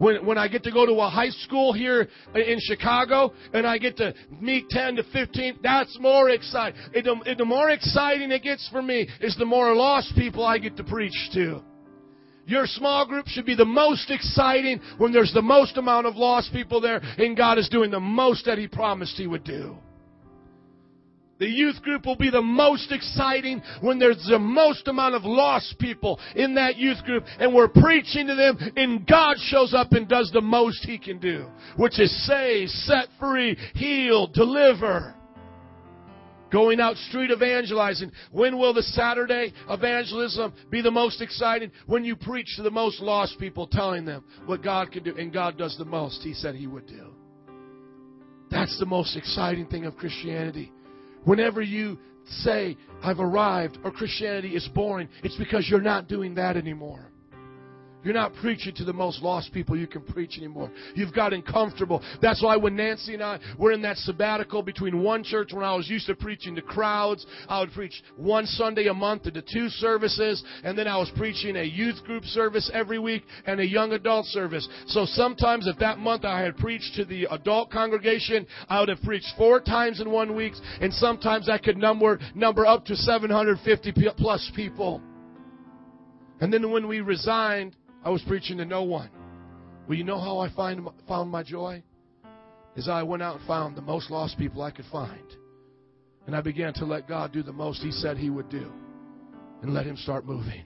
When, 0.00 0.24
when 0.24 0.38
I 0.38 0.48
get 0.48 0.62
to 0.62 0.72
go 0.72 0.86
to 0.86 0.92
a 0.94 1.10
high 1.10 1.28
school 1.28 1.74
here 1.74 2.08
in 2.34 2.58
Chicago 2.58 3.34
and 3.52 3.66
I 3.66 3.76
get 3.76 3.98
to 3.98 4.14
meet 4.40 4.70
10 4.70 4.96
to 4.96 5.02
15, 5.02 5.58
that's 5.62 5.94
more 6.00 6.30
exciting. 6.30 6.80
It, 6.94 7.04
the, 7.04 7.34
the 7.36 7.44
more 7.44 7.68
exciting 7.68 8.30
it 8.30 8.42
gets 8.42 8.66
for 8.70 8.80
me 8.80 9.06
is 9.20 9.36
the 9.36 9.44
more 9.44 9.74
lost 9.74 10.14
people 10.16 10.42
I 10.42 10.56
get 10.56 10.74
to 10.78 10.84
preach 10.84 11.12
to. 11.34 11.62
Your 12.46 12.64
small 12.64 13.06
group 13.06 13.26
should 13.28 13.44
be 13.44 13.54
the 13.54 13.66
most 13.66 14.10
exciting 14.10 14.80
when 14.96 15.12
there's 15.12 15.34
the 15.34 15.42
most 15.42 15.76
amount 15.76 16.06
of 16.06 16.16
lost 16.16 16.50
people 16.50 16.80
there 16.80 17.02
and 17.18 17.36
God 17.36 17.58
is 17.58 17.68
doing 17.68 17.90
the 17.90 18.00
most 18.00 18.46
that 18.46 18.56
He 18.56 18.68
promised 18.68 19.18
He 19.18 19.26
would 19.26 19.44
do. 19.44 19.76
The 21.40 21.48
youth 21.48 21.80
group 21.80 22.04
will 22.04 22.16
be 22.16 22.28
the 22.28 22.42
most 22.42 22.92
exciting 22.92 23.62
when 23.80 23.98
there's 23.98 24.22
the 24.28 24.38
most 24.38 24.86
amount 24.88 25.14
of 25.14 25.24
lost 25.24 25.78
people 25.78 26.20
in 26.36 26.54
that 26.56 26.76
youth 26.76 27.02
group 27.04 27.24
and 27.38 27.54
we're 27.54 27.66
preaching 27.66 28.26
to 28.26 28.34
them 28.34 28.58
and 28.76 29.06
God 29.06 29.36
shows 29.38 29.72
up 29.72 29.92
and 29.92 30.06
does 30.06 30.30
the 30.34 30.42
most 30.42 30.84
He 30.84 30.98
can 30.98 31.18
do, 31.18 31.46
which 31.78 31.98
is 31.98 32.26
save, 32.26 32.68
set 32.68 33.08
free, 33.18 33.56
heal, 33.74 34.26
deliver. 34.26 35.14
Going 36.52 36.78
out 36.78 36.96
street 36.96 37.30
evangelizing. 37.30 38.12
When 38.32 38.58
will 38.58 38.74
the 38.74 38.82
Saturday 38.82 39.54
evangelism 39.70 40.52
be 40.68 40.82
the 40.82 40.90
most 40.90 41.22
exciting? 41.22 41.70
When 41.86 42.04
you 42.04 42.16
preach 42.16 42.56
to 42.56 42.62
the 42.62 42.72
most 42.72 43.00
lost 43.00 43.38
people, 43.38 43.66
telling 43.66 44.04
them 44.04 44.24
what 44.46 44.62
God 44.62 44.90
can 44.90 45.04
do. 45.04 45.16
And 45.16 45.32
God 45.32 45.56
does 45.56 45.78
the 45.78 45.84
most 45.84 46.22
He 46.22 46.34
said 46.34 46.56
He 46.56 46.66
would 46.66 46.88
do. 46.88 47.14
That's 48.50 48.76
the 48.80 48.86
most 48.86 49.16
exciting 49.16 49.68
thing 49.68 49.86
of 49.86 49.96
Christianity. 49.96 50.72
Whenever 51.24 51.60
you 51.60 51.98
say, 52.26 52.76
I've 53.02 53.20
arrived, 53.20 53.78
or 53.84 53.90
Christianity 53.90 54.54
is 54.54 54.68
boring, 54.74 55.08
it's 55.22 55.36
because 55.36 55.68
you're 55.68 55.80
not 55.80 56.08
doing 56.08 56.34
that 56.36 56.56
anymore. 56.56 57.09
You're 58.02 58.14
not 58.14 58.34
preaching 58.40 58.74
to 58.76 58.84
the 58.84 58.92
most 58.92 59.22
lost 59.22 59.52
people 59.52 59.76
you 59.76 59.86
can 59.86 60.02
preach 60.02 60.38
anymore. 60.38 60.70
You've 60.94 61.12
gotten 61.12 61.42
comfortable. 61.42 62.02
That's 62.22 62.42
why 62.42 62.56
when 62.56 62.76
Nancy 62.76 63.14
and 63.14 63.22
I 63.22 63.38
were 63.58 63.72
in 63.72 63.82
that 63.82 63.98
sabbatical 63.98 64.62
between 64.62 65.02
one 65.02 65.22
church 65.22 65.52
when 65.52 65.64
I 65.64 65.74
was 65.74 65.88
used 65.88 66.06
to 66.06 66.14
preaching 66.14 66.54
to 66.54 66.62
crowds, 66.62 67.26
I 67.48 67.60
would 67.60 67.72
preach 67.72 68.02
one 68.16 68.46
Sunday 68.46 68.88
a 68.88 68.94
month 68.94 69.26
into 69.26 69.42
two 69.42 69.68
services, 69.68 70.42
and 70.64 70.78
then 70.78 70.88
I 70.88 70.96
was 70.96 71.10
preaching 71.16 71.56
a 71.56 71.62
youth 71.62 72.02
group 72.04 72.24
service 72.24 72.70
every 72.72 72.98
week 72.98 73.24
and 73.46 73.60
a 73.60 73.66
young 73.66 73.92
adult 73.92 74.26
service. 74.26 74.66
So 74.86 75.04
sometimes 75.04 75.66
if 75.66 75.78
that 75.78 75.98
month 75.98 76.24
I 76.24 76.40
had 76.40 76.56
preached 76.56 76.94
to 76.96 77.04
the 77.04 77.26
adult 77.30 77.70
congregation, 77.70 78.46
I 78.68 78.80
would 78.80 78.88
have 78.88 79.02
preached 79.02 79.28
four 79.36 79.60
times 79.60 80.00
in 80.00 80.10
one 80.10 80.34
week, 80.34 80.54
and 80.80 80.92
sometimes 80.94 81.48
I 81.48 81.58
could 81.58 81.76
number, 81.76 82.18
number 82.34 82.66
up 82.66 82.86
to 82.86 82.96
750 82.96 83.92
plus 84.16 84.50
people. 84.56 85.02
And 86.40 86.50
then 86.52 86.70
when 86.70 86.88
we 86.88 87.00
resigned, 87.00 87.76
I 88.04 88.10
was 88.10 88.22
preaching 88.22 88.58
to 88.58 88.64
no 88.64 88.82
one. 88.82 89.10
Well, 89.86 89.96
you 89.96 90.04
know 90.04 90.20
how 90.20 90.38
I 90.38 90.50
find, 90.50 90.86
found 91.08 91.30
my 91.30 91.42
joy? 91.42 91.82
Is 92.76 92.88
I 92.88 93.02
went 93.02 93.22
out 93.22 93.38
and 93.38 93.46
found 93.46 93.76
the 93.76 93.82
most 93.82 94.10
lost 94.10 94.38
people 94.38 94.62
I 94.62 94.70
could 94.70 94.84
find. 94.92 95.24
And 96.26 96.36
I 96.36 96.40
began 96.40 96.72
to 96.74 96.84
let 96.84 97.08
God 97.08 97.32
do 97.32 97.42
the 97.42 97.52
most 97.52 97.82
He 97.82 97.90
said 97.90 98.16
He 98.16 98.30
would 98.30 98.48
do. 98.48 98.70
And 99.62 99.74
let 99.74 99.86
Him 99.86 99.96
start 99.96 100.24
moving 100.24 100.64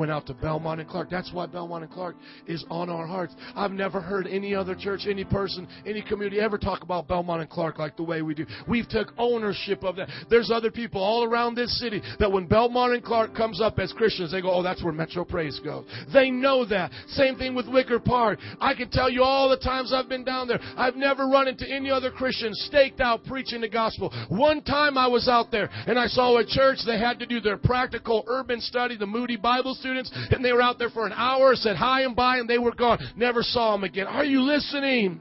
went 0.00 0.10
out 0.10 0.26
to 0.26 0.32
Belmont 0.32 0.80
and 0.80 0.88
Clark. 0.88 1.10
That's 1.10 1.30
why 1.30 1.44
Belmont 1.44 1.84
and 1.84 1.92
Clark 1.92 2.16
is 2.46 2.64
on 2.70 2.88
our 2.88 3.06
hearts. 3.06 3.34
I've 3.54 3.70
never 3.70 4.00
heard 4.00 4.26
any 4.26 4.54
other 4.54 4.74
church, 4.74 5.02
any 5.06 5.24
person, 5.24 5.68
any 5.84 6.00
community 6.00 6.40
ever 6.40 6.56
talk 6.56 6.82
about 6.82 7.06
Belmont 7.06 7.42
and 7.42 7.50
Clark 7.50 7.78
like 7.78 7.98
the 7.98 8.02
way 8.02 8.22
we 8.22 8.34
do. 8.34 8.46
We've 8.66 8.88
took 8.88 9.12
ownership 9.18 9.84
of 9.84 9.96
that. 9.96 10.08
There's 10.30 10.50
other 10.50 10.70
people 10.70 11.02
all 11.02 11.22
around 11.24 11.54
this 11.54 11.78
city 11.78 12.00
that 12.18 12.32
when 12.32 12.46
Belmont 12.46 12.94
and 12.94 13.04
Clark 13.04 13.36
comes 13.36 13.60
up 13.60 13.78
as 13.78 13.92
Christians, 13.92 14.32
they 14.32 14.40
go, 14.40 14.50
oh, 14.50 14.62
that's 14.62 14.82
where 14.82 14.94
Metro 14.94 15.22
Praise 15.22 15.60
goes. 15.62 15.84
They 16.14 16.30
know 16.30 16.64
that. 16.64 16.90
Same 17.08 17.36
thing 17.36 17.54
with 17.54 17.68
Wicker 17.68 18.00
Park. 18.00 18.38
I 18.58 18.72
can 18.72 18.88
tell 18.88 19.10
you 19.10 19.22
all 19.22 19.50
the 19.50 19.58
times 19.58 19.92
I've 19.92 20.08
been 20.08 20.24
down 20.24 20.48
there, 20.48 20.60
I've 20.78 20.96
never 20.96 21.26
run 21.26 21.46
into 21.46 21.70
any 21.70 21.90
other 21.90 22.10
Christian 22.10 22.54
staked 22.54 23.00
out 23.00 23.24
preaching 23.24 23.60
the 23.60 23.68
gospel. 23.68 24.10
One 24.30 24.62
time 24.62 24.96
I 24.96 25.08
was 25.08 25.28
out 25.28 25.50
there 25.50 25.68
and 25.86 25.98
I 25.98 26.06
saw 26.06 26.38
a 26.38 26.46
church, 26.46 26.78
they 26.86 26.98
had 26.98 27.18
to 27.18 27.26
do 27.26 27.40
their 27.40 27.58
practical 27.58 28.24
urban 28.28 28.62
study, 28.62 28.96
the 28.96 29.06
Moody 29.06 29.36
Bible 29.36 29.74
students, 29.90 30.12
and 30.30 30.44
they 30.44 30.52
were 30.52 30.62
out 30.62 30.78
there 30.78 30.90
for 30.90 31.06
an 31.06 31.12
hour, 31.12 31.54
said 31.54 31.76
hi 31.76 32.02
and 32.02 32.14
bye, 32.14 32.38
and 32.38 32.48
they 32.48 32.58
were 32.58 32.74
gone. 32.74 32.98
Never 33.16 33.42
saw 33.42 33.72
them 33.72 33.84
again. 33.84 34.06
Are 34.06 34.24
you 34.24 34.42
listening? 34.42 35.20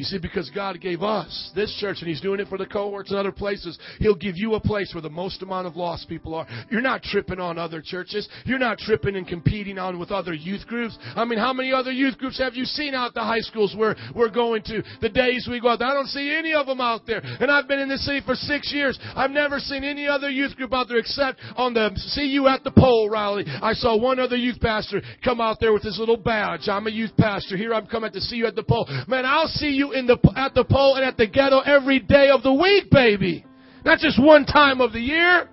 You 0.00 0.04
see, 0.04 0.16
because 0.16 0.48
God 0.54 0.80
gave 0.80 1.02
us 1.02 1.50
this 1.54 1.76
church, 1.78 1.98
and 2.00 2.08
He's 2.08 2.22
doing 2.22 2.40
it 2.40 2.48
for 2.48 2.56
the 2.56 2.64
cohorts 2.64 3.10
and 3.10 3.18
other 3.18 3.30
places, 3.30 3.78
He'll 3.98 4.14
give 4.14 4.32
you 4.34 4.54
a 4.54 4.60
place 4.60 4.94
where 4.94 5.02
the 5.02 5.10
most 5.10 5.42
amount 5.42 5.66
of 5.66 5.76
lost 5.76 6.08
people 6.08 6.34
are. 6.34 6.46
You're 6.70 6.80
not 6.80 7.02
tripping 7.02 7.38
on 7.38 7.58
other 7.58 7.82
churches. 7.84 8.26
You're 8.46 8.58
not 8.58 8.78
tripping 8.78 9.14
and 9.16 9.28
competing 9.28 9.76
on 9.76 9.98
with 9.98 10.10
other 10.10 10.32
youth 10.32 10.66
groups. 10.66 10.96
I 11.14 11.26
mean, 11.26 11.38
how 11.38 11.52
many 11.52 11.70
other 11.70 11.92
youth 11.92 12.16
groups 12.16 12.38
have 12.38 12.54
you 12.54 12.64
seen 12.64 12.94
out 12.94 13.12
the 13.12 13.20
high 13.20 13.40
schools 13.40 13.74
where 13.76 13.94
we're 14.16 14.30
going 14.30 14.62
to? 14.62 14.82
The 15.02 15.10
days 15.10 15.46
we 15.50 15.60
go 15.60 15.68
out 15.68 15.80
there, 15.80 15.88
I 15.88 15.92
don't 15.92 16.06
see 16.06 16.34
any 16.34 16.54
of 16.54 16.66
them 16.66 16.80
out 16.80 17.02
there. 17.06 17.20
And 17.22 17.50
I've 17.50 17.68
been 17.68 17.78
in 17.78 17.90
this 17.90 18.06
city 18.06 18.22
for 18.24 18.34
six 18.34 18.72
years. 18.72 18.98
I've 19.14 19.32
never 19.32 19.58
seen 19.58 19.84
any 19.84 20.06
other 20.06 20.30
youth 20.30 20.56
group 20.56 20.72
out 20.72 20.88
there 20.88 20.96
except 20.96 21.40
on 21.56 21.74
the 21.74 21.90
See 21.94 22.24
You 22.24 22.48
at 22.48 22.64
the 22.64 22.70
Pole 22.70 23.10
rally. 23.10 23.44
I 23.46 23.74
saw 23.74 23.98
one 23.98 24.18
other 24.18 24.36
youth 24.36 24.62
pastor 24.62 25.02
come 25.22 25.42
out 25.42 25.58
there 25.60 25.74
with 25.74 25.82
his 25.82 25.98
little 25.98 26.16
badge. 26.16 26.70
I'm 26.70 26.86
a 26.86 26.90
youth 26.90 27.14
pastor. 27.18 27.58
Here 27.58 27.74
I'm 27.74 27.86
coming 27.86 28.12
to 28.12 28.20
see 28.22 28.36
you 28.36 28.46
at 28.46 28.56
the 28.56 28.62
pole. 28.62 28.88
Man, 29.06 29.26
I'll 29.26 29.46
see 29.46 29.68
you 29.68 29.89
in 29.92 30.06
the, 30.06 30.18
at 30.36 30.54
the 30.54 30.64
pole 30.64 30.96
and 30.96 31.04
at 31.04 31.16
the 31.16 31.26
ghetto 31.26 31.60
every 31.60 32.00
day 32.00 32.30
of 32.30 32.42
the 32.42 32.52
week, 32.52 32.90
baby. 32.90 33.44
Not 33.84 33.98
just 33.98 34.20
one 34.22 34.44
time 34.44 34.80
of 34.80 34.92
the 34.92 35.00
year. 35.00 35.48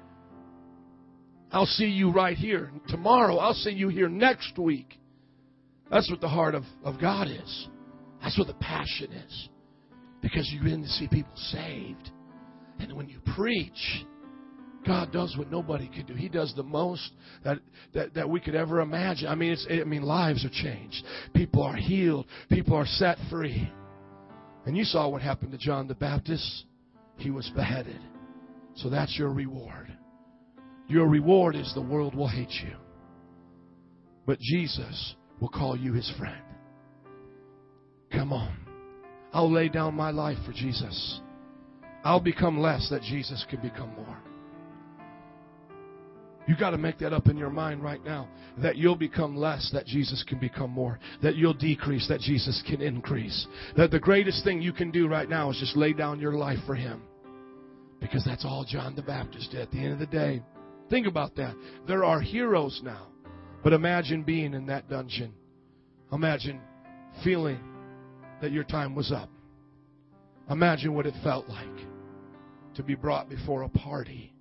I'll 1.51 1.65
see 1.65 1.85
you 1.85 2.11
right 2.11 2.35
here 2.35 2.71
tomorrow. 2.87 3.37
I'll 3.37 3.53
see 3.53 3.71
you 3.71 3.87
here 3.87 4.09
next 4.09 4.57
week. 4.57 4.99
That's 5.89 6.09
what 6.11 6.19
the 6.19 6.27
heart 6.27 6.55
of, 6.55 6.63
of 6.83 6.99
God 6.99 7.27
is. 7.27 7.67
That's 8.21 8.37
what 8.37 8.47
the 8.47 8.53
passion 8.55 9.11
is. 9.13 9.49
Because 10.21 10.49
you 10.51 10.61
begin 10.61 10.83
to 10.83 10.89
see 10.89 11.07
people 11.07 11.31
saved. 11.35 12.11
And 12.79 12.93
when 12.93 13.07
you 13.07 13.19
preach, 13.35 14.05
God 14.85 15.11
does 15.11 15.35
what 15.37 15.49
nobody 15.49 15.87
can 15.87 16.05
do. 16.05 16.13
He 16.13 16.29
does 16.29 16.53
the 16.55 16.63
most 16.63 17.11
that, 17.43 17.59
that, 17.93 18.13
that 18.15 18.29
we 18.29 18.39
could 18.39 18.55
ever 18.55 18.81
imagine. 18.81 19.27
I 19.27 19.35
mean, 19.35 19.53
it's, 19.53 19.65
I 19.69 19.83
mean, 19.83 20.01
lives 20.01 20.45
are 20.45 20.49
changed. 20.49 21.03
People 21.33 21.63
are 21.63 21.75
healed. 21.75 22.25
People 22.49 22.75
are 22.75 22.85
set 22.85 23.17
free. 23.29 23.71
And 24.67 24.75
you 24.75 24.83
saw 24.83 25.07
what 25.07 25.21
happened 25.21 25.53
to 25.53 25.57
John 25.57 25.87
the 25.87 25.95
Baptist. 25.95 26.65
He 27.15 27.31
was 27.31 27.49
beheaded. 27.55 28.01
So 28.75 28.89
that's 28.89 29.17
your 29.17 29.29
reward. 29.29 29.87
Your 30.89 31.07
reward 31.07 31.55
is 31.55 31.71
the 31.73 31.81
world 31.81 32.13
will 32.13 32.27
hate 32.27 32.51
you. 32.51 32.75
But 34.25 34.41
Jesus 34.41 35.15
will 35.39 35.47
call 35.47 35.77
you 35.77 35.93
his 35.93 36.11
friend. 36.19 36.43
Come 38.11 38.33
on. 38.33 38.57
I'll 39.31 39.49
lay 39.49 39.69
down 39.69 39.95
my 39.95 40.11
life 40.11 40.37
for 40.45 40.51
Jesus. 40.51 41.21
I'll 42.03 42.19
become 42.19 42.59
less 42.59 42.89
that 42.89 43.03
Jesus 43.03 43.45
can 43.49 43.61
become 43.61 43.95
more. 43.95 44.21
You 46.47 46.55
got 46.55 46.69
to 46.69 46.77
make 46.77 46.97
that 46.99 47.11
up 47.11 47.27
in 47.27 47.37
your 47.37 47.49
mind 47.49 47.83
right 47.83 48.03
now. 48.03 48.29
That 48.63 48.77
you'll 48.77 48.95
become 48.95 49.35
less, 49.35 49.69
that 49.73 49.85
Jesus 49.85 50.23
can 50.27 50.39
become 50.39 50.71
more. 50.71 50.97
That 51.21 51.35
you'll 51.35 51.53
decrease, 51.53 52.07
that 52.07 52.21
Jesus 52.21 52.63
can 52.67 52.81
increase. 52.81 53.45
That 53.75 53.91
the 53.91 53.99
greatest 53.99 54.43
thing 54.45 54.61
you 54.61 54.71
can 54.71 54.89
do 54.89 55.07
right 55.07 55.29
now 55.29 55.51
is 55.51 55.57
just 55.59 55.75
lay 55.75 55.91
down 55.91 56.21
your 56.21 56.33
life 56.33 56.59
for 56.65 56.73
Him. 56.73 57.01
Because 57.99 58.23
that's 58.23 58.45
all 58.45 58.65
John 58.67 58.95
the 58.95 59.01
Baptist 59.01 59.51
did 59.51 59.61
at 59.61 59.71
the 59.71 59.79
end 59.79 59.93
of 59.93 59.99
the 59.99 60.05
day. 60.05 60.41
Think 60.89 61.05
about 61.05 61.35
that. 61.35 61.55
There 61.85 62.05
are 62.05 62.21
heroes 62.21 62.79
now. 62.81 63.07
But 63.63 63.73
imagine 63.73 64.23
being 64.23 64.53
in 64.53 64.67
that 64.67 64.89
dungeon. 64.89 65.33
Imagine 66.13 66.61
feeling 67.23 67.59
that 68.41 68.51
your 68.51 68.63
time 68.63 68.95
was 68.95 69.11
up. 69.11 69.29
Imagine 70.49 70.93
what 70.93 71.05
it 71.05 71.13
felt 71.23 71.49
like 71.49 71.67
to 72.75 72.83
be 72.83 72.95
brought 72.95 73.27
before 73.27 73.63
a 73.63 73.69
party 73.69 74.33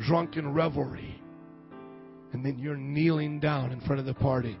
drunken 0.00 0.52
revelry. 0.52 1.20
And 2.32 2.44
then 2.44 2.58
you're 2.58 2.76
kneeling 2.76 3.40
down 3.40 3.72
in 3.72 3.80
front 3.80 4.00
of 4.00 4.06
the 4.06 4.14
party. 4.14 4.58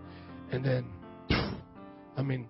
And 0.52 0.64
then, 0.64 0.86
I 2.16 2.22
mean, 2.22 2.48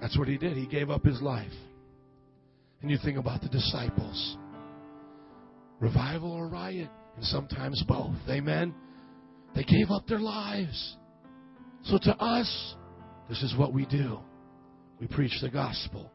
that's 0.00 0.18
what 0.18 0.28
he 0.28 0.36
did. 0.36 0.56
He 0.56 0.66
gave 0.66 0.90
up 0.90 1.04
his 1.04 1.22
life. 1.22 1.52
And 2.80 2.90
you 2.90 2.98
think 3.02 3.18
about 3.18 3.42
the 3.42 3.48
disciples 3.48 4.36
revival 5.80 6.32
or 6.32 6.48
riot, 6.48 6.90
and 7.16 7.24
sometimes 7.24 7.82
both. 7.86 8.16
Amen? 8.28 8.74
They 9.54 9.62
gave 9.62 9.90
up 9.90 10.06
their 10.06 10.18
lives. 10.18 10.96
So 11.84 11.98
to 12.02 12.16
us, 12.16 12.74
this 13.28 13.42
is 13.42 13.54
what 13.56 13.72
we 13.72 13.86
do 13.86 14.18
we 15.00 15.06
preach 15.06 15.38
the 15.40 15.48
gospel, 15.48 16.10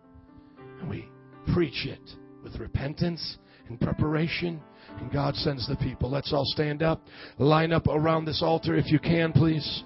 and 0.82 0.90
we 0.90 1.08
preach 1.54 1.86
it 1.86 2.02
with 2.44 2.60
repentance 2.60 3.38
and 3.70 3.80
preparation 3.80 4.62
and 5.00 5.12
God 5.12 5.36
sends 5.36 5.68
the 5.68 5.76
people. 5.76 6.10
Let's 6.10 6.32
all 6.34 6.46
stand 6.46 6.84
up. 6.84 7.02
Line 7.38 7.72
up 7.72 7.88
around 7.88 8.26
this 8.26 8.42
altar 8.42 8.76
if 8.76 8.92
you 8.92 9.00
can, 9.00 9.32
please. 9.32 9.84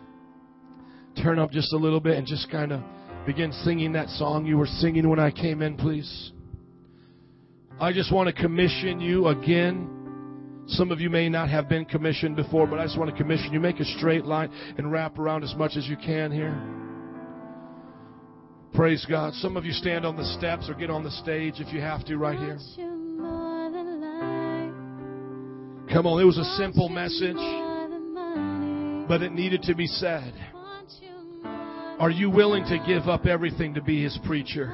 Turn 1.21 1.39
up 1.39 1.51
just 1.51 1.73
a 1.73 1.77
little 1.77 1.99
bit 1.99 2.17
and 2.17 2.27
just 2.27 2.49
kind 2.51 2.71
of 2.71 2.81
begin 3.25 3.51
singing 3.51 3.91
that 3.93 4.09
song 4.09 4.45
you 4.45 4.57
were 4.57 4.67
singing 4.67 5.09
when 5.09 5.19
I 5.19 5.31
came 5.31 5.61
in, 5.61 5.75
please. 5.75 6.31
I 7.79 7.93
just 7.93 8.11
want 8.11 8.27
to 8.27 8.41
commission 8.41 8.99
you 8.99 9.27
again. 9.27 9.93
Some 10.67 10.91
of 10.91 10.99
you 10.99 11.09
may 11.09 11.29
not 11.29 11.49
have 11.49 11.69
been 11.69 11.85
commissioned 11.85 12.35
before, 12.35 12.67
but 12.67 12.79
I 12.79 12.85
just 12.85 12.97
want 12.97 13.09
to 13.11 13.15
commission 13.15 13.53
you. 13.53 13.59
Make 13.59 13.79
a 13.79 13.85
straight 13.85 14.25
line 14.25 14.51
and 14.77 14.91
wrap 14.91 15.17
around 15.17 15.43
as 15.43 15.55
much 15.55 15.77
as 15.77 15.87
you 15.87 15.95
can 15.95 16.31
here. 16.31 16.55
Praise 18.73 19.05
God. 19.09 19.33
Some 19.35 19.57
of 19.57 19.65
you 19.65 19.71
stand 19.71 20.05
on 20.05 20.17
the 20.17 20.25
steps 20.37 20.69
or 20.69 20.73
get 20.73 20.89
on 20.89 21.03
the 21.03 21.11
stage 21.11 21.55
if 21.57 21.73
you 21.73 21.81
have 21.81 22.05
to 22.05 22.17
right 22.17 22.37
here. 22.37 22.57
Come 25.97 26.05
on, 26.05 26.21
it 26.21 26.25
was 26.25 26.37
a 26.37 26.43
simple 26.61 26.89
message, 26.89 27.41
but 29.07 29.23
it 29.23 29.31
needed 29.31 29.63
to 29.63 29.73
be 29.73 29.87
said. 29.87 30.31
Are 31.97 32.11
you 32.11 32.29
willing 32.29 32.65
to 32.65 32.77
give 32.85 33.09
up 33.09 33.25
everything 33.25 33.73
to 33.73 33.81
be 33.81 34.03
his 34.03 34.15
preacher? 34.23 34.67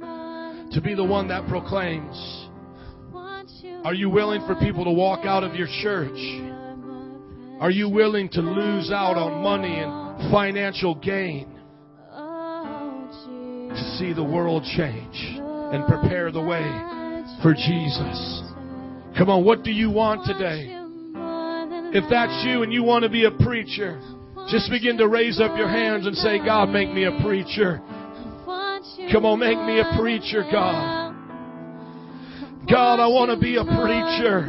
To 0.00 0.80
be 0.82 0.94
the 0.94 1.04
one 1.04 1.28
that 1.28 1.46
proclaims? 1.48 2.48
Are 3.84 3.92
you 3.92 4.08
willing 4.08 4.40
for 4.46 4.54
people 4.54 4.84
to 4.84 4.90
walk 4.90 5.26
out 5.26 5.44
of 5.44 5.54
your 5.54 5.68
church? 5.82 6.16
Are 7.60 7.70
you 7.70 7.90
willing 7.90 8.30
to 8.30 8.40
lose 8.40 8.90
out 8.90 9.18
on 9.18 9.42
money 9.42 9.80
and 9.80 10.32
financial 10.32 10.94
gain 10.94 11.46
to 13.68 13.96
see 13.98 14.14
the 14.14 14.24
world 14.24 14.64
change 14.78 15.36
and 15.38 15.86
prepare 15.86 16.32
the 16.32 16.40
way 16.40 16.64
for 17.42 17.52
Jesus? 17.52 18.51
Come 19.18 19.28
on, 19.28 19.44
what 19.44 19.62
do 19.62 19.70
you 19.70 19.90
want 19.90 20.24
today? 20.26 20.78
If 21.94 22.08
that's 22.08 22.44
you 22.46 22.62
and 22.62 22.72
you 22.72 22.82
want 22.82 23.02
to 23.04 23.10
be 23.10 23.26
a 23.26 23.30
preacher, 23.30 24.00
just 24.48 24.70
begin 24.70 24.96
to 24.96 25.08
raise 25.08 25.38
up 25.40 25.56
your 25.56 25.68
hands 25.68 26.06
and 26.06 26.16
say, 26.16 26.38
God, 26.38 26.70
make 26.70 26.92
me 26.92 27.04
a 27.04 27.20
preacher. 27.22 27.80
Come 29.12 29.26
on, 29.26 29.38
make 29.38 29.58
me 29.58 29.80
a 29.80 29.92
preacher, 30.00 30.42
God. 30.50 31.12
God, 32.70 33.00
I 33.00 33.06
want 33.08 33.30
to 33.30 33.36
be 33.36 33.56
a 33.56 33.64
preacher. 33.64 34.48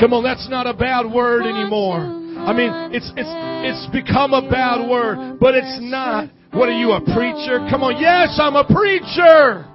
Come 0.00 0.12
on, 0.12 0.24
that's 0.24 0.48
not 0.50 0.66
a 0.66 0.74
bad 0.74 1.06
word 1.06 1.42
anymore. 1.42 2.00
I 2.00 2.52
mean, 2.52 2.72
it's, 2.90 3.12
it's, 3.14 3.30
it's 3.30 3.86
become 3.92 4.34
a 4.34 4.42
bad 4.42 4.88
word, 4.88 5.38
but 5.38 5.54
it's 5.54 5.78
not. 5.80 6.30
What 6.52 6.68
are 6.68 6.76
you, 6.76 6.90
a 6.90 7.00
preacher? 7.00 7.62
Come 7.70 7.84
on, 7.84 8.00
yes, 8.00 8.34
I'm 8.42 8.56
a 8.56 8.66
preacher. 8.66 9.69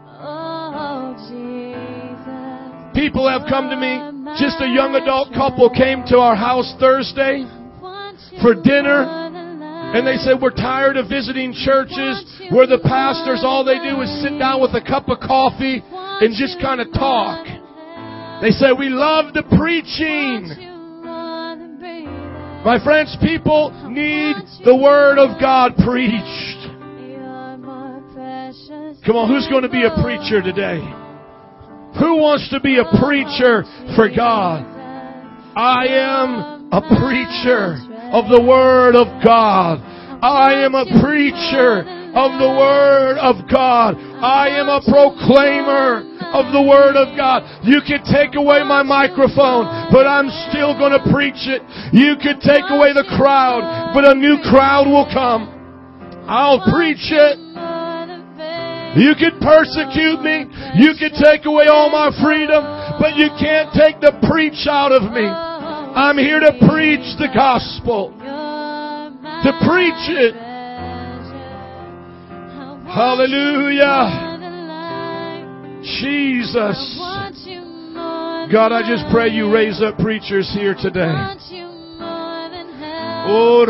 People 2.95 3.27
have 3.27 3.43
come 3.51 3.69
to 3.69 3.75
me. 3.75 3.99
Just 4.39 4.63
a 4.63 4.67
young 4.71 4.95
adult 4.95 5.35
couple 5.35 5.69
came 5.69 6.03
to 6.07 6.17
our 6.17 6.35
house 6.35 6.73
Thursday 6.79 7.43
for 8.41 8.55
dinner. 8.55 9.03
And 9.95 10.07
they 10.07 10.15
said, 10.17 10.41
we're 10.41 10.55
tired 10.55 10.97
of 10.97 11.07
visiting 11.07 11.53
churches 11.53 12.23
where 12.51 12.67
the 12.67 12.79
pastors, 12.79 13.43
all 13.43 13.63
they 13.63 13.79
do 13.83 14.01
is 14.01 14.09
sit 14.23 14.39
down 14.39 14.61
with 14.61 14.71
a 14.73 14.81
cup 14.81 15.09
of 15.09 15.19
coffee 15.19 15.83
and 15.83 16.33
just 16.35 16.59
kind 16.59 16.81
of 16.81 16.91
talk. 16.91 17.45
They 18.41 18.51
said, 18.51 18.73
we 18.79 18.89
love 18.89 19.33
the 19.33 19.43
preaching. 19.55 20.71
My 22.65 22.79
friends, 22.83 23.15
people 23.21 23.71
need 23.87 24.35
the 24.65 24.75
Word 24.75 25.19
of 25.19 25.39
God 25.39 25.75
preached. 25.85 26.59
Come 29.05 29.15
on, 29.15 29.29
who's 29.29 29.47
going 29.47 29.63
to 29.63 29.69
be 29.69 29.83
a 29.83 29.91
preacher 30.01 30.41
today? 30.41 31.04
Who 31.99 32.17
wants 32.17 32.49
to 32.49 32.59
be 32.59 32.77
a 32.77 32.85
preacher 32.99 33.63
for 33.95 34.09
God? 34.09 34.65
I 35.55 35.87
am 35.87 36.67
a 36.71 36.81
preacher 36.99 37.79
of 38.11 38.27
the 38.27 38.41
Word 38.41 38.95
of 38.95 39.07
God. 39.23 39.79
I 40.21 40.65
am 40.65 40.75
a 40.75 40.83
preacher 40.99 41.87
of 42.15 42.35
the 42.39 42.51
Word 42.51 43.17
of 43.19 43.47
God. 43.47 43.95
I 43.95 44.49
am 44.59 44.67
a 44.67 44.83
proclaimer 44.83 46.03
of 46.35 46.51
the 46.51 46.63
Word 46.63 46.99
of 46.99 47.15
God. 47.15 47.43
You 47.63 47.79
can 47.79 48.03
take 48.03 48.35
away 48.35 48.63
my 48.63 48.83
microphone, 48.83 49.91
but 49.91 50.07
I'm 50.07 50.27
still 50.49 50.75
going 50.75 50.91
to 50.91 51.03
preach 51.11 51.47
it. 51.47 51.63
You 51.95 52.19
can 52.19 52.39
take 52.43 52.67
away 52.71 52.91
the 52.91 53.07
crowd, 53.15 53.93
but 53.93 54.03
a 54.03 54.15
new 54.15 54.39
crowd 54.43 54.87
will 54.87 55.07
come. 55.11 55.47
I'll 56.27 56.59
preach 56.71 57.07
it. 57.11 57.44
You 58.95 59.13
can 59.19 59.39
persecute 59.43 60.23
me. 60.23 60.47
You 60.79 60.95
can 60.95 61.11
take 61.19 61.45
away 61.45 61.67
all 61.67 61.89
my 61.91 62.15
freedom, 62.23 62.63
but 62.99 63.15
you 63.15 63.27
can't 63.39 63.71
take 63.75 63.99
the 63.99 64.15
preach 64.31 64.67
out 64.67 64.91
of 64.91 65.11
me. 65.11 65.27
I'm 65.27 66.17
here 66.17 66.39
to 66.39 66.51
preach 66.67 67.03
the 67.19 67.27
gospel. 67.33 68.15
To 68.15 69.51
preach 69.67 70.09
it. 70.15 70.35
Hallelujah. 72.87 74.33
Jesus. 75.83 76.97
God, 78.51 78.71
I 78.71 78.81
just 78.87 79.05
pray 79.11 79.29
you 79.29 79.51
raise 79.51 79.81
up 79.81 79.97
preachers 79.97 80.49
here 80.53 80.75
today. 80.79 81.11
Oh, 83.27 83.65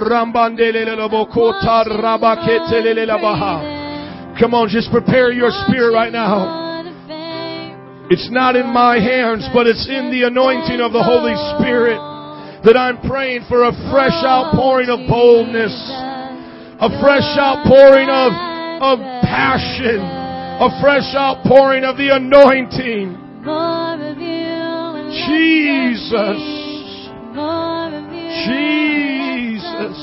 Come 4.39 4.53
on, 4.53 4.67
just 4.67 4.91
prepare 4.91 5.31
your 5.31 5.49
spirit 5.65 5.93
right 5.93 6.11
now. 6.11 6.65
It's 8.11 8.29
not 8.29 8.55
in 8.55 8.67
my 8.67 8.99
hands, 8.99 9.47
but 9.53 9.65
it's 9.65 9.87
in 9.87 10.11
the 10.11 10.27
anointing 10.27 10.79
of 10.83 10.91
the 10.91 11.01
Holy 11.01 11.33
Spirit 11.57 11.97
that 12.67 12.75
I'm 12.75 12.99
praying 13.07 13.45
for 13.47 13.63
a 13.63 13.71
fresh 13.89 14.13
outpouring 14.21 14.89
of 14.89 15.07
boldness, 15.07 15.71
a 15.71 16.89
fresh 17.01 17.25
outpouring 17.39 18.11
of, 18.11 18.29
of 18.83 18.99
passion, 19.23 20.03
a 20.03 20.69
fresh 20.83 21.15
outpouring 21.15 21.83
of 21.85 21.95
the 21.95 22.13
anointing. 22.13 23.15
Jesus. 25.25 26.41
Jesus. 28.45 29.97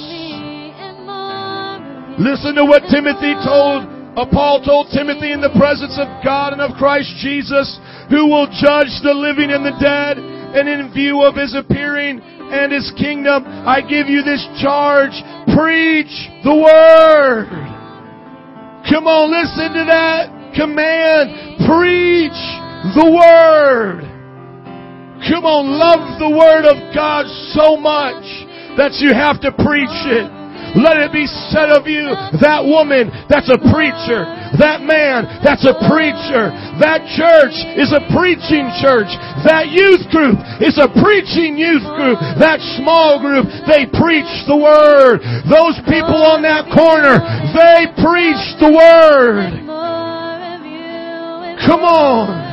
Listen 2.18 2.54
to 2.56 2.64
what 2.64 2.82
Timothy 2.90 3.34
told 3.44 3.91
Uh, 4.12 4.28
Paul 4.28 4.60
told 4.60 4.92
Timothy 4.92 5.32
in 5.32 5.40
the 5.40 5.56
presence 5.56 5.96
of 5.96 6.06
God 6.22 6.52
and 6.52 6.60
of 6.60 6.76
Christ 6.76 7.08
Jesus 7.24 7.80
who 8.12 8.28
will 8.28 8.44
judge 8.44 8.92
the 9.00 9.16
living 9.16 9.48
and 9.48 9.64
the 9.64 9.72
dead, 9.80 10.20
and 10.20 10.68
in 10.68 10.92
view 10.92 11.24
of 11.24 11.34
his 11.34 11.56
appearing 11.56 12.20
and 12.20 12.70
his 12.70 12.92
kingdom, 13.00 13.40
I 13.46 13.80
give 13.80 14.12
you 14.12 14.20
this 14.20 14.44
charge. 14.60 15.16
Preach 15.56 16.12
the 16.44 16.52
word. 16.52 17.48
Come 18.84 19.08
on, 19.08 19.32
listen 19.32 19.72
to 19.80 19.84
that 19.88 20.28
command. 20.52 21.64
Preach 21.64 22.36
the 22.92 23.08
word. 23.08 24.04
Come 25.24 25.48
on, 25.48 25.72
love 25.72 26.20
the 26.20 26.28
word 26.28 26.68
of 26.68 26.92
God 26.92 27.24
so 27.56 27.80
much 27.80 28.28
that 28.76 28.92
you 29.00 29.14
have 29.14 29.40
to 29.40 29.52
preach 29.52 29.96
it. 30.12 30.41
Let 30.72 30.96
it 31.04 31.12
be 31.12 31.28
said 31.52 31.68
of 31.68 31.84
you, 31.84 32.08
that 32.40 32.64
woman, 32.64 33.12
that's 33.28 33.52
a 33.52 33.60
preacher. 33.60 34.24
That 34.56 34.80
man, 34.80 35.28
that's 35.44 35.68
a 35.68 35.76
preacher. 35.84 36.48
That 36.80 37.04
church 37.12 37.56
is 37.76 37.92
a 37.92 38.00
preaching 38.12 38.72
church. 38.80 39.12
That 39.44 39.68
youth 39.68 40.08
group 40.08 40.40
is 40.64 40.80
a 40.80 40.88
preaching 40.88 41.60
youth 41.60 41.84
group. 41.96 42.16
That 42.40 42.60
small 42.80 43.20
group, 43.20 43.48
they 43.68 43.84
preach 43.84 44.28
the 44.48 44.56
word. 44.56 45.20
Those 45.44 45.76
people 45.88 46.24
on 46.24 46.40
that 46.44 46.68
corner, 46.72 47.20
they 47.52 47.92
preach 48.00 48.42
the 48.56 48.72
word. 48.72 49.68
Come 51.68 51.84
on. 51.84 52.52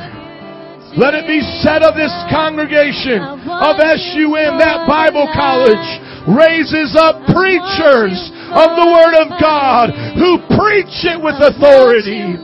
Let 0.98 1.14
it 1.14 1.30
be 1.30 1.40
said 1.62 1.86
of 1.86 1.96
this 1.96 2.12
congregation 2.28 3.22
of 3.22 3.78
SUM, 3.80 4.58
that 4.58 4.84
Bible 4.90 5.30
college, 5.32 5.88
raises 6.30 6.94
up 6.98 7.26
preachers 7.34 8.18
of 8.54 8.70
the 8.78 8.88
Word 8.90 9.16
of 9.18 9.30
God 9.42 9.90
who 10.18 10.38
preach 10.54 11.06
it 11.06 11.18
with 11.18 11.38
authority. 11.42 12.38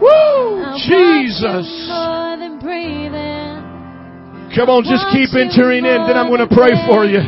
Woo! 0.00 0.76
Jesus. 0.84 1.66
Come 4.54 4.68
on, 4.72 4.84
just 4.84 5.04
keep 5.12 5.32
entering 5.36 5.84
in, 5.84 6.06
then 6.08 6.16
I'm 6.16 6.28
going 6.28 6.46
to 6.46 6.54
pray 6.54 6.72
for 6.88 7.04
you. 7.04 7.20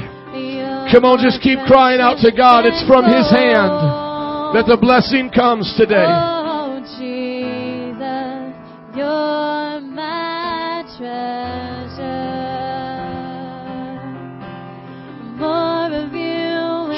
Come 0.92 1.04
on, 1.04 1.20
just 1.20 1.42
keep 1.44 1.60
crying 1.68 2.00
out 2.00 2.16
to 2.24 2.32
God. 2.32 2.64
It's 2.64 2.80
from 2.88 3.04
His 3.04 3.28
hand 3.28 4.56
that 4.56 4.64
the 4.64 4.80
blessing 4.80 5.28
comes 5.28 5.68
today. 5.76 6.37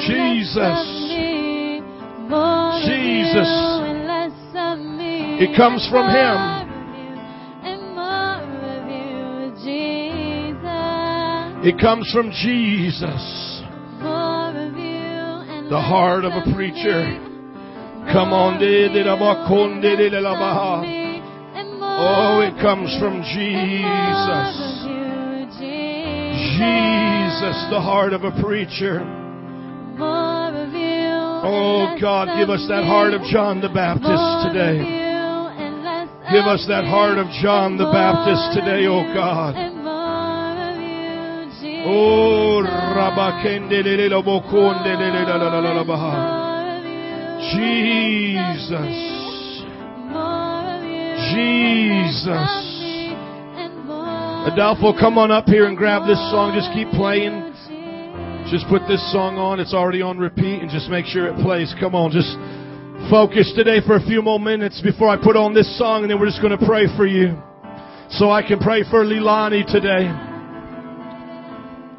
Jesus. 0.07 1.11
Jesus. 2.86 3.51
It 5.42 5.57
comes 5.57 5.88
from 5.90 6.09
Him. 6.09 6.61
It 11.62 11.78
comes 11.78 12.11
from 12.11 12.30
Jesus, 12.30 13.62
the 15.68 15.78
heart 15.78 16.24
of 16.24 16.32
a 16.32 16.42
preacher. 16.55 17.20
Come 18.14 18.32
on. 18.32 18.59
Oh, 21.82 22.40
it 22.40 22.57
comes 22.62 22.96
from 22.98 23.20
Jesus. 23.20 24.57
Jesus, 26.57 27.57
the 27.70 27.80
heart 27.80 28.14
of 28.14 28.24
a 28.24 28.30
preacher. 28.42 29.19
Oh 31.43 31.97
God, 32.01 32.38
give 32.38 32.51
us 32.51 32.66
that 32.68 32.84
heart 32.84 33.14
of 33.14 33.22
John 33.32 33.61
the 33.61 33.68
Baptist 33.68 34.53
today. 34.53 34.78
Give 36.30 36.45
us 36.45 36.64
that 36.68 36.84
heart 36.84 37.18
of 37.18 37.26
John 37.43 37.76
the 37.76 37.91
Baptist 37.91 38.55
today, 38.55 38.86
oh 38.86 39.03
God. 39.14 39.57
Oh, 41.86 42.62
Rabakendele 42.62 44.09
Lobokondele 44.11 45.26
la 45.26 45.36
la 45.36 45.49
la 45.49 45.61
la 45.61 45.72
la 45.72 45.84
baha. 45.84 46.41
Jesus. 47.53 49.11
Jesus. 51.32 52.53
Adolfo, 54.47 54.93
come 54.99 55.16
on 55.18 55.30
up 55.30 55.47
here 55.47 55.66
and 55.66 55.76
grab 55.76 56.07
this 56.07 56.18
song. 56.30 56.53
Just 56.55 56.72
keep 56.72 56.88
playing. 56.91 57.49
Just 58.51 58.66
put 58.66 58.82
this 58.88 59.01
song 59.12 59.38
on. 59.38 59.61
It's 59.61 59.72
already 59.72 60.03
on 60.03 60.18
repeat 60.18 60.61
and 60.61 60.68
just 60.68 60.90
make 60.90 61.07
sure 61.07 61.28
it 61.28 61.38
plays. 61.40 61.72
Come 61.78 61.94
on, 61.94 62.11
just 62.11 62.34
focus 63.09 63.53
today 63.55 63.78
for 63.86 63.94
a 63.94 64.03
few 64.03 64.22
more 64.22 64.40
minutes 64.40 64.82
before 64.82 65.09
I 65.09 65.16
put 65.16 65.36
on 65.36 65.55
this 65.55 65.70
song 65.78 66.03
and 66.03 66.11
then 66.11 66.18
we're 66.18 66.26
just 66.26 66.42
going 66.42 66.59
to 66.59 66.66
pray 66.66 66.86
for 66.96 67.07
you. 67.07 67.38
So 68.11 68.28
I 68.28 68.42
can 68.42 68.59
pray 68.59 68.82
for 68.90 69.05
Lilani 69.07 69.62
today. 69.70 70.11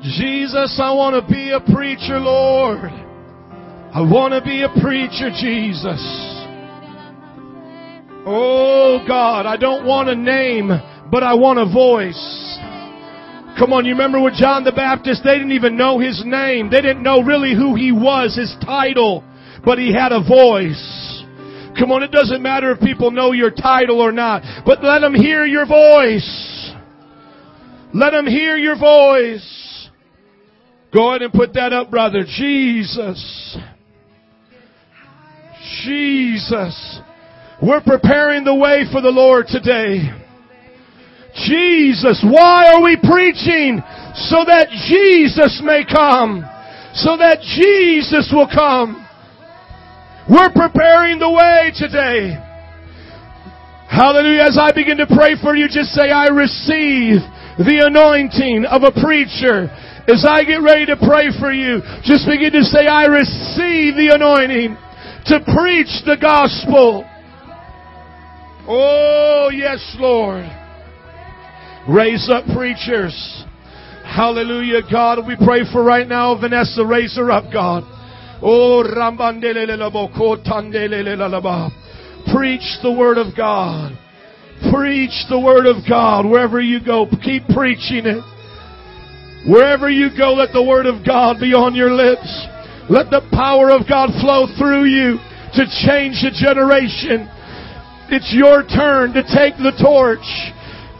Jesus, 0.03 0.75
I 0.75 0.91
want 0.91 1.15
to 1.15 1.31
be 1.31 1.51
a 1.51 1.61
preacher, 1.73 2.19
Lord. 2.19 2.83
I 2.83 4.01
want 4.03 4.33
to 4.33 4.41
be 4.43 4.63
a 4.63 4.69
preacher, 4.83 5.31
Jesus. 5.31 6.03
Oh 8.27 8.99
God, 9.07 9.45
I 9.45 9.55
don't 9.55 9.85
want 9.85 10.09
a 10.09 10.15
name, 10.15 10.67
but 11.09 11.23
I 11.23 11.33
want 11.33 11.59
a 11.59 11.65
voice. 11.71 12.59
Come 13.61 13.73
on, 13.73 13.85
you 13.85 13.91
remember 13.91 14.19
with 14.19 14.33
John 14.33 14.63
the 14.63 14.71
Baptist, 14.71 15.21
they 15.23 15.35
didn't 15.37 15.51
even 15.51 15.77
know 15.77 15.99
his 15.99 16.23
name. 16.25 16.71
They 16.71 16.81
didn't 16.81 17.03
know 17.03 17.21
really 17.21 17.53
who 17.53 17.75
he 17.75 17.91
was, 17.91 18.35
his 18.35 18.55
title, 18.65 19.23
but 19.63 19.77
he 19.77 19.93
had 19.93 20.11
a 20.11 20.19
voice. 20.19 21.23
Come 21.77 21.91
on, 21.91 22.01
it 22.01 22.09
doesn't 22.11 22.41
matter 22.41 22.71
if 22.71 22.79
people 22.79 23.11
know 23.11 23.33
your 23.33 23.51
title 23.51 24.01
or 24.01 24.11
not, 24.11 24.41
but 24.65 24.83
let 24.83 25.01
them 25.01 25.13
hear 25.13 25.45
your 25.45 25.67
voice. 25.67 26.73
Let 27.93 28.13
them 28.13 28.25
hear 28.25 28.57
your 28.57 28.79
voice. 28.79 29.89
Go 30.91 31.11
ahead 31.11 31.21
and 31.21 31.31
put 31.31 31.53
that 31.53 31.71
up, 31.71 31.91
brother. 31.91 32.23
Jesus. 32.25 33.57
Jesus. 35.83 36.99
We're 37.61 37.81
preparing 37.81 38.43
the 38.43 38.55
way 38.55 38.85
for 38.91 39.01
the 39.01 39.11
Lord 39.11 39.45
today. 39.45 40.20
Jesus, 41.35 42.23
why 42.27 42.73
are 42.73 42.81
we 42.83 42.97
preaching? 42.97 43.81
So 44.27 44.43
that 44.43 44.67
Jesus 44.87 45.61
may 45.63 45.85
come. 45.87 46.43
So 46.93 47.15
that 47.17 47.39
Jesus 47.39 48.31
will 48.33 48.49
come. 48.51 49.07
We're 50.29 50.51
preparing 50.51 51.19
the 51.19 51.31
way 51.31 51.71
today. 51.75 52.35
Hallelujah. 53.89 54.43
As 54.43 54.57
I 54.59 54.71
begin 54.71 54.97
to 54.97 55.07
pray 55.07 55.35
for 55.41 55.55
you, 55.55 55.67
just 55.67 55.91
say, 55.91 56.11
I 56.11 56.27
receive 56.27 57.19
the 57.59 57.83
anointing 57.87 58.65
of 58.65 58.83
a 58.83 58.91
preacher. 58.91 59.67
As 60.07 60.25
I 60.27 60.43
get 60.43 60.63
ready 60.63 60.85
to 60.87 60.95
pray 60.95 61.31
for 61.39 61.51
you, 61.51 61.81
just 62.03 62.27
begin 62.27 62.51
to 62.53 62.63
say, 62.63 62.87
I 62.87 63.05
receive 63.05 63.95
the 63.95 64.11
anointing 64.15 64.75
to 65.27 65.39
preach 65.55 65.91
the 66.05 66.17
gospel. 66.19 67.05
Oh, 68.67 69.49
yes, 69.53 69.95
Lord. 69.99 70.60
Raise 71.89 72.29
up 72.29 72.45
preachers. 72.55 73.43
Hallelujah, 74.03 74.81
God. 74.91 75.25
We 75.25 75.35
pray 75.35 75.61
for 75.71 75.83
right 75.83 76.07
now, 76.07 76.39
Vanessa. 76.39 76.85
Raise 76.85 77.15
her 77.17 77.31
up, 77.31 77.51
God. 77.51 77.83
Oh. 78.43 78.83
Preach 82.33 82.77
the 82.83 82.91
word 82.91 83.17
of 83.17 83.35
God. 83.35 83.97
Preach 84.71 85.25
the 85.29 85.39
word 85.39 85.65
of 85.65 85.77
God 85.87 86.25
wherever 86.25 86.61
you 86.61 86.83
go. 86.83 87.07
Keep 87.23 87.47
preaching 87.49 88.05
it. 88.05 88.23
Wherever 89.49 89.89
you 89.89 90.09
go, 90.15 90.33
let 90.33 90.53
the 90.53 90.61
word 90.61 90.85
of 90.85 91.05
God 91.05 91.39
be 91.39 91.53
on 91.53 91.73
your 91.73 91.89
lips. 91.89 92.29
Let 92.89 93.09
the 93.09 93.25
power 93.33 93.71
of 93.71 93.89
God 93.89 94.13
flow 94.21 94.45
through 94.59 94.85
you 94.85 95.17
to 95.57 95.63
change 95.81 96.21
a 96.21 96.29
generation. 96.29 97.25
It's 98.13 98.29
your 98.35 98.61
turn 98.61 99.13
to 99.17 99.23
take 99.23 99.57
the 99.57 99.73
torch, 99.81 100.27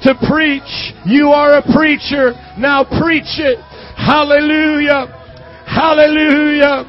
to 0.04 0.16
preach. 0.28 0.94
You 1.06 1.30
are 1.30 1.58
a 1.58 1.62
preacher. 1.62 2.34
Now 2.58 2.84
preach 2.84 3.38
it. 3.38 3.60
Hallelujah. 3.96 5.06
Hallelujah. 5.66 6.86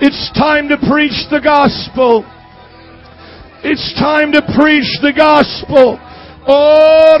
It's 0.00 0.32
time 0.32 0.68
to 0.68 0.78
preach 0.88 1.28
the 1.30 1.40
gospel. 1.44 2.24
It's 3.62 3.92
time 4.00 4.32
to 4.32 4.40
preach 4.56 4.88
the 5.02 5.12
gospel. 5.12 6.00
Oh. 6.48 7.18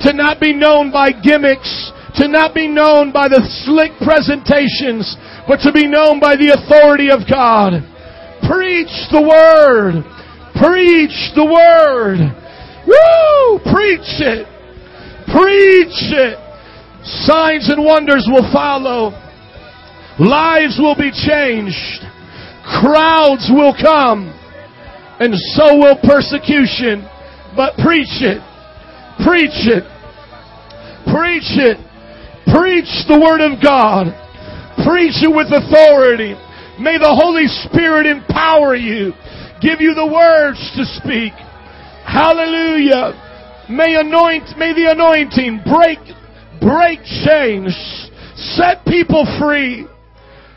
To 0.00 0.12
not 0.12 0.40
be 0.40 0.54
known 0.54 0.92
by 0.92 1.10
gimmicks, 1.10 1.92
to 2.14 2.28
not 2.28 2.54
be 2.54 2.68
known 2.68 3.12
by 3.12 3.28
the 3.28 3.42
slick 3.64 3.90
presentations, 3.98 5.16
but 5.48 5.58
to 5.66 5.72
be 5.72 5.86
known 5.88 6.20
by 6.20 6.36
the 6.36 6.54
authority 6.54 7.10
of 7.10 7.20
God. 7.28 7.82
Preach 8.46 9.10
the 9.10 9.22
word. 9.22 10.04
Preach 10.62 11.34
the 11.34 11.42
word. 11.42 12.22
Woo! 12.86 13.58
Preach 13.72 14.22
it. 14.22 14.46
Preach 15.26 15.98
it. 16.14 16.38
Signs 17.26 17.68
and 17.68 17.84
wonders 17.84 18.28
will 18.30 18.46
follow. 18.52 19.10
Lives 20.20 20.78
will 20.78 20.94
be 20.94 21.10
changed. 21.10 22.06
Crowds 22.62 23.50
will 23.50 23.74
come. 23.74 24.38
and 25.18 25.34
so 25.54 25.78
will 25.78 25.98
persecution. 26.02 27.06
But 27.54 27.74
preach 27.78 28.22
it. 28.22 28.42
Preach 29.22 29.66
it. 29.70 29.84
Preach 31.10 31.50
it. 31.58 31.78
Preach 32.50 32.90
the 33.06 33.18
Word 33.18 33.40
of 33.40 33.62
God. 33.62 34.10
Preach 34.86 35.22
it 35.22 35.30
with 35.30 35.46
authority. 35.54 36.34
May 36.80 36.98
the 36.98 37.14
Holy 37.14 37.46
Spirit 37.46 38.06
empower 38.06 38.74
you. 38.74 39.12
Give 39.62 39.80
you 39.80 39.94
the 39.94 40.06
words 40.06 40.58
to 40.74 40.84
speak. 40.98 41.32
Hallelujah. 42.04 43.14
May 43.70 43.94
anoint, 43.94 44.58
may 44.58 44.74
the 44.74 44.90
anointing 44.90 45.62
break, 45.64 45.98
break 46.60 46.98
chains. 47.24 47.70
Set 48.58 48.84
people 48.84 49.24
free. 49.38 49.86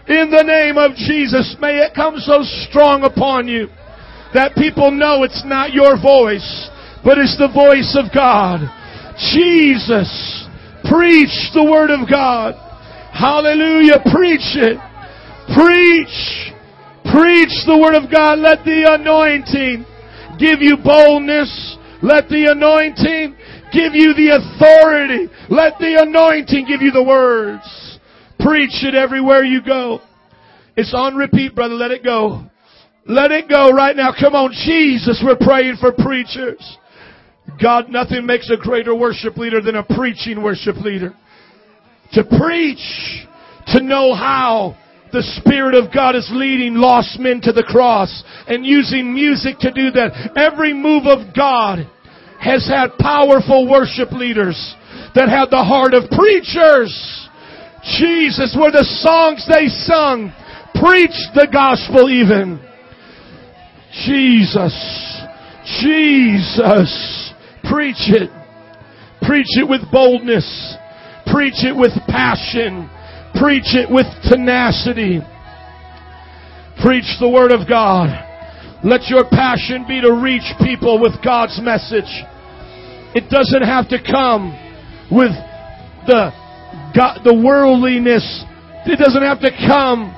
In 0.08 0.30
the 0.30 0.44
name 0.44 0.78
of 0.78 0.96
Jesus, 0.96 1.56
may 1.62 1.78
it 1.80 1.94
come 1.96 2.18
so 2.18 2.42
strong 2.68 3.04
upon 3.04 3.48
you 3.48 3.68
that 4.34 4.54
people 4.56 4.92
know 4.92 5.24
it's 5.24 5.44
not 5.46 5.74
your 5.74 6.02
voice, 6.02 6.70
but 7.04 7.18
it's 7.18 7.38
the 7.38 7.48
voice 7.48 7.96
of 7.98 8.14
God. 8.14 8.62
Jesus, 9.34 10.10
preach 10.90 11.54
the 11.54 11.64
word 11.64 11.90
of 11.90 12.10
God. 12.10 12.54
Hallelujah. 13.14 14.04
Preach 14.12 14.58
it. 14.60 14.78
Preach. 15.56 16.55
Preach 17.16 17.64
the 17.66 17.80
word 17.80 17.96
of 17.96 18.12
God. 18.12 18.40
Let 18.40 18.66
the 18.66 18.92
anointing 18.92 19.86
give 20.38 20.60
you 20.60 20.76
boldness. 20.84 21.78
Let 22.04 22.28
the 22.28 22.52
anointing 22.52 23.36
give 23.72 23.96
you 23.96 24.12
the 24.14 24.36
authority. 24.36 25.32
Let 25.48 25.80
the 25.80 25.96
anointing 26.04 26.68
give 26.68 26.82
you 26.82 26.92
the 26.92 27.04
words. 27.04 27.64
Preach 28.40 28.84
it 28.84 28.96
everywhere 28.96 29.46
you 29.46 29.64
go. 29.64 30.02
It's 30.76 30.94
on 30.94 31.16
repeat, 31.16 31.56
brother. 31.56 31.76
Let 31.76 31.92
it 31.92 32.04
go. 32.04 32.44
Let 33.06 33.32
it 33.32 33.48
go 33.48 33.72
right 33.72 33.96
now. 33.96 34.12
Come 34.12 34.36
on, 34.36 34.52
Jesus. 34.52 35.24
We're 35.24 35.38
praying 35.38 35.78
for 35.80 35.94
preachers. 35.94 36.78
God, 37.62 37.88
nothing 37.88 38.26
makes 38.26 38.52
a 38.52 38.58
greater 38.58 38.94
worship 38.94 39.38
leader 39.38 39.62
than 39.62 39.76
a 39.76 39.84
preaching 39.84 40.44
worship 40.44 40.76
leader. 40.78 41.14
To 42.12 42.26
preach, 42.26 43.26
to 43.68 43.82
know 43.82 44.14
how 44.14 44.76
the 45.12 45.24
Spirit 45.40 45.76
of 45.76 45.94
God 45.94 46.16
is 46.16 46.30
leading 46.34 46.76
lost 46.76 47.20
men 47.20 47.42
to 47.42 47.52
the 47.52 47.64
cross 47.64 48.24
and 48.48 48.66
using 48.66 49.14
music 49.14 49.60
to 49.60 49.72
do 49.72 49.92
that. 49.92 50.34
Every 50.36 50.74
move 50.74 51.06
of 51.06 51.36
God 51.36 51.88
has 52.40 52.68
had 52.68 52.98
powerful 53.00 53.70
worship 53.70 54.12
leaders 54.12 54.76
that 55.16 55.30
had 55.30 55.50
the 55.50 55.64
heart 55.64 55.94
of 55.94 56.10
preachers. 56.10 56.92
Jesus, 57.98 58.56
were 58.60 58.72
the 58.72 58.88
songs 59.02 59.46
they 59.48 59.68
sung 59.68 60.34
preached 60.80 61.32
the 61.34 61.48
gospel 61.52 62.10
even. 62.10 62.60
Jesus, 64.06 64.76
Jesus, 65.82 67.34
preach 67.64 68.06
it. 68.12 68.30
Preach 69.22 69.58
it 69.58 69.68
with 69.68 69.82
boldness. 69.92 70.78
Preach 71.32 71.64
it 71.64 71.76
with 71.76 71.94
passion. 72.08 72.90
Preach 73.40 73.76
it 73.76 73.90
with 73.92 74.08
tenacity. 74.24 75.20
Preach 76.82 77.08
the 77.20 77.30
Word 77.30 77.52
of 77.52 77.68
God. 77.68 78.10
Let 78.84 79.08
your 79.08 79.26
passion 79.30 79.86
be 79.88 80.02
to 80.02 80.14
reach 80.14 80.46
people 80.62 81.02
with 81.02 81.14
God's 81.24 81.60
message. 81.62 82.10
It 83.16 83.30
doesn't 83.30 83.64
have 83.64 83.90
to 83.90 83.98
come 83.98 84.52
with 85.12 85.32
the 86.06 86.32
God, 86.96 87.20
the 87.24 87.34
worldliness. 87.34 88.44
It 88.86 89.00
doesn't 89.00 89.24
have 89.24 89.40
to 89.42 89.52
come 89.68 90.14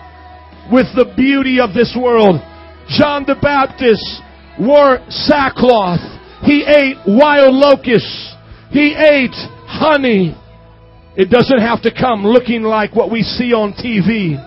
with 0.72 0.88
the 0.96 1.14
beauty 1.16 1.60
of 1.60 1.74
this 1.74 1.96
world. 2.00 2.42
John 2.90 3.24
the 3.26 3.36
Baptist 3.42 4.04
wore 4.60 5.00
sackcloth. 5.10 6.02
He 6.44 6.64
ate 6.64 6.98
wild 7.08 7.54
locusts. 7.54 8.34
He 8.72 8.94
ate 8.94 9.36
honey. 9.66 10.36
It 11.18 11.32
doesn't 11.32 11.60
have 11.60 11.82
to 11.82 11.92
come 11.92 12.24
looking 12.24 12.62
like 12.62 12.96
what 12.96 13.12
we 13.12 13.24
see 13.24 13.52
on 13.52 13.74
TV. 13.74 14.38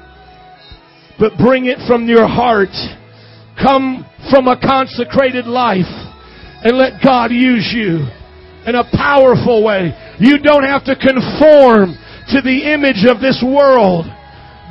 But 1.19 1.37
bring 1.37 1.67
it 1.67 1.79
from 1.89 2.07
your 2.07 2.29
heart. 2.29 2.71
Come 3.61 4.07
from 4.31 4.47
a 4.47 4.55
consecrated 4.55 5.47
life 5.47 5.91
and 6.63 6.79
let 6.79 7.03
God 7.03 7.33
use 7.33 7.75
you 7.75 8.07
in 8.67 8.77
a 8.77 8.85
powerful 8.95 9.65
way. 9.65 9.91
You 10.21 10.39
don't 10.39 10.63
have 10.63 10.85
to 10.85 10.95
conform 10.95 11.99
to 12.31 12.41
the 12.41 12.71
image 12.73 13.05
of 13.05 13.21
this 13.21 13.43
world. 13.45 14.07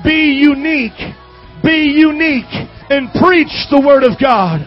Be 0.04 0.40
unique. 0.40 0.98
Be 1.62 2.00
unique 2.00 2.54
and 2.90 3.12
preach 3.20 3.52
the 3.70 3.84
Word 3.86 4.04
of 4.04 4.16
God. 4.22 4.64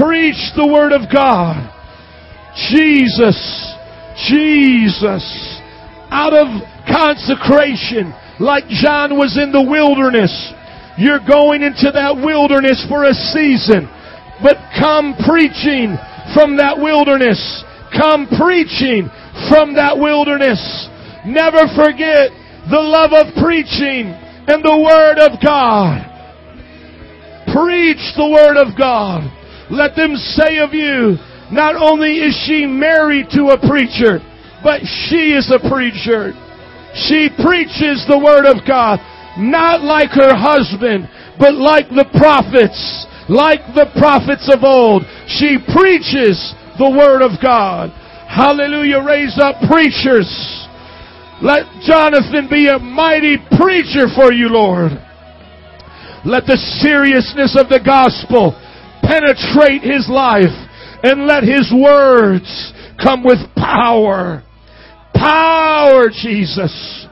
Preach 0.00 0.50
the 0.56 0.66
Word 0.66 0.90
of 0.90 1.06
God. 1.12 1.62
Jesus, 2.72 3.38
Jesus, 4.26 5.57
out 6.10 6.32
of 6.32 6.48
consecration, 6.88 8.12
like 8.40 8.68
John 8.68 9.16
was 9.16 9.36
in 9.36 9.52
the 9.52 9.62
wilderness. 9.62 10.32
You're 10.98 11.22
going 11.22 11.62
into 11.62 11.90
that 11.92 12.16
wilderness 12.16 12.84
for 12.88 13.04
a 13.04 13.14
season, 13.14 13.86
but 14.42 14.58
come 14.78 15.14
preaching 15.26 15.94
from 16.34 16.56
that 16.58 16.78
wilderness. 16.78 17.38
Come 17.94 18.26
preaching 18.26 19.08
from 19.48 19.74
that 19.74 19.96
wilderness. 19.96 20.60
Never 21.24 21.70
forget 21.74 22.30
the 22.70 22.82
love 22.82 23.12
of 23.12 23.32
preaching 23.42 24.12
and 24.12 24.64
the 24.64 24.76
Word 24.76 25.18
of 25.18 25.40
God. 25.40 26.04
Preach 27.52 28.02
the 28.16 28.28
Word 28.28 28.56
of 28.56 28.76
God. 28.76 29.24
Let 29.70 29.96
them 29.96 30.16
say 30.16 30.58
of 30.58 30.72
you, 30.72 31.16
not 31.52 31.76
only 31.76 32.20
is 32.20 32.36
she 32.46 32.66
married 32.66 33.28
to 33.32 33.52
a 33.52 33.60
preacher, 33.60 34.20
but 34.62 34.82
she 34.82 35.34
is 35.34 35.50
a 35.50 35.62
preacher. 35.68 36.32
She 36.94 37.30
preaches 37.42 38.04
the 38.08 38.18
Word 38.18 38.46
of 38.46 38.66
God, 38.66 38.98
not 39.38 39.82
like 39.82 40.10
her 40.10 40.34
husband, 40.34 41.08
but 41.38 41.54
like 41.54 41.88
the 41.90 42.08
prophets, 42.18 43.06
like 43.28 43.60
the 43.74 43.90
prophets 43.98 44.50
of 44.52 44.64
old. 44.64 45.02
She 45.26 45.58
preaches 45.72 46.54
the 46.78 46.90
Word 46.90 47.22
of 47.22 47.38
God. 47.42 47.90
Hallelujah. 48.26 49.02
Raise 49.02 49.38
up 49.38 49.56
preachers 49.70 50.28
let 51.40 51.66
Jonathan 51.86 52.48
be 52.50 52.66
a 52.66 52.80
mighty 52.80 53.36
preacher 53.56 54.08
for 54.14 54.32
you, 54.32 54.48
Lord. 54.48 54.90
Let 56.24 56.46
the 56.46 56.58
seriousness 56.82 57.56
of 57.56 57.68
the 57.68 57.78
gospel 57.78 58.58
penetrate 59.02 59.82
his 59.82 60.08
life 60.10 60.54
and 61.04 61.26
let 61.26 61.44
his 61.44 61.72
words 61.72 62.72
come 63.00 63.22
with 63.22 63.38
power. 63.54 64.42
Power, 65.18 66.08
Jesus. 66.08 67.06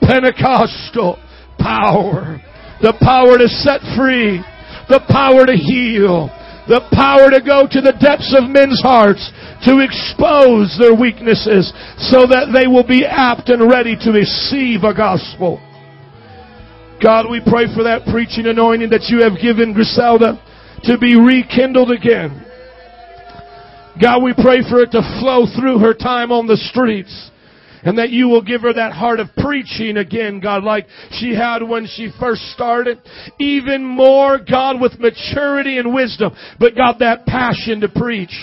Pentecostal 0.00 1.18
power. 1.58 2.38
The 2.82 2.94
power 3.00 3.38
to 3.38 3.48
set 3.48 3.80
free. 3.96 4.44
The 4.88 5.00
power 5.08 5.46
to 5.46 5.56
heal. 5.56 6.28
The 6.68 6.82
power 6.92 7.30
to 7.30 7.40
go 7.40 7.66
to 7.70 7.80
the 7.80 7.94
depths 7.96 8.34
of 8.36 8.50
men's 8.50 8.82
hearts 8.82 9.22
to 9.64 9.78
expose 9.78 10.74
their 10.78 10.94
weaknesses 10.94 11.70
so 12.10 12.26
that 12.26 12.50
they 12.52 12.66
will 12.66 12.86
be 12.86 13.06
apt 13.06 13.48
and 13.48 13.70
ready 13.70 13.94
to 13.94 14.10
receive 14.10 14.82
a 14.82 14.92
gospel. 14.92 15.62
God, 17.02 17.30
we 17.30 17.38
pray 17.38 17.70
for 17.70 17.84
that 17.84 18.02
preaching 18.10 18.46
anointing 18.46 18.90
that 18.90 19.06
you 19.06 19.22
have 19.22 19.38
given 19.38 19.74
Griselda 19.74 20.42
to 20.84 20.98
be 20.98 21.14
rekindled 21.14 21.92
again. 21.92 22.42
God, 24.00 24.22
we 24.22 24.34
pray 24.34 24.60
for 24.66 24.82
it 24.82 24.90
to 24.92 25.06
flow 25.20 25.46
through 25.46 25.78
her 25.78 25.94
time 25.94 26.32
on 26.32 26.46
the 26.46 26.56
streets. 26.56 27.30
And 27.86 27.98
that 27.98 28.10
you 28.10 28.26
will 28.26 28.42
give 28.42 28.62
her 28.62 28.72
that 28.72 28.92
heart 28.92 29.20
of 29.20 29.28
preaching 29.36 29.96
again, 29.96 30.40
God, 30.40 30.64
like 30.64 30.88
she 31.12 31.32
had 31.36 31.62
when 31.62 31.86
she 31.86 32.10
first 32.18 32.42
started. 32.52 32.98
Even 33.38 33.84
more, 33.84 34.40
God, 34.40 34.80
with 34.80 34.98
maturity 34.98 35.78
and 35.78 35.94
wisdom. 35.94 36.34
But 36.58 36.74
God, 36.74 36.96
that 36.98 37.26
passion 37.26 37.80
to 37.82 37.88
preach 37.88 38.34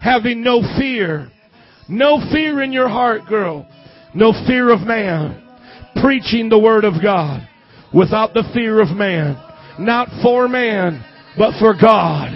having 0.00 0.40
no 0.40 0.62
fear. 0.78 1.32
No 1.88 2.20
fear 2.32 2.62
in 2.62 2.70
your 2.70 2.88
heart, 2.88 3.22
girl. 3.28 3.68
No 4.14 4.32
fear 4.46 4.72
of 4.72 4.86
man. 4.86 5.42
Preaching 6.00 6.48
the 6.48 6.58
word 6.58 6.84
of 6.84 7.02
God 7.02 7.46
without 7.92 8.34
the 8.34 8.48
fear 8.54 8.80
of 8.80 8.96
man. 8.96 9.34
Not 9.80 10.08
for 10.22 10.46
man, 10.46 11.04
but 11.36 11.58
for 11.58 11.74
God. 11.74 12.30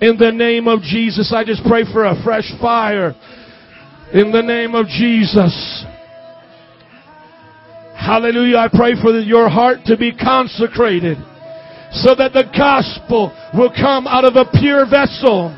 In 0.00 0.16
the 0.16 0.32
name 0.32 0.66
of 0.66 0.80
Jesus, 0.80 1.30
I 1.30 1.44
just 1.44 1.62
pray 1.64 1.84
for 1.92 2.04
a 2.04 2.22
fresh 2.24 2.50
fire. 2.58 3.14
In 4.14 4.30
the 4.30 4.42
name 4.42 4.74
of 4.74 4.86
Jesus. 4.86 5.84
Hallelujah. 7.96 8.58
I 8.58 8.68
pray 8.72 8.94
for 9.00 9.10
your 9.18 9.48
heart 9.48 9.80
to 9.86 9.96
be 9.96 10.14
consecrated 10.14 11.18
so 11.92 12.14
that 12.14 12.32
the 12.32 12.44
gospel 12.56 13.34
will 13.52 13.70
come 13.70 14.06
out 14.06 14.24
of 14.24 14.36
a 14.36 14.46
pure 14.58 14.88
vessel 14.88 15.56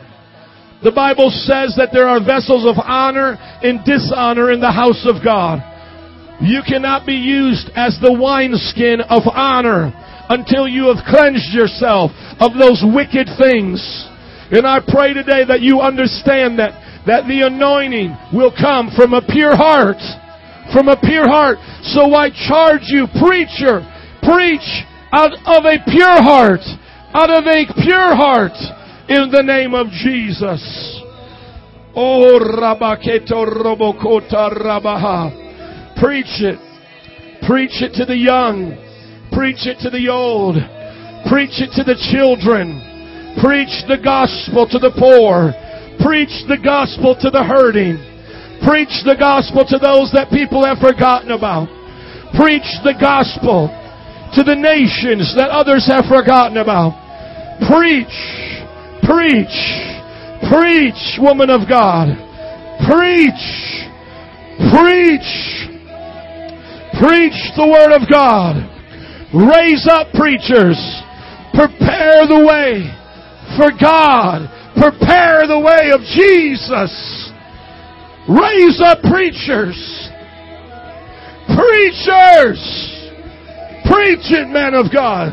the 0.85 0.93
Bible 0.93 1.31
says 1.33 1.75
that 1.81 1.89
there 1.93 2.07
are 2.07 2.21
vessels 2.21 2.69
of 2.69 2.77
honor 2.77 3.35
and 3.65 3.83
dishonor 3.85 4.53
in 4.53 4.61
the 4.61 4.71
house 4.71 5.09
of 5.09 5.25
God. 5.25 5.59
You 6.41 6.61
cannot 6.63 7.07
be 7.07 7.17
used 7.17 7.73
as 7.75 7.97
the 7.99 8.13
wineskin 8.13 9.01
of 9.09 9.25
honor 9.25 9.91
until 10.29 10.69
you 10.69 10.93
have 10.93 11.03
cleansed 11.09 11.51
yourself 11.51 12.13
of 12.39 12.55
those 12.61 12.85
wicked 12.85 13.27
things. 13.41 13.81
And 14.53 14.63
I 14.63 14.85
pray 14.85 15.15
today 15.15 15.49
that 15.49 15.65
you 15.65 15.81
understand 15.81 16.61
that, 16.61 16.77
that 17.07 17.27
the 17.27 17.47
anointing 17.47 18.11
will 18.35 18.51
come 18.51 18.91
from 18.95 19.15
a 19.15 19.23
pure 19.23 19.57
heart. 19.57 20.03
From 20.75 20.89
a 20.89 20.99
pure 20.99 21.29
heart. 21.29 21.59
So 21.83 22.15
I 22.15 22.31
charge 22.31 22.91
you, 22.91 23.07
preacher, 23.23 23.87
preach 24.27 24.67
out 25.15 25.33
of 25.47 25.65
a 25.65 25.79
pure 25.87 26.21
heart. 26.23 26.67
Out 27.15 27.31
of 27.31 27.47
a 27.47 27.65
pure 27.81 28.15
heart. 28.15 28.59
In 29.09 29.31
the 29.31 29.43
name 29.43 29.73
of 29.73 29.87
Jesus. 29.91 30.61
Oh, 31.95 32.39
Rabaketo 32.43 33.47
Robokota 33.47 34.53
Rabaha. 34.53 35.99
Preach 36.01 36.43
it. 36.43 36.59
Preach 37.47 37.81
it 37.81 37.95
to 37.95 38.05
the 38.05 38.17
young. 38.17 38.75
Preach 39.33 39.67
it 39.67 39.79
to 39.81 39.91
the 39.91 40.09
old. 40.09 40.57
Preach 41.31 41.63
it 41.63 41.71
to 41.79 41.85
the 41.85 41.97
children. 42.11 42.83
Preach 43.41 43.87
the 43.87 43.99
gospel 44.03 44.67
to 44.69 44.79
the 44.79 44.91
poor. 44.99 45.55
Preach 46.01 46.33
the 46.49 46.59
gospel 46.63 47.17
to 47.21 47.31
the 47.31 47.43
hurting. 47.43 47.97
Preach 48.67 49.05
the 49.05 49.17
gospel 49.19 49.65
to 49.69 49.79
those 49.79 50.13
that 50.13 50.31
people 50.31 50.65
have 50.65 50.79
forgotten 50.79 51.31
about. 51.31 51.69
Preach 52.35 52.67
the 52.85 52.97
gospel 52.99 53.69
to 54.35 54.43
the 54.43 54.57
nations 54.57 55.33
that 55.37 55.51
others 55.51 55.87
have 55.87 56.05
forgotten 56.07 56.59
about. 56.59 56.97
Preach, 57.69 58.17
preach, 59.05 59.57
preach, 60.51 61.01
woman 61.21 61.49
of 61.49 61.69
God. 61.69 62.13
Preach, 62.85 63.45
preach. 64.73 65.31
Preach 67.01 67.39
the 67.57 67.69
Word 67.69 67.93
of 67.93 68.09
God. 68.09 68.57
Raise 69.33 69.87
up 69.89 70.13
preachers. 70.13 70.81
Prepare 71.53 72.25
the 72.25 72.41
way 72.41 72.89
for 73.57 73.71
God. 73.73 74.49
Prepare 74.77 75.47
the 75.47 75.59
way 75.59 75.91
of 75.91 76.01
Jesus. 76.03 76.93
Raise 78.29 78.81
up 78.85 79.01
preachers. 79.03 79.77
Preachers. 81.57 82.61
Preach 83.89 84.29
it, 84.33 84.49
man 84.49 84.75
of 84.75 84.93
God. 84.93 85.33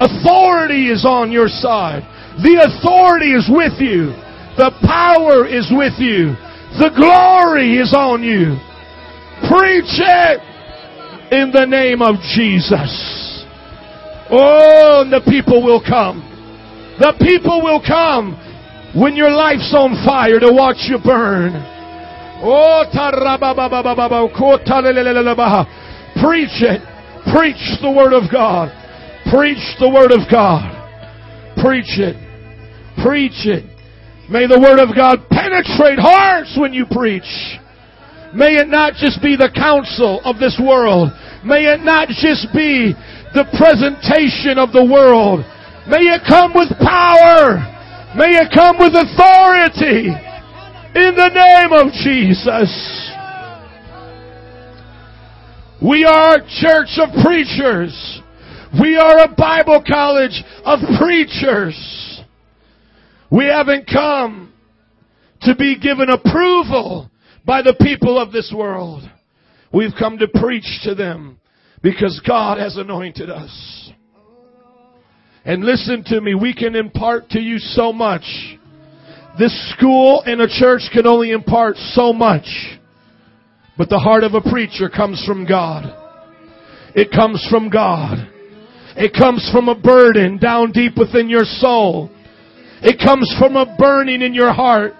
Authority 0.00 0.90
is 0.90 1.04
on 1.04 1.32
your 1.32 1.48
side. 1.48 2.02
The 2.42 2.68
authority 2.68 3.32
is 3.32 3.48
with 3.50 3.80
you. 3.80 4.12
The 4.56 4.70
power 4.84 5.46
is 5.46 5.68
with 5.70 5.98
you. 5.98 6.36
The 6.78 6.92
glory 6.94 7.78
is 7.78 7.92
on 7.94 8.22
you. 8.22 8.56
Preach 9.48 10.00
it 10.00 10.40
in 11.32 11.50
the 11.50 11.66
name 11.66 12.00
of 12.00 12.16
Jesus. 12.34 13.44
Oh, 14.30 15.02
and 15.02 15.12
the 15.12 15.20
people 15.28 15.62
will 15.62 15.82
come. 15.82 16.35
The 16.98 17.12
people 17.20 17.60
will 17.62 17.82
come 17.84 18.32
when 18.96 19.16
your 19.16 19.30
life's 19.30 19.74
on 19.76 19.92
fire 20.06 20.40
to 20.40 20.52
watch 20.52 20.88
you 20.88 20.96
burn. 20.98 21.52
Oh, 22.40 22.84
preach 26.20 26.62
it. 26.64 26.80
Preach 27.32 27.64
the 27.82 27.90
word 27.90 28.12
of 28.12 28.30
God. 28.32 28.72
Preach 29.28 29.60
the 29.80 29.90
word 29.90 30.12
of 30.12 30.30
God. 30.30 30.72
Preach 31.60 31.98
it. 31.98 32.16
Preach 33.02 33.44
it. 33.44 33.64
May 34.30 34.46
the 34.46 34.58
word 34.58 34.80
of 34.80 34.94
God 34.94 35.28
penetrate 35.30 35.98
hearts 35.98 36.56
when 36.58 36.72
you 36.72 36.86
preach. 36.90 37.28
May 38.34 38.56
it 38.56 38.68
not 38.68 38.94
just 38.94 39.22
be 39.22 39.36
the 39.36 39.50
counsel 39.54 40.20
of 40.24 40.38
this 40.38 40.60
world. 40.62 41.10
May 41.44 41.66
it 41.72 41.80
not 41.80 42.08
just 42.08 42.48
be 42.52 42.92
the 43.34 43.44
presentation 43.56 44.58
of 44.58 44.72
the 44.72 44.84
world. 44.84 45.44
May 45.88 46.02
it 46.02 46.22
come 46.26 46.52
with 46.52 46.70
power. 46.80 47.62
May 48.16 48.34
it 48.38 48.50
come 48.52 48.78
with 48.78 48.94
authority. 48.94 50.08
In 50.08 51.14
the 51.14 51.30
name 51.32 51.72
of 51.72 51.92
Jesus. 51.92 53.12
We 55.80 56.04
are 56.04 56.36
a 56.36 56.48
church 56.60 56.98
of 56.98 57.10
preachers. 57.22 58.20
We 58.80 58.96
are 58.96 59.20
a 59.20 59.28
Bible 59.28 59.84
college 59.86 60.42
of 60.64 60.80
preachers. 60.98 62.22
We 63.30 63.44
haven't 63.44 63.86
come 63.86 64.52
to 65.42 65.54
be 65.54 65.78
given 65.78 66.08
approval 66.10 67.10
by 67.44 67.62
the 67.62 67.76
people 67.80 68.18
of 68.18 68.32
this 68.32 68.52
world. 68.56 69.08
We've 69.72 69.94
come 69.96 70.18
to 70.18 70.26
preach 70.26 70.80
to 70.84 70.94
them 70.94 71.38
because 71.82 72.20
God 72.26 72.58
has 72.58 72.76
anointed 72.76 73.30
us. 73.30 73.85
And 75.46 75.64
listen 75.64 76.02
to 76.06 76.20
me, 76.20 76.34
we 76.34 76.52
can 76.52 76.74
impart 76.74 77.30
to 77.30 77.40
you 77.40 77.58
so 77.58 77.92
much. 77.92 78.24
This 79.38 79.54
school 79.76 80.22
and 80.26 80.40
a 80.40 80.48
church 80.48 80.82
can 80.92 81.06
only 81.06 81.30
impart 81.30 81.76
so 81.76 82.12
much. 82.12 82.46
But 83.78 83.88
the 83.88 83.98
heart 84.00 84.24
of 84.24 84.34
a 84.34 84.40
preacher 84.40 84.88
comes 84.88 85.24
from 85.24 85.46
God. 85.46 85.84
It 86.96 87.12
comes 87.12 87.46
from 87.48 87.70
God. 87.70 88.28
It 88.96 89.12
comes 89.12 89.48
from 89.52 89.68
a 89.68 89.78
burden 89.78 90.38
down 90.38 90.72
deep 90.72 90.94
within 90.96 91.28
your 91.28 91.44
soul. 91.44 92.10
It 92.82 92.98
comes 92.98 93.32
from 93.38 93.54
a 93.54 93.76
burning 93.78 94.22
in 94.22 94.34
your 94.34 94.52
heart. 94.52 94.94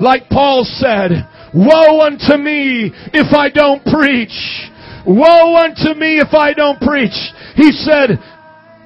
Like 0.00 0.30
Paul 0.30 0.64
said, 0.64 1.10
Woe 1.52 2.00
unto 2.00 2.36
me 2.36 2.90
if 3.12 3.34
I 3.34 3.50
don't 3.50 3.84
preach. 3.84 4.32
Woe 5.06 5.56
unto 5.56 5.98
me 5.98 6.18
if 6.18 6.32
I 6.32 6.54
don't 6.54 6.80
preach. 6.80 7.12
He 7.56 7.70
said, 7.72 8.18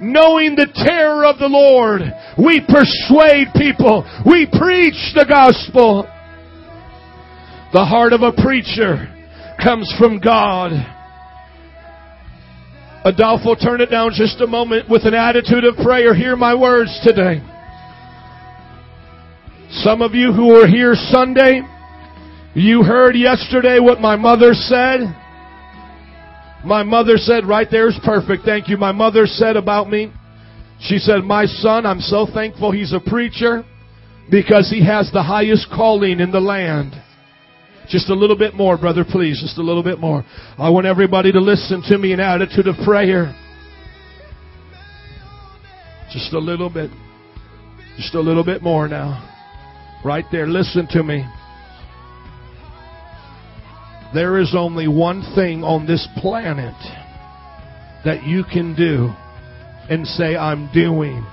knowing 0.00 0.54
the 0.54 0.68
terror 0.74 1.24
of 1.24 1.38
the 1.38 1.48
Lord, 1.48 2.02
we 2.36 2.60
persuade 2.60 3.48
people. 3.56 4.06
We 4.24 4.46
preach 4.46 5.14
the 5.14 5.26
gospel. 5.28 6.04
The 7.72 7.84
heart 7.84 8.12
of 8.12 8.22
a 8.22 8.32
preacher 8.32 9.12
comes 9.62 9.92
from 9.98 10.20
God. 10.20 10.72
Adolfo, 13.04 13.54
turn 13.54 13.80
it 13.80 13.90
down 13.90 14.12
just 14.14 14.40
a 14.40 14.46
moment 14.46 14.88
with 14.88 15.04
an 15.04 15.14
attitude 15.14 15.64
of 15.64 15.76
prayer. 15.76 16.14
Hear 16.14 16.36
my 16.36 16.54
words 16.54 16.98
today. 17.04 17.40
Some 19.70 20.02
of 20.02 20.14
you 20.14 20.32
who 20.32 20.48
were 20.48 20.66
here 20.66 20.94
Sunday, 20.94 21.60
you 22.54 22.82
heard 22.82 23.14
yesterday 23.16 23.78
what 23.80 24.00
my 24.00 24.16
mother 24.16 24.52
said. 24.52 25.00
My 26.64 26.82
mother 26.82 27.16
said, 27.16 27.46
right 27.46 27.68
there 27.70 27.88
is 27.88 27.98
perfect. 28.04 28.44
Thank 28.44 28.68
you. 28.68 28.76
My 28.76 28.92
mother 28.92 29.26
said 29.26 29.56
about 29.56 29.88
me, 29.88 30.12
she 30.80 30.98
said, 30.98 31.24
my 31.24 31.46
son, 31.46 31.86
I'm 31.86 32.00
so 32.00 32.26
thankful 32.32 32.72
he's 32.72 32.92
a 32.92 33.00
preacher 33.00 33.64
because 34.30 34.70
he 34.70 34.84
has 34.84 35.10
the 35.12 35.22
highest 35.22 35.68
calling 35.74 36.20
in 36.20 36.30
the 36.30 36.40
land. 36.40 36.92
Just 37.88 38.10
a 38.10 38.14
little 38.14 38.36
bit 38.36 38.54
more, 38.54 38.76
brother, 38.76 39.04
please. 39.08 39.40
Just 39.40 39.56
a 39.58 39.62
little 39.62 39.82
bit 39.82 39.98
more. 39.98 40.24
I 40.58 40.68
want 40.68 40.86
everybody 40.86 41.32
to 41.32 41.40
listen 41.40 41.82
to 41.88 41.96
me 41.96 42.12
in 42.12 42.20
attitude 42.20 42.68
of 42.68 42.76
prayer. 42.84 43.34
Just 46.12 46.32
a 46.32 46.38
little 46.38 46.68
bit. 46.68 46.90
Just 47.96 48.14
a 48.14 48.20
little 48.20 48.44
bit 48.44 48.62
more 48.62 48.88
now. 48.88 49.24
Right 50.04 50.24
there. 50.30 50.46
Listen 50.46 50.86
to 50.90 51.02
me. 51.02 51.24
There 54.14 54.38
is 54.38 54.54
only 54.56 54.88
one 54.88 55.22
thing 55.34 55.62
on 55.62 55.86
this 55.86 56.06
planet 56.16 56.74
that 58.04 58.24
you 58.24 58.42
can 58.44 58.74
do 58.74 59.12
and 59.90 60.06
say, 60.06 60.36
I'm 60.36 60.72
doing 60.72 61.26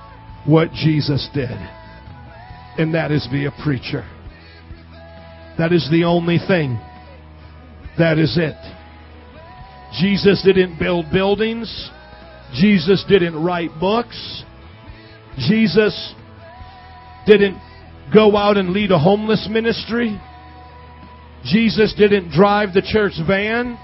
what 0.44 0.72
Jesus 0.72 1.28
did. 1.32 1.56
And 2.78 2.94
that 2.94 3.10
is 3.10 3.26
be 3.30 3.46
a 3.46 3.52
preacher. 3.64 4.06
That 5.58 5.72
is 5.72 5.88
the 5.90 6.04
only 6.04 6.38
thing. 6.38 6.78
That 7.98 8.18
is 8.18 8.36
it. 8.36 8.56
Jesus 9.98 10.42
didn't 10.44 10.78
build 10.78 11.06
buildings. 11.10 11.90
Jesus 12.54 13.04
didn't 13.08 13.42
write 13.42 13.70
books. 13.80 14.44
Jesus 15.38 16.14
didn't 17.26 17.58
go 18.12 18.36
out 18.36 18.56
and 18.56 18.70
lead 18.70 18.90
a 18.90 18.98
homeless 18.98 19.48
ministry. 19.50 20.20
Jesus 21.46 21.94
didn't 21.96 22.30
drive 22.30 22.72
the 22.74 22.82
church 22.82 23.12
van. 23.26 23.78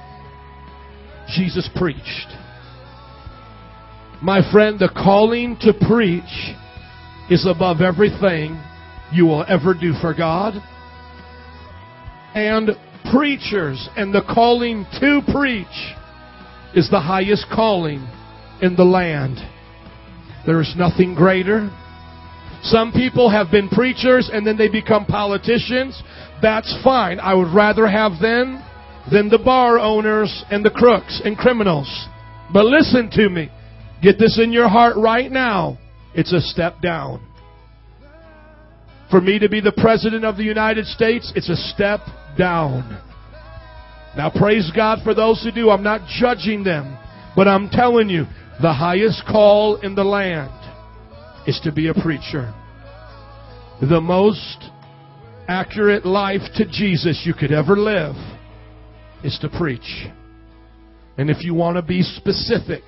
Jesus 1.34 1.68
preached. 1.76 2.28
My 4.20 4.40
friend, 4.52 4.78
the 4.78 4.88
calling 4.88 5.56
to 5.60 5.72
preach 5.86 6.22
is 7.30 7.46
above 7.46 7.80
everything 7.80 8.60
you 9.12 9.26
will 9.26 9.44
ever 9.48 9.74
do 9.74 9.92
for 10.00 10.14
God. 10.14 10.54
And 12.34 12.70
preachers 13.12 13.88
and 13.96 14.14
the 14.14 14.22
calling 14.22 14.86
to 15.00 15.20
preach 15.32 15.66
is 16.74 16.88
the 16.90 17.00
highest 17.00 17.46
calling 17.52 18.06
in 18.62 18.74
the 18.76 18.84
land. 18.84 19.36
There 20.46 20.60
is 20.60 20.74
nothing 20.76 21.14
greater. 21.14 21.70
Some 22.62 22.92
people 22.92 23.28
have 23.28 23.50
been 23.50 23.68
preachers 23.68 24.30
and 24.32 24.46
then 24.46 24.56
they 24.56 24.68
become 24.68 25.04
politicians. 25.04 26.00
That's 26.43 26.76
fine. 26.82 27.20
I 27.20 27.34
would 27.34 27.55
rather 27.55 27.86
have 27.86 28.20
them 28.20 28.62
than 29.11 29.28
the 29.28 29.38
bar 29.38 29.78
owners 29.78 30.45
and 30.51 30.64
the 30.64 30.70
crooks 30.70 31.22
and 31.24 31.36
criminals. 31.36 32.09
But 32.53 32.66
listen 32.66 33.11
to 33.12 33.28
me. 33.28 33.51
Get 34.03 34.18
this 34.18 34.38
in 34.43 34.53
your 34.53 34.68
heart 34.68 34.97
right 34.97 35.30
now. 35.30 35.78
It's 36.14 36.32
a 36.32 36.40
step 36.40 36.82
down. 36.82 37.24
For 39.11 39.20
me 39.20 39.38
to 39.38 39.49
be 39.49 39.61
the 39.61 39.72
President 39.72 40.24
of 40.24 40.36
the 40.36 40.43
United 40.43 40.86
States, 40.86 41.32
it's 41.36 41.49
a 41.49 41.57
step 41.57 42.01
down. 42.36 43.01
Now 44.16 44.30
praise 44.34 44.70
God 44.74 44.99
for 45.05 45.14
those 45.14 45.43
who 45.43 45.53
do. 45.53 45.70
I'm 45.70 45.82
not 45.82 46.07
judging 46.09 46.64
them. 46.64 46.99
But 47.36 47.49
I'm 47.49 47.70
telling 47.70 48.11
you, 48.11 48.24
the 48.61 48.72
highest 48.72 49.22
call 49.26 49.76
in 49.76 49.95
the 49.95 50.05
land 50.05 50.51
is 51.47 51.61
to 51.64 51.72
be 51.72 51.88
a 51.88 51.95
preacher. 51.95 52.53
The 53.80 54.01
most 54.01 54.70
accurate 55.53 56.07
life 56.07 56.40
to 56.55 56.64
Jesus 56.64 57.24
you 57.26 57.34
could 57.34 57.53
ever 57.53 57.76
live 57.76 58.16
is 59.22 59.38
to 59.42 59.50
preach. 59.50 60.07
And 61.18 61.28
if 61.28 61.44
you 61.44 61.53
want 61.53 61.76
to 61.76 61.82
be 61.82 62.00
specific, 62.03 62.82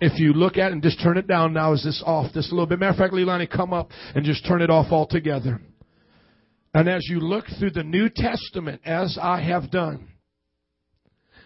if 0.00 0.20
you 0.20 0.32
look 0.34 0.56
at 0.56 0.70
and 0.70 0.80
just 0.80 1.02
turn 1.02 1.18
it 1.18 1.26
down 1.26 1.52
now, 1.52 1.72
is 1.72 1.82
this 1.82 2.00
off 2.06 2.32
just 2.32 2.52
a 2.52 2.54
little 2.54 2.68
bit? 2.68 2.78
Matter 2.78 2.92
of 2.92 2.96
fact, 2.96 3.12
Leilani, 3.12 3.50
come 3.50 3.72
up 3.72 3.90
and 4.14 4.24
just 4.24 4.46
turn 4.46 4.62
it 4.62 4.70
off 4.70 4.92
altogether. 4.92 5.60
And 6.72 6.88
as 6.88 7.06
you 7.08 7.18
look 7.18 7.46
through 7.58 7.72
the 7.72 7.82
New 7.82 8.08
Testament, 8.08 8.80
as 8.84 9.18
I 9.20 9.40
have 9.40 9.72
done, 9.72 10.06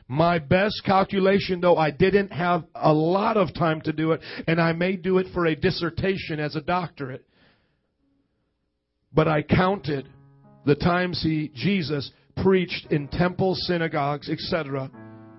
my 0.09 0.39
best 0.39 0.83
calculation, 0.85 1.63
though 1.63 1.79
I 1.79 1.91
didn't 1.91 2.33
have 2.33 2.65
a 2.75 2.93
lot 2.93 3.39
of 3.39 3.55
time 3.55 3.81
to 3.83 3.95
do 3.95 4.13
it, 4.13 4.21
and 4.47 4.61
I 4.61 4.73
may 4.73 4.97
do 4.97 5.17
it 5.17 5.29
for 5.33 5.47
a 5.47 5.57
dissertation 5.57 6.39
as 6.39 6.55
a 6.55 6.61
doctorate, 6.61 7.25
but 9.11 9.27
I 9.27 9.41
counted 9.41 10.07
the 10.69 10.75
times 10.75 11.23
he, 11.23 11.51
Jesus, 11.55 12.11
preached 12.43 12.89
in 12.91 13.09
temples, 13.09 13.59
synagogues, 13.67 14.29
etc., 14.29 14.91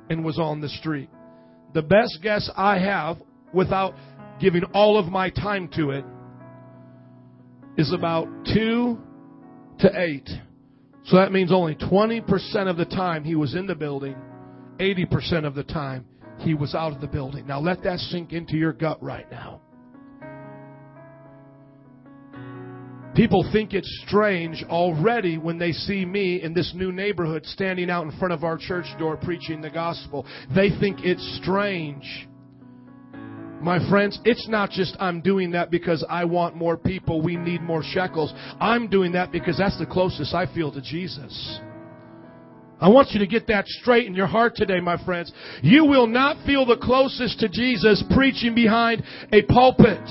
and 0.10 0.26
was 0.26 0.40
on 0.40 0.60
the 0.60 0.70
street. 0.70 1.08
The 1.76 1.84
best 1.84 2.18
guess 2.24 2.50
I 2.58 2.80
have, 2.80 3.18
without 3.54 3.94
giving 4.42 4.64
all 4.74 4.98
of 4.98 5.06
my 5.06 5.30
time 5.30 5.70
to 5.76 5.92
it, 5.92 6.04
is 7.78 7.94
about 7.94 8.28
two 8.52 8.98
to 9.82 10.02
eight. 10.02 10.28
So 11.06 11.18
that 11.18 11.32
means 11.32 11.52
only 11.52 11.76
20% 11.76 12.68
of 12.68 12.78
the 12.78 12.86
time 12.86 13.24
he 13.24 13.36
was 13.36 13.54
in 13.54 13.68
the 13.68 13.76
building 13.76 14.16
80% 14.80 15.46
of 15.46 15.54
the 15.54 15.64
time 15.64 16.08
he 16.40 16.56
was 16.56 16.74
out 16.74 16.92
of 16.92 17.02
the 17.02 17.08
building. 17.08 17.46
Now 17.46 17.60
let 17.60 17.84
that 17.84 18.00
sink 18.00 18.34
into 18.34 18.58
your 18.58 18.74
gut 18.74 19.02
right 19.04 19.30
now. 19.30 19.62
People 23.20 23.46
think 23.52 23.74
it's 23.74 24.04
strange 24.08 24.64
already 24.70 25.38
when 25.38 25.58
they 25.58 25.74
see 25.74 26.06
me 26.06 26.42
in 26.42 26.54
this 26.54 26.72
new 26.74 26.94
neighborhood 26.94 27.46
standing 27.46 27.90
out 27.90 28.06
in 28.06 28.18
front 28.18 28.34
of 28.34 28.46
our 28.46 28.58
church 28.58 28.86
door 28.98 29.18
preaching 29.18 29.60
the 29.60 29.70
gospel. 29.70 30.26
They 30.56 30.70
think 30.80 31.00
it's 31.04 31.38
strange. 31.44 32.30
My 33.62 33.78
friends, 33.90 34.18
it's 34.24 34.48
not 34.48 34.70
just 34.70 34.96
I'm 35.02 35.20
doing 35.20 35.52
that 35.52 35.70
because 35.70 36.06
I 36.10 36.24
want 36.24 36.56
more 36.56 36.78
people, 36.78 37.22
we 37.22 37.36
need 37.36 37.62
more 37.62 37.84
shekels. 37.84 38.34
I'm 38.58 38.88
doing 38.88 39.12
that 39.12 39.34
because 39.34 39.58
that's 39.58 39.78
the 39.78 39.86
closest 39.86 40.34
I 40.34 40.46
feel 40.56 40.72
to 40.72 40.82
Jesus. 40.82 41.60
I 42.80 42.88
want 42.88 43.12
you 43.12 43.20
to 43.20 43.28
get 43.28 43.48
that 43.48 43.68
straight 43.68 44.08
in 44.08 44.16
your 44.16 44.28
heart 44.28 44.56
today, 44.56 44.80
my 44.80 44.96
friends. 45.04 45.34
You 45.62 45.84
will 45.84 46.08
not 46.08 46.38
feel 46.46 46.66
the 46.66 46.78
closest 46.78 47.42
to 47.42 47.50
Jesus 47.50 48.02
preaching 48.16 48.56
behind 48.56 49.04
a 49.34 49.42
pulpit. 49.42 50.08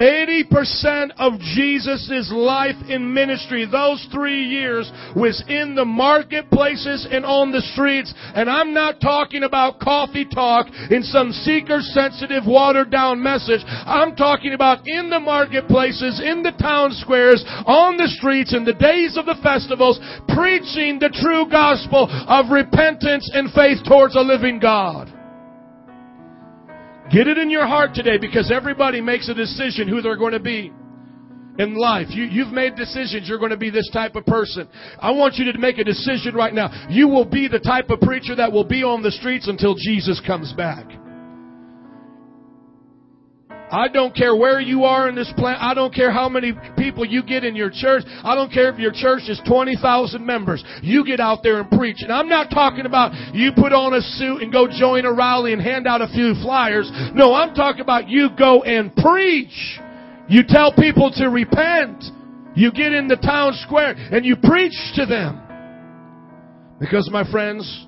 80% 0.00 1.10
of 1.18 1.38
Jesus' 1.40 2.30
life 2.32 2.76
in 2.88 3.12
ministry, 3.12 3.66
those 3.70 4.06
three 4.12 4.44
years, 4.44 4.90
was 5.14 5.42
in 5.48 5.74
the 5.74 5.84
marketplaces 5.84 7.06
and 7.10 7.24
on 7.24 7.52
the 7.52 7.62
streets. 7.72 8.12
And 8.34 8.50
I'm 8.50 8.74
not 8.74 9.00
talking 9.00 9.42
about 9.42 9.80
coffee 9.80 10.26
talk 10.26 10.66
in 10.90 11.02
some 11.02 11.32
seeker 11.32 11.80
sensitive, 11.80 12.44
watered 12.46 12.90
down 12.90 13.22
message. 13.22 13.62
I'm 13.66 14.16
talking 14.16 14.52
about 14.52 14.86
in 14.86 15.10
the 15.10 15.20
marketplaces, 15.20 16.20
in 16.20 16.42
the 16.42 16.52
town 16.52 16.92
squares, 16.92 17.44
on 17.66 17.96
the 17.96 18.08
streets, 18.08 18.54
in 18.54 18.64
the 18.64 18.74
days 18.74 19.16
of 19.16 19.26
the 19.26 19.38
festivals, 19.42 19.98
preaching 20.28 20.98
the 20.98 21.14
true 21.22 21.48
gospel 21.50 22.08
of 22.10 22.50
repentance 22.50 23.30
and 23.32 23.52
faith 23.52 23.78
towards 23.86 24.16
a 24.16 24.20
living 24.20 24.58
God. 24.58 25.15
Get 27.12 27.28
it 27.28 27.38
in 27.38 27.50
your 27.50 27.66
heart 27.66 27.94
today 27.94 28.18
because 28.18 28.50
everybody 28.52 29.00
makes 29.00 29.28
a 29.28 29.34
decision 29.34 29.88
who 29.88 30.02
they're 30.02 30.16
going 30.16 30.32
to 30.32 30.40
be 30.40 30.72
in 31.58 31.74
life. 31.74 32.08
You, 32.10 32.24
you've 32.24 32.52
made 32.52 32.74
decisions. 32.74 33.28
You're 33.28 33.38
going 33.38 33.50
to 33.50 33.56
be 33.56 33.70
this 33.70 33.88
type 33.92 34.16
of 34.16 34.26
person. 34.26 34.68
I 35.00 35.12
want 35.12 35.34
you 35.36 35.50
to 35.50 35.58
make 35.58 35.78
a 35.78 35.84
decision 35.84 36.34
right 36.34 36.52
now. 36.52 36.70
You 36.90 37.08
will 37.08 37.24
be 37.24 37.48
the 37.48 37.60
type 37.60 37.90
of 37.90 38.00
preacher 38.00 38.34
that 38.36 38.50
will 38.50 38.64
be 38.64 38.82
on 38.82 39.02
the 39.02 39.10
streets 39.10 39.48
until 39.48 39.74
Jesus 39.74 40.20
comes 40.26 40.52
back. 40.52 40.86
I 43.70 43.88
don't 43.88 44.14
care 44.14 44.36
where 44.36 44.60
you 44.60 44.84
are 44.84 45.08
in 45.08 45.16
this 45.16 45.32
planet. 45.36 45.60
I 45.60 45.74
don't 45.74 45.92
care 45.92 46.12
how 46.12 46.28
many 46.28 46.52
people 46.78 47.04
you 47.04 47.22
get 47.22 47.44
in 47.44 47.56
your 47.56 47.70
church. 47.70 48.04
I 48.06 48.34
don't 48.36 48.52
care 48.52 48.72
if 48.72 48.78
your 48.78 48.92
church 48.92 49.22
is 49.28 49.40
20,000 49.46 50.24
members. 50.24 50.62
You 50.82 51.04
get 51.04 51.18
out 51.18 51.42
there 51.42 51.60
and 51.60 51.68
preach. 51.70 51.96
And 52.00 52.12
I'm 52.12 52.28
not 52.28 52.50
talking 52.50 52.86
about 52.86 53.34
you 53.34 53.50
put 53.56 53.72
on 53.72 53.94
a 53.94 54.00
suit 54.00 54.42
and 54.42 54.52
go 54.52 54.68
join 54.68 55.04
a 55.04 55.12
rally 55.12 55.52
and 55.52 55.60
hand 55.60 55.86
out 55.88 56.00
a 56.00 56.08
few 56.08 56.34
flyers. 56.42 56.90
No, 57.12 57.34
I'm 57.34 57.54
talking 57.54 57.80
about 57.80 58.08
you 58.08 58.28
go 58.38 58.62
and 58.62 58.94
preach. 58.94 59.80
You 60.28 60.42
tell 60.46 60.72
people 60.72 61.10
to 61.16 61.28
repent. 61.28 62.04
You 62.54 62.70
get 62.70 62.92
in 62.92 63.08
the 63.08 63.16
town 63.16 63.52
square 63.66 63.94
and 63.96 64.24
you 64.24 64.36
preach 64.36 64.74
to 64.94 65.06
them. 65.06 65.42
Because 66.78 67.08
my 67.10 67.28
friends, 67.30 67.86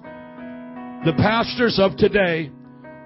the 1.04 1.12
pastors 1.16 1.78
of 1.78 1.96
today 1.96 2.50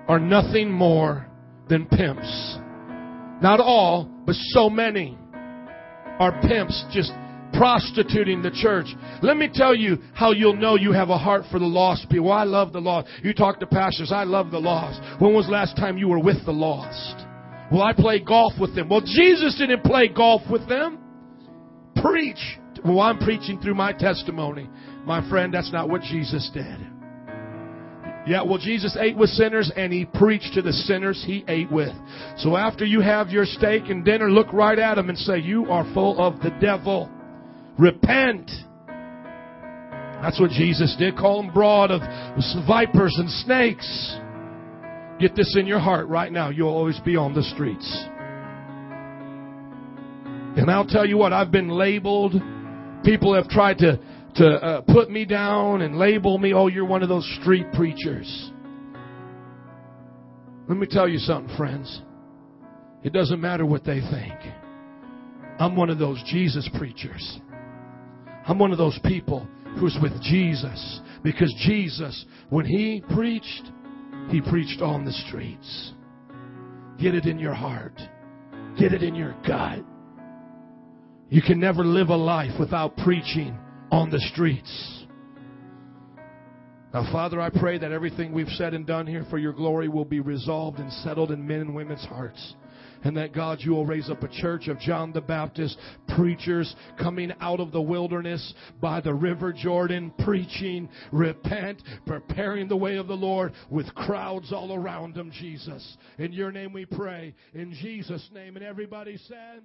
are 0.08 0.18
nothing 0.18 0.70
more 0.70 1.26
than 1.68 1.86
pimps. 1.86 2.58
Not 3.42 3.58
all, 3.58 4.08
but 4.24 4.36
so 4.36 4.70
many 4.70 5.18
are 6.20 6.40
pimps 6.42 6.84
just 6.92 7.10
prostituting 7.52 8.40
the 8.40 8.52
church. 8.52 8.86
Let 9.20 9.36
me 9.36 9.50
tell 9.52 9.74
you 9.74 9.98
how 10.14 10.30
you'll 10.30 10.56
know 10.56 10.76
you 10.76 10.92
have 10.92 11.10
a 11.10 11.18
heart 11.18 11.42
for 11.50 11.58
the 11.58 11.66
lost 11.66 12.08
people. 12.08 12.30
I 12.30 12.44
love 12.44 12.72
the 12.72 12.80
lost. 12.80 13.08
You 13.24 13.34
talk 13.34 13.58
to 13.58 13.66
pastors, 13.66 14.12
I 14.12 14.22
love 14.22 14.52
the 14.52 14.60
lost. 14.60 15.00
When 15.20 15.34
was 15.34 15.46
the 15.46 15.52
last 15.52 15.76
time 15.76 15.98
you 15.98 16.06
were 16.06 16.20
with 16.20 16.44
the 16.46 16.52
lost? 16.52 17.26
Well, 17.72 17.82
I 17.82 17.92
play 17.92 18.20
golf 18.20 18.52
with 18.60 18.76
them. 18.76 18.88
Well, 18.88 19.00
Jesus 19.00 19.56
didn't 19.58 19.82
play 19.82 20.06
golf 20.06 20.42
with 20.48 20.68
them. 20.68 20.98
Preach. 21.96 22.58
Well, 22.84 23.00
I'm 23.00 23.18
preaching 23.18 23.60
through 23.60 23.74
my 23.74 23.92
testimony. 23.92 24.68
My 25.04 25.28
friend, 25.28 25.52
that's 25.52 25.72
not 25.72 25.88
what 25.88 26.02
Jesus 26.02 26.48
did. 26.54 26.91
Yeah, 28.24 28.42
well, 28.42 28.58
Jesus 28.58 28.96
ate 29.00 29.16
with 29.16 29.30
sinners 29.30 29.72
and 29.74 29.92
he 29.92 30.04
preached 30.04 30.54
to 30.54 30.62
the 30.62 30.72
sinners 30.72 31.22
he 31.26 31.44
ate 31.48 31.70
with. 31.72 31.92
So 32.36 32.56
after 32.56 32.84
you 32.84 33.00
have 33.00 33.30
your 33.30 33.44
steak 33.44 33.84
and 33.88 34.04
dinner, 34.04 34.30
look 34.30 34.52
right 34.52 34.78
at 34.78 34.94
them 34.94 35.08
and 35.08 35.18
say, 35.18 35.38
You 35.38 35.66
are 35.66 35.84
full 35.92 36.20
of 36.24 36.40
the 36.40 36.50
devil. 36.60 37.10
Repent. 37.78 38.48
That's 40.22 40.38
what 40.38 40.50
Jesus 40.50 40.94
did. 40.98 41.16
Call 41.16 41.42
them 41.42 41.52
brood 41.52 41.90
of 41.90 42.00
vipers 42.68 43.16
and 43.18 43.28
snakes. 43.28 44.16
Get 45.18 45.34
this 45.34 45.56
in 45.58 45.66
your 45.66 45.80
heart 45.80 46.06
right 46.06 46.30
now. 46.30 46.50
You'll 46.50 46.68
always 46.68 47.00
be 47.00 47.16
on 47.16 47.34
the 47.34 47.42
streets. 47.42 48.06
And 50.56 50.70
I'll 50.70 50.86
tell 50.86 51.06
you 51.06 51.16
what, 51.16 51.32
I've 51.32 51.50
been 51.50 51.70
labeled. 51.70 52.34
People 53.04 53.34
have 53.34 53.48
tried 53.48 53.78
to 53.78 53.98
to 54.36 54.46
uh, 54.46 54.80
put 54.82 55.10
me 55.10 55.24
down 55.24 55.82
and 55.82 55.98
label 55.98 56.38
me, 56.38 56.54
oh, 56.54 56.68
you're 56.68 56.86
one 56.86 57.02
of 57.02 57.08
those 57.08 57.28
street 57.40 57.66
preachers. 57.74 58.50
Let 60.68 60.78
me 60.78 60.86
tell 60.88 61.08
you 61.08 61.18
something, 61.18 61.54
friends. 61.56 62.02
It 63.02 63.12
doesn't 63.12 63.40
matter 63.40 63.66
what 63.66 63.84
they 63.84 64.00
think. 64.00 64.38
I'm 65.58 65.76
one 65.76 65.90
of 65.90 65.98
those 65.98 66.22
Jesus 66.26 66.68
preachers. 66.78 67.40
I'm 68.46 68.58
one 68.58 68.72
of 68.72 68.78
those 68.78 68.98
people 69.04 69.46
who's 69.78 69.96
with 70.00 70.20
Jesus 70.22 71.00
because 71.22 71.52
Jesus, 71.58 72.24
when 72.48 72.64
he 72.64 73.02
preached, 73.12 73.70
he 74.30 74.40
preached 74.40 74.80
on 74.80 75.04
the 75.04 75.12
streets. 75.12 75.92
Get 76.98 77.14
it 77.14 77.26
in 77.26 77.38
your 77.38 77.54
heart. 77.54 77.96
Get 78.78 78.92
it 78.92 79.02
in 79.02 79.14
your 79.14 79.34
gut. 79.46 79.84
You 81.28 81.42
can 81.42 81.60
never 81.60 81.84
live 81.84 82.08
a 82.08 82.16
life 82.16 82.58
without 82.58 82.96
preaching 82.98 83.58
on 83.92 84.10
the 84.10 84.18
streets. 84.32 85.04
Now, 86.94 87.10
Father, 87.12 87.40
I 87.40 87.50
pray 87.50 87.78
that 87.78 87.92
everything 87.92 88.32
we've 88.32 88.48
said 88.48 88.74
and 88.74 88.86
done 88.86 89.06
here 89.06 89.24
for 89.30 89.38
your 89.38 89.52
glory 89.52 89.88
will 89.88 90.04
be 90.04 90.20
resolved 90.20 90.78
and 90.78 90.92
settled 90.92 91.30
in 91.30 91.46
men 91.46 91.60
and 91.60 91.74
women's 91.74 92.04
hearts. 92.04 92.54
And 93.04 93.16
that 93.16 93.34
God, 93.34 93.58
you 93.60 93.72
will 93.72 93.84
raise 93.84 94.08
up 94.08 94.22
a 94.22 94.28
church 94.28 94.68
of 94.68 94.78
John 94.78 95.12
the 95.12 95.20
Baptist 95.20 95.76
preachers 96.16 96.74
coming 96.98 97.32
out 97.40 97.60
of 97.60 97.72
the 97.72 97.82
wilderness 97.82 98.54
by 98.80 99.00
the 99.00 99.12
river 99.12 99.52
Jordan, 99.52 100.12
preaching, 100.24 100.88
repent, 101.10 101.82
preparing 102.06 102.68
the 102.68 102.76
way 102.76 102.96
of 102.96 103.08
the 103.08 103.14
Lord 103.14 103.52
with 103.70 103.94
crowds 103.94 104.52
all 104.52 104.72
around 104.72 105.14
them, 105.14 105.32
Jesus. 105.32 105.96
In 106.18 106.32
your 106.32 106.52
name 106.52 106.72
we 106.72 106.86
pray. 106.86 107.34
In 107.54 107.74
Jesus' 107.74 108.28
name. 108.32 108.56
And 108.56 108.64
everybody 108.64 109.18
said, 109.28 109.62